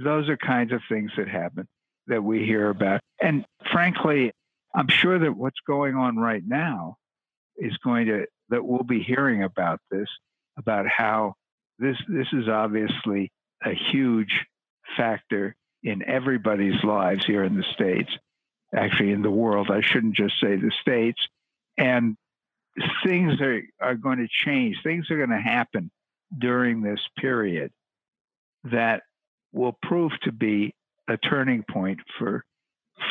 Those 0.04 0.28
are 0.28 0.36
kinds 0.36 0.72
of 0.72 0.80
things 0.88 1.10
that 1.16 1.28
happen 1.28 1.66
that 2.06 2.22
we 2.22 2.44
hear 2.44 2.70
about. 2.70 3.00
And 3.20 3.44
frankly, 3.72 4.32
I'm 4.74 4.88
sure 4.88 5.18
that 5.18 5.36
what's 5.36 5.60
going 5.66 5.94
on 5.94 6.16
right 6.16 6.42
now 6.46 6.96
is 7.56 7.76
going 7.78 8.06
to 8.06 8.26
that 8.50 8.64
we'll 8.64 8.84
be 8.84 9.02
hearing 9.02 9.42
about 9.42 9.80
this 9.90 10.08
about 10.58 10.86
how 10.86 11.34
this 11.78 11.96
this 12.08 12.28
is 12.32 12.48
obviously 12.48 13.30
a 13.64 13.72
huge 13.72 14.44
factor 14.96 15.56
in 15.82 16.02
everybody's 16.06 16.82
lives 16.84 17.24
here 17.24 17.42
in 17.42 17.56
the 17.56 17.64
states 17.74 18.10
actually 18.74 19.12
in 19.12 19.22
the 19.22 19.30
world. 19.30 19.70
I 19.70 19.80
shouldn't 19.80 20.16
just 20.16 20.38
say 20.40 20.56
the 20.56 20.72
states. 20.80 21.20
And 21.78 22.16
things 23.04 23.40
are, 23.40 23.62
are 23.80 23.94
going 23.94 24.18
to 24.18 24.28
change. 24.28 24.78
Things 24.82 25.10
are 25.10 25.16
going 25.16 25.30
to 25.30 25.40
happen 25.40 25.90
during 26.36 26.82
this 26.82 27.00
period 27.18 27.70
that 28.64 29.02
will 29.56 29.76
prove 29.82 30.12
to 30.22 30.32
be 30.32 30.74
a 31.08 31.16
turning 31.16 31.64
point 31.70 31.98
for 32.18 32.44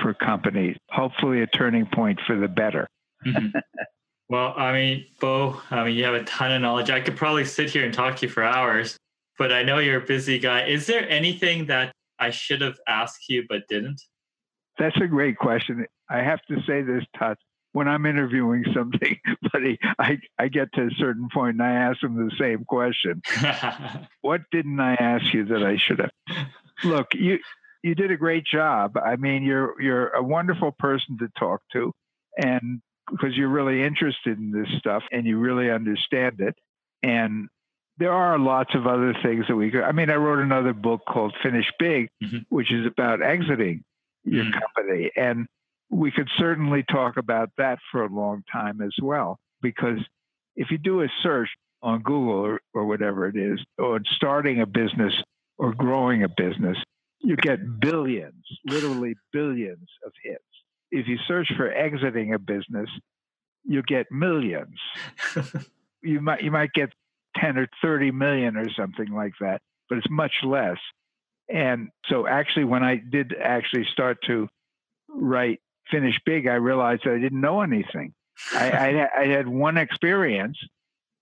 for 0.01 0.13
companies 0.13 0.75
hopefully 0.89 1.41
a 1.41 1.47
turning 1.47 1.85
point 1.85 2.19
for 2.25 2.37
the 2.37 2.47
better 2.47 2.87
mm-hmm. 3.25 3.47
Well, 4.27 4.53
I 4.57 4.73
mean, 4.73 5.05
Bo, 5.19 5.61
I 5.69 5.83
mean, 5.83 5.95
you 5.95 6.03
have 6.05 6.15
a 6.15 6.23
ton 6.23 6.51
of 6.51 6.61
knowledge. 6.61 6.89
I 6.89 6.99
could 6.99 7.15
probably 7.15 7.45
sit 7.45 7.69
here 7.69 7.85
and 7.85 7.93
talk 7.93 8.17
to 8.17 8.25
you 8.25 8.31
for 8.31 8.43
hours, 8.43 8.97
but 9.37 9.51
I 9.51 9.61
know 9.61 9.77
you're 9.77 10.01
a 10.01 10.05
busy 10.05 10.39
guy. 10.39 10.65
Is 10.65 10.87
there 10.87 11.07
anything 11.09 11.67
that 11.67 11.91
I 12.17 12.31
should 12.31 12.61
have 12.61 12.77
asked 12.87 13.29
you 13.29 13.45
but 13.47 13.67
didn't? 13.69 14.01
That's 14.79 14.99
a 14.99 15.07
great 15.07 15.37
question. 15.37 15.85
I 16.09 16.23
have 16.23 16.41
to 16.49 16.55
say 16.67 16.81
this, 16.81 17.03
Todd. 17.17 17.37
When 17.75 17.89
I'm 17.89 18.05
interviewing 18.05 18.63
somebody, 18.73 19.21
buddy, 19.51 19.77
I, 19.99 20.19
I 20.39 20.47
get 20.47 20.71
to 20.73 20.83
a 20.83 20.91
certain 20.97 21.27
point 21.33 21.55
and 21.59 21.63
I 21.63 21.71
ask 21.71 21.99
them 21.99 22.15
the 22.15 22.35
same 22.39 22.63
question. 22.63 23.21
what 24.21 24.41
didn't 24.51 24.79
I 24.79 24.93
ask 24.95 25.33
you 25.33 25.45
that 25.45 25.63
I 25.63 25.75
should 25.77 25.99
have? 25.99 26.47
Look, 26.83 27.07
you 27.13 27.39
you 27.83 27.93
did 27.93 28.11
a 28.11 28.17
great 28.17 28.45
job. 28.45 28.97
I 28.97 29.17
mean, 29.17 29.43
you're 29.43 29.79
you're 29.81 30.07
a 30.09 30.23
wonderful 30.23 30.71
person 30.71 31.17
to 31.19 31.27
talk 31.37 31.61
to, 31.73 31.91
and 32.37 32.81
because 33.11 33.35
you're 33.35 33.49
really 33.49 33.83
interested 33.83 34.37
in 34.37 34.51
this 34.51 34.69
stuff 34.79 35.03
and 35.11 35.25
you 35.25 35.37
really 35.37 35.69
understand 35.69 36.39
it. 36.39 36.55
And 37.03 37.49
there 37.97 38.11
are 38.11 38.37
lots 38.37 38.73
of 38.75 38.87
other 38.87 39.13
things 39.23 39.45
that 39.47 39.55
we 39.55 39.71
could. 39.71 39.83
I 39.83 39.91
mean, 39.91 40.09
I 40.09 40.15
wrote 40.15 40.39
another 40.39 40.73
book 40.73 41.01
called 41.07 41.33
Finish 41.41 41.71
Big, 41.79 42.09
mm-hmm. 42.23 42.39
which 42.49 42.71
is 42.71 42.85
about 42.85 43.21
exiting 43.21 43.83
your 44.23 44.45
mm-hmm. 44.45 44.59
company. 44.59 45.11
And 45.15 45.47
we 45.89 46.11
could 46.11 46.29
certainly 46.37 46.83
talk 46.83 47.17
about 47.17 47.49
that 47.57 47.79
for 47.91 48.03
a 48.03 48.09
long 48.09 48.43
time 48.51 48.81
as 48.81 48.93
well. 49.01 49.37
Because 49.61 49.99
if 50.55 50.71
you 50.71 50.77
do 50.77 51.01
a 51.01 51.07
search 51.21 51.49
on 51.81 52.01
Google 52.01 52.39
or, 52.39 52.61
or 52.73 52.85
whatever 52.85 53.27
it 53.27 53.35
is, 53.35 53.59
on 53.79 54.03
starting 54.15 54.61
a 54.61 54.65
business 54.65 55.13
or 55.57 55.73
growing 55.73 56.23
a 56.23 56.29
business, 56.29 56.77
you 57.19 57.35
get 57.35 57.79
billions, 57.79 58.43
literally 58.65 59.15
billions 59.31 59.87
of 60.05 60.11
hits 60.23 60.43
if 60.91 61.07
you 61.07 61.17
search 61.27 61.51
for 61.57 61.71
exiting 61.71 62.33
a 62.33 62.39
business, 62.39 62.89
you 63.63 63.83
get 63.83 64.07
millions. 64.11 64.79
you 66.01 66.21
might 66.21 66.41
you 66.41 66.51
might 66.51 66.71
get 66.73 66.89
10 67.37 67.57
or 67.57 67.67
30 67.81 68.11
million 68.11 68.55
or 68.55 68.69
something 68.77 69.11
like 69.11 69.33
that, 69.41 69.61
but 69.89 69.97
it's 69.97 70.09
much 70.09 70.31
less. 70.43 70.77
And 71.49 71.89
so 72.07 72.27
actually 72.27 72.65
when 72.65 72.83
I 72.83 72.95
did 72.95 73.35
actually 73.39 73.85
start 73.91 74.17
to 74.27 74.47
write 75.09 75.59
finish 75.91 76.19
big, 76.25 76.47
I 76.47 76.55
realized 76.55 77.03
that 77.05 77.13
I 77.13 77.19
didn't 77.19 77.41
know 77.41 77.61
anything. 77.61 78.13
I, 78.53 78.71
I, 78.71 79.09
I 79.21 79.27
had 79.27 79.47
one 79.47 79.77
experience 79.77 80.57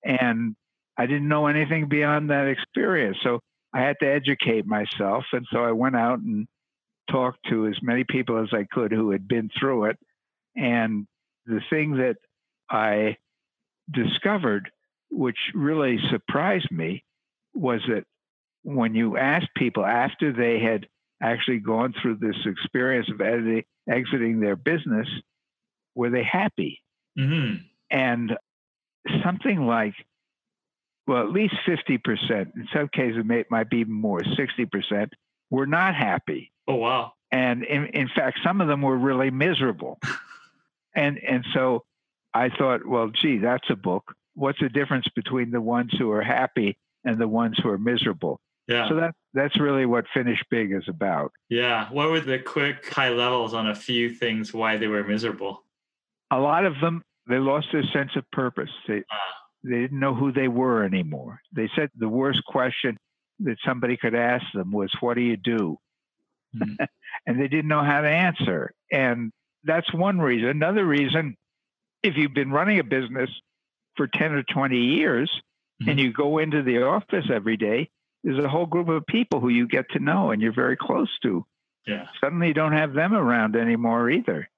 and 0.03 0.55
I 0.97 1.05
didn't 1.05 1.27
know 1.27 1.47
anything 1.47 1.87
beyond 1.87 2.29
that 2.29 2.47
experience. 2.47 3.17
So 3.23 3.39
I 3.73 3.81
had 3.81 3.97
to 4.01 4.07
educate 4.07 4.65
myself. 4.65 5.25
And 5.33 5.45
so 5.51 5.63
I 5.63 5.71
went 5.71 5.95
out 5.95 6.19
and 6.19 6.47
talked 7.09 7.39
to 7.49 7.67
as 7.67 7.77
many 7.81 8.03
people 8.03 8.41
as 8.41 8.49
I 8.53 8.65
could 8.71 8.91
who 8.91 9.11
had 9.11 9.27
been 9.27 9.49
through 9.59 9.85
it. 9.85 9.97
And 10.55 11.07
the 11.45 11.61
thing 11.69 11.97
that 11.97 12.17
I 12.69 13.17
discovered, 13.91 14.71
which 15.09 15.37
really 15.53 15.99
surprised 16.09 16.71
me, 16.71 17.03
was 17.53 17.81
that 17.87 18.05
when 18.63 18.95
you 18.95 19.17
asked 19.17 19.49
people 19.55 19.85
after 19.85 20.31
they 20.31 20.59
had 20.59 20.87
actually 21.21 21.59
gone 21.59 21.93
through 21.99 22.15
this 22.15 22.37
experience 22.45 23.09
of 23.09 23.21
editing, 23.21 23.63
exiting 23.89 24.39
their 24.39 24.55
business, 24.55 25.07
were 25.95 26.09
they 26.09 26.23
happy? 26.23 26.81
Mm-hmm. 27.17 27.63
And 27.91 28.37
something 29.23 29.65
like, 29.65 29.93
well, 31.05 31.21
at 31.23 31.31
least 31.31 31.55
50%, 31.67 32.55
in 32.55 32.67
some 32.73 32.87
cases, 32.87 33.19
it 33.19 33.25
may, 33.25 33.43
might 33.49 33.69
be 33.69 33.77
even 33.77 33.93
more, 33.93 34.21
60%, 34.21 35.09
were 35.49 35.67
not 35.67 35.95
happy. 35.95 36.51
Oh 36.67 36.75
wow! 36.75 37.13
And 37.31 37.63
in, 37.63 37.87
in 37.87 38.09
fact, 38.15 38.39
some 38.43 38.61
of 38.61 38.67
them 38.67 38.81
were 38.81 38.97
really 38.97 39.31
miserable. 39.31 39.99
and 40.95 41.19
and 41.19 41.45
so 41.53 41.83
I 42.33 42.49
thought, 42.49 42.85
well, 42.85 43.09
gee, 43.09 43.39
that's 43.39 43.69
a 43.69 43.75
book. 43.75 44.15
What's 44.33 44.59
the 44.59 44.69
difference 44.69 45.05
between 45.15 45.51
the 45.51 45.61
ones 45.61 45.91
who 45.97 46.11
are 46.11 46.23
happy 46.23 46.77
and 47.03 47.17
the 47.19 47.27
ones 47.27 47.59
who 47.61 47.69
are 47.69 47.77
miserable? 47.77 48.39
Yeah. 48.67 48.87
So 48.87 48.95
that 48.95 49.13
that's 49.33 49.59
really 49.59 49.85
what 49.85 50.05
Finish 50.13 50.39
Big 50.49 50.71
is 50.71 50.83
about. 50.87 51.31
Yeah. 51.49 51.89
What 51.91 52.09
were 52.09 52.19
the 52.19 52.39
quick 52.39 52.87
high 52.93 53.09
levels 53.09 53.53
on 53.53 53.67
a 53.67 53.75
few 53.75 54.13
things 54.13 54.53
why 54.53 54.77
they 54.77 54.87
were 54.87 55.03
miserable? 55.03 55.63
A 56.31 56.39
lot 56.39 56.65
of 56.65 56.79
them 56.81 57.03
they 57.27 57.39
lost 57.39 57.67
their 57.71 57.83
sense 57.93 58.11
of 58.15 58.29
purpose. 58.31 58.69
They 58.87 59.03
ah. 59.11 59.15
they 59.63 59.79
didn't 59.79 59.99
know 59.99 60.13
who 60.13 60.31
they 60.31 60.47
were 60.47 60.83
anymore. 60.83 61.39
They 61.51 61.69
said 61.75 61.89
the 61.95 62.09
worst 62.09 62.43
question 62.45 62.97
that 63.39 63.57
somebody 63.65 63.97
could 63.97 64.15
ask 64.15 64.45
them 64.53 64.71
was, 64.71 64.91
"What 64.99 65.15
do 65.15 65.21
you 65.21 65.37
do?" 65.37 65.77
Mm-hmm. 66.55 66.83
and 67.25 67.39
they 67.39 67.47
didn't 67.47 67.67
know 67.67 67.83
how 67.83 68.01
to 68.01 68.09
answer. 68.09 68.73
And 68.91 69.31
that's 69.63 69.91
one 69.93 70.19
reason. 70.19 70.49
Another 70.49 70.85
reason, 70.85 71.35
if 72.03 72.17
you've 72.17 72.33
been 72.33 72.51
running 72.51 72.79
a 72.79 72.83
business 72.83 73.29
for 73.95 74.07
10 74.07 74.33
or 74.33 74.43
20 74.43 74.77
years 74.77 75.31
mm-hmm. 75.81 75.89
and 75.89 75.99
you 75.99 76.11
go 76.11 76.39
into 76.39 76.63
the 76.63 76.83
office 76.83 77.25
every 77.33 77.57
day, 77.57 77.89
there's 78.23 78.43
a 78.43 78.49
whole 78.49 78.65
group 78.65 78.89
of 78.89 79.05
people 79.05 79.39
who 79.39 79.49
you 79.49 79.67
get 79.67 79.85
to 79.91 79.99
know 79.99 80.31
and 80.31 80.41
you're 80.41 80.53
very 80.53 80.77
close 80.77 81.09
to. 81.23 81.45
Yeah. 81.85 82.05
Suddenly 82.21 82.47
you 82.47 82.53
don't 82.53 82.73
have 82.73 82.93
them 82.93 83.13
around 83.13 83.55
anymore 83.55 84.09
either. 84.09 84.49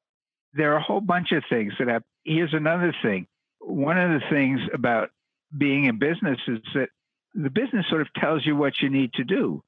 There 0.53 0.73
are 0.73 0.77
a 0.77 0.83
whole 0.83 1.01
bunch 1.01 1.31
of 1.31 1.43
things 1.49 1.73
that 1.79 1.87
have. 1.87 2.03
Here's 2.23 2.53
another 2.53 2.93
thing. 3.01 3.27
One 3.59 3.97
of 3.97 4.09
the 4.11 4.25
things 4.29 4.61
about 4.73 5.09
being 5.55 5.85
in 5.85 5.97
business 5.97 6.39
is 6.47 6.59
that 6.75 6.89
the 7.33 7.49
business 7.49 7.85
sort 7.89 8.01
of 8.01 8.13
tells 8.13 8.45
you 8.45 8.55
what 8.55 8.73
you 8.81 8.89
need 8.89 9.13
to 9.13 9.23
do. 9.23 9.63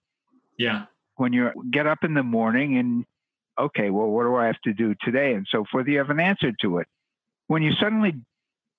Yeah 0.58 0.86
when 1.18 1.34
you 1.34 1.52
get 1.70 1.86
up 1.86 2.04
in 2.04 2.14
the 2.14 2.24
morning 2.24 2.78
and 2.78 3.06
okay, 3.60 3.90
well, 3.90 4.08
what 4.08 4.24
do 4.24 4.36
I 4.36 4.46
have 4.46 4.62
to 4.64 4.74
do 4.74 4.96
today, 5.02 5.34
and 5.34 5.46
so 5.52 5.66
forth, 5.70 5.88
you 5.88 5.98
have 5.98 6.12
an 6.12 6.20
answer 6.20 6.52
to 6.62 6.78
it. 6.78 6.88
When 7.48 7.64
you 7.64 7.74
suddenly 7.74 8.14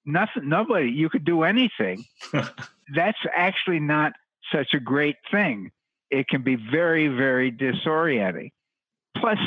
nothing, 0.07 0.49
nobody, 0.49 0.91
you 0.91 1.11
could 1.11 1.25
do 1.25 1.43
anything. 1.43 2.05
that's 2.95 3.19
actually 3.35 3.81
not 3.81 4.13
such 4.53 4.69
a 4.75 4.81
great 4.81 5.17
thing. 5.31 5.71
It 6.11 6.29
can 6.29 6.43
be 6.43 6.57
very, 6.57 7.09
very 7.09 7.53
disorienting. 7.53 8.51
Plus, 9.17 9.39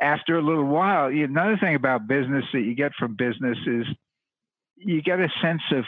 after 0.00 0.38
a 0.38 0.42
little 0.42 0.64
while, 0.64 1.08
another 1.08 1.56
thing 1.58 1.74
about 1.74 2.06
business 2.06 2.44
that 2.52 2.60
you 2.60 2.74
get 2.74 2.92
from 2.98 3.16
business 3.16 3.58
is 3.66 3.86
you 4.76 5.02
get 5.02 5.20
a 5.20 5.28
sense 5.42 5.62
of 5.72 5.84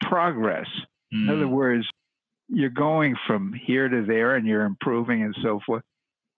progress. 0.00 0.68
Mm. 1.12 1.22
In 1.22 1.28
other 1.28 1.44
mm. 1.46 1.50
words, 1.50 1.86
you're 2.48 2.70
going 2.70 3.16
from 3.26 3.52
here 3.52 3.88
to 3.88 4.04
there 4.04 4.34
and 4.34 4.46
you're 4.46 4.64
improving 4.64 5.22
and 5.22 5.36
so 5.42 5.60
forth. 5.64 5.82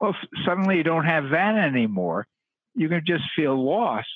Well, 0.00 0.16
suddenly 0.44 0.76
you 0.76 0.82
don't 0.82 1.04
have 1.04 1.30
that 1.30 1.56
anymore. 1.56 2.26
You 2.74 2.88
can 2.88 3.02
just 3.06 3.24
feel 3.36 3.62
lost. 3.62 4.08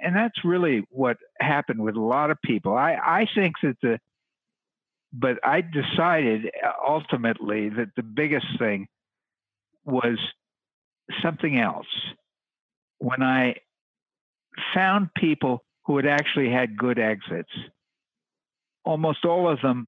And 0.00 0.14
that's 0.14 0.44
really 0.44 0.84
what 0.90 1.16
happened 1.40 1.82
with 1.82 1.96
a 1.96 2.00
lot 2.00 2.30
of 2.30 2.38
people. 2.42 2.76
I, 2.76 2.94
I 2.94 3.26
think 3.34 3.54
that 3.62 3.76
the 3.82 3.98
But 5.16 5.38
I 5.44 5.60
decided 5.60 6.46
uh, 6.46 6.72
ultimately 6.86 7.68
that 7.68 7.90
the 7.94 8.02
biggest 8.02 8.46
thing 8.58 8.88
was 9.84 10.18
something 11.22 11.58
else. 11.58 11.86
When 12.98 13.22
I 13.22 13.56
found 14.74 15.14
people 15.14 15.62
who 15.84 15.96
had 15.96 16.06
actually 16.06 16.50
had 16.50 16.76
good 16.76 16.98
exits, 16.98 17.52
almost 18.84 19.24
all 19.24 19.48
of 19.48 19.60
them 19.60 19.86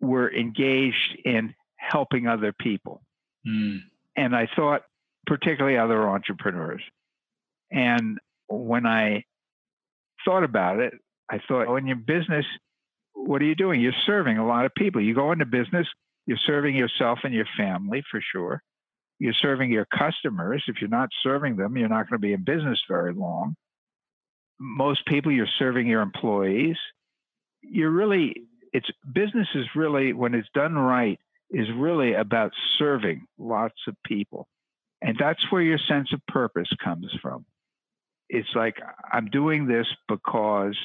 were 0.00 0.32
engaged 0.32 1.18
in 1.24 1.54
helping 1.76 2.26
other 2.26 2.52
people. 2.52 3.02
Mm. 3.46 3.80
And 4.16 4.34
I 4.34 4.48
thought, 4.56 4.82
particularly 5.26 5.76
other 5.76 6.08
entrepreneurs. 6.08 6.82
And 7.70 8.18
when 8.48 8.86
I 8.86 9.24
thought 10.24 10.44
about 10.44 10.80
it, 10.80 10.94
I 11.30 11.40
thought, 11.46 11.66
oh, 11.66 11.76
in 11.76 11.86
your 11.86 11.96
business, 11.96 12.46
what 13.16 13.42
are 13.42 13.46
you 13.46 13.54
doing? 13.54 13.80
You're 13.80 13.92
serving 14.04 14.38
a 14.38 14.46
lot 14.46 14.66
of 14.66 14.74
people. 14.74 15.00
You 15.00 15.14
go 15.14 15.32
into 15.32 15.46
business, 15.46 15.86
you're 16.26 16.38
serving 16.46 16.76
yourself 16.76 17.20
and 17.24 17.34
your 17.34 17.46
family 17.56 18.02
for 18.10 18.20
sure. 18.32 18.62
You're 19.18 19.32
serving 19.32 19.72
your 19.72 19.86
customers. 19.86 20.62
If 20.68 20.76
you're 20.80 20.90
not 20.90 21.08
serving 21.22 21.56
them, 21.56 21.76
you're 21.76 21.88
not 21.88 22.08
going 22.08 22.20
to 22.20 22.26
be 22.26 22.34
in 22.34 22.44
business 22.44 22.80
very 22.88 23.14
long. 23.14 23.56
Most 24.60 25.06
people, 25.06 25.32
you're 25.32 25.48
serving 25.58 25.86
your 25.86 26.02
employees. 26.02 26.76
You're 27.62 27.90
really, 27.90 28.42
it's 28.72 28.88
business 29.10 29.48
is 29.54 29.66
really, 29.74 30.12
when 30.12 30.34
it's 30.34 30.48
done 30.54 30.74
right, 30.74 31.18
is 31.50 31.68
really 31.74 32.14
about 32.14 32.52
serving 32.78 33.26
lots 33.38 33.78
of 33.88 33.94
people. 34.04 34.46
And 35.00 35.16
that's 35.18 35.50
where 35.50 35.62
your 35.62 35.78
sense 35.78 36.12
of 36.12 36.20
purpose 36.26 36.68
comes 36.82 37.10
from. 37.22 37.46
It's 38.28 38.48
like, 38.54 38.76
I'm 39.12 39.26
doing 39.26 39.66
this 39.66 39.86
because 40.08 40.76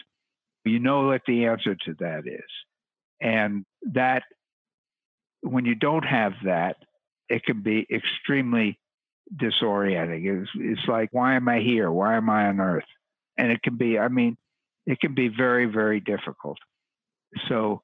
you 0.65 0.79
know 0.79 1.07
what 1.07 1.21
the 1.25 1.45
answer 1.45 1.75
to 1.75 1.95
that 1.99 2.23
is. 2.25 2.41
And 3.21 3.65
that, 3.93 4.23
when 5.41 5.65
you 5.65 5.75
don't 5.75 6.05
have 6.05 6.33
that, 6.45 6.77
it 7.29 7.43
can 7.43 7.61
be 7.61 7.87
extremely 7.91 8.79
disorienting. 9.35 10.41
It's, 10.41 10.51
it's 10.55 10.87
like, 10.87 11.09
why 11.11 11.35
am 11.35 11.47
I 11.47 11.59
here? 11.59 11.91
Why 11.91 12.15
am 12.15 12.29
I 12.29 12.47
on 12.47 12.59
earth? 12.59 12.85
And 13.37 13.51
it 13.51 13.61
can 13.63 13.77
be, 13.77 13.97
I 13.97 14.07
mean, 14.07 14.37
it 14.85 14.99
can 14.99 15.13
be 15.15 15.29
very, 15.29 15.65
very 15.65 15.99
difficult. 15.99 16.57
So 17.47 17.81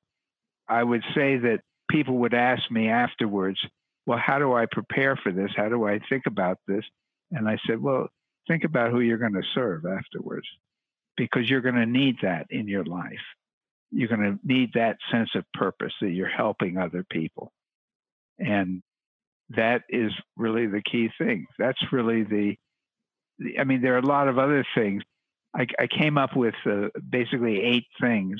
I 0.67 0.83
would 0.83 1.03
say 1.15 1.37
that 1.37 1.61
people 1.89 2.17
would 2.17 2.33
ask 2.33 2.69
me 2.69 2.89
afterwards, 2.89 3.59
well, 4.05 4.19
how 4.23 4.39
do 4.39 4.53
I 4.53 4.65
prepare 4.71 5.15
for 5.15 5.31
this? 5.31 5.51
How 5.55 5.69
do 5.69 5.87
I 5.87 5.99
think 6.09 6.25
about 6.25 6.57
this? 6.67 6.83
And 7.31 7.47
I 7.47 7.57
said, 7.65 7.81
well, 7.81 8.07
think 8.47 8.63
about 8.63 8.91
who 8.91 8.99
you're 8.99 9.17
going 9.17 9.33
to 9.33 9.43
serve 9.53 9.85
afterwards 9.85 10.47
because 11.17 11.49
you're 11.49 11.61
going 11.61 11.75
to 11.75 11.85
need 11.85 12.17
that 12.21 12.47
in 12.49 12.67
your 12.67 12.85
life. 12.85 13.25
You're 13.91 14.07
going 14.07 14.21
to 14.21 14.39
need 14.43 14.71
that 14.75 14.97
sense 15.11 15.29
of 15.35 15.43
purpose 15.53 15.93
that 16.01 16.11
you're 16.11 16.27
helping 16.27 16.77
other 16.77 17.05
people. 17.09 17.51
And 18.39 18.81
that 19.49 19.83
is 19.89 20.11
really 20.35 20.67
the 20.67 20.81
key 20.81 21.09
thing. 21.17 21.47
That's 21.57 21.79
really 21.91 22.23
the, 22.23 22.55
the 23.39 23.59
I 23.59 23.63
mean, 23.63 23.81
there 23.81 23.95
are 23.95 23.99
a 23.99 24.05
lot 24.05 24.27
of 24.27 24.37
other 24.37 24.65
things. 24.75 25.03
I, 25.55 25.65
I 25.79 25.87
came 25.87 26.17
up 26.17 26.35
with 26.35 26.55
uh, 26.65 26.89
basically 27.09 27.61
eight 27.61 27.85
things 27.99 28.39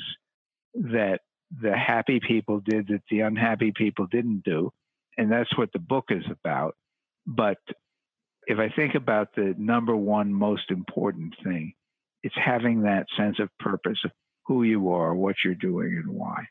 that 0.74 1.20
the 1.62 1.76
happy 1.76 2.20
people 2.20 2.60
did 2.60 2.88
that 2.88 3.02
the 3.10 3.20
unhappy 3.20 3.72
people 3.74 4.06
didn't 4.06 4.44
do. 4.44 4.70
And 5.16 5.32
that's 5.32 5.56
what 5.56 5.72
the 5.72 5.78
book 5.78 6.06
is 6.10 6.24
about. 6.30 6.76
But 7.26 7.58
if 8.46 8.58
I 8.58 8.68
think 8.68 8.94
about 8.94 9.34
the 9.34 9.54
number 9.58 9.96
one 9.96 10.32
most 10.32 10.70
important 10.70 11.34
thing, 11.42 11.72
it's 12.28 12.36
having 12.36 12.82
that 12.82 13.06
sense 13.16 13.38
of 13.38 13.48
purpose 13.58 13.98
of 14.04 14.10
who 14.46 14.62
you 14.62 14.92
are, 14.92 15.14
what 15.14 15.34
you're 15.42 15.54
doing, 15.54 15.96
and 15.96 16.14
why. 16.14 16.46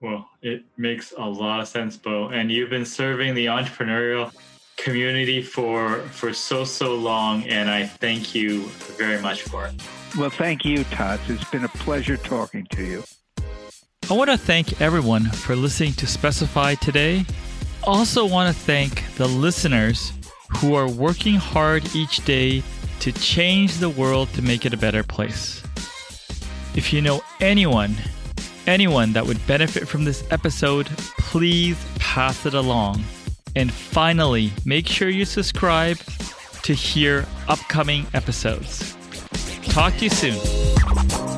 Well, 0.00 0.28
it 0.42 0.64
makes 0.76 1.14
a 1.16 1.24
lot 1.24 1.60
of 1.60 1.68
sense, 1.68 1.96
Bo. 1.96 2.30
And 2.30 2.50
you've 2.50 2.70
been 2.70 2.84
serving 2.84 3.34
the 3.34 3.46
entrepreneurial 3.46 4.34
community 4.76 5.40
for 5.40 6.00
for 6.10 6.32
so 6.32 6.64
so 6.64 6.96
long, 6.96 7.44
and 7.44 7.70
I 7.70 7.86
thank 7.86 8.34
you 8.34 8.62
very 8.98 9.22
much 9.22 9.42
for 9.42 9.66
it. 9.66 9.74
Well, 10.18 10.30
thank 10.30 10.64
you, 10.64 10.82
Todd. 10.84 11.20
It's 11.28 11.48
been 11.48 11.64
a 11.64 11.68
pleasure 11.68 12.16
talking 12.16 12.66
to 12.72 12.82
you. 12.82 13.04
I 14.10 14.14
want 14.14 14.30
to 14.30 14.36
thank 14.36 14.80
everyone 14.80 15.26
for 15.30 15.54
listening 15.54 15.92
to 15.92 16.06
Specify 16.06 16.74
today. 16.74 17.24
Also, 17.84 18.26
want 18.26 18.52
to 18.52 18.60
thank 18.60 19.04
the 19.14 19.28
listeners 19.28 20.12
who 20.56 20.74
are 20.74 20.90
working 20.90 21.36
hard 21.36 21.94
each 21.94 22.24
day 22.24 22.64
to 23.00 23.12
change 23.12 23.78
the 23.78 23.88
world 23.88 24.28
to 24.34 24.42
make 24.42 24.66
it 24.66 24.74
a 24.74 24.76
better 24.76 25.02
place. 25.02 25.62
If 26.74 26.92
you 26.92 27.02
know 27.02 27.22
anyone, 27.40 27.96
anyone 28.66 29.12
that 29.12 29.26
would 29.26 29.44
benefit 29.46 29.88
from 29.88 30.04
this 30.04 30.24
episode, 30.30 30.86
please 31.18 31.82
pass 31.98 32.46
it 32.46 32.54
along. 32.54 33.02
And 33.56 33.72
finally, 33.72 34.52
make 34.64 34.86
sure 34.86 35.08
you 35.08 35.24
subscribe 35.24 35.98
to 36.62 36.74
hear 36.74 37.26
upcoming 37.48 38.06
episodes. 38.14 38.96
Talk 39.64 39.96
to 39.96 40.04
you 40.04 40.10
soon. 40.10 41.37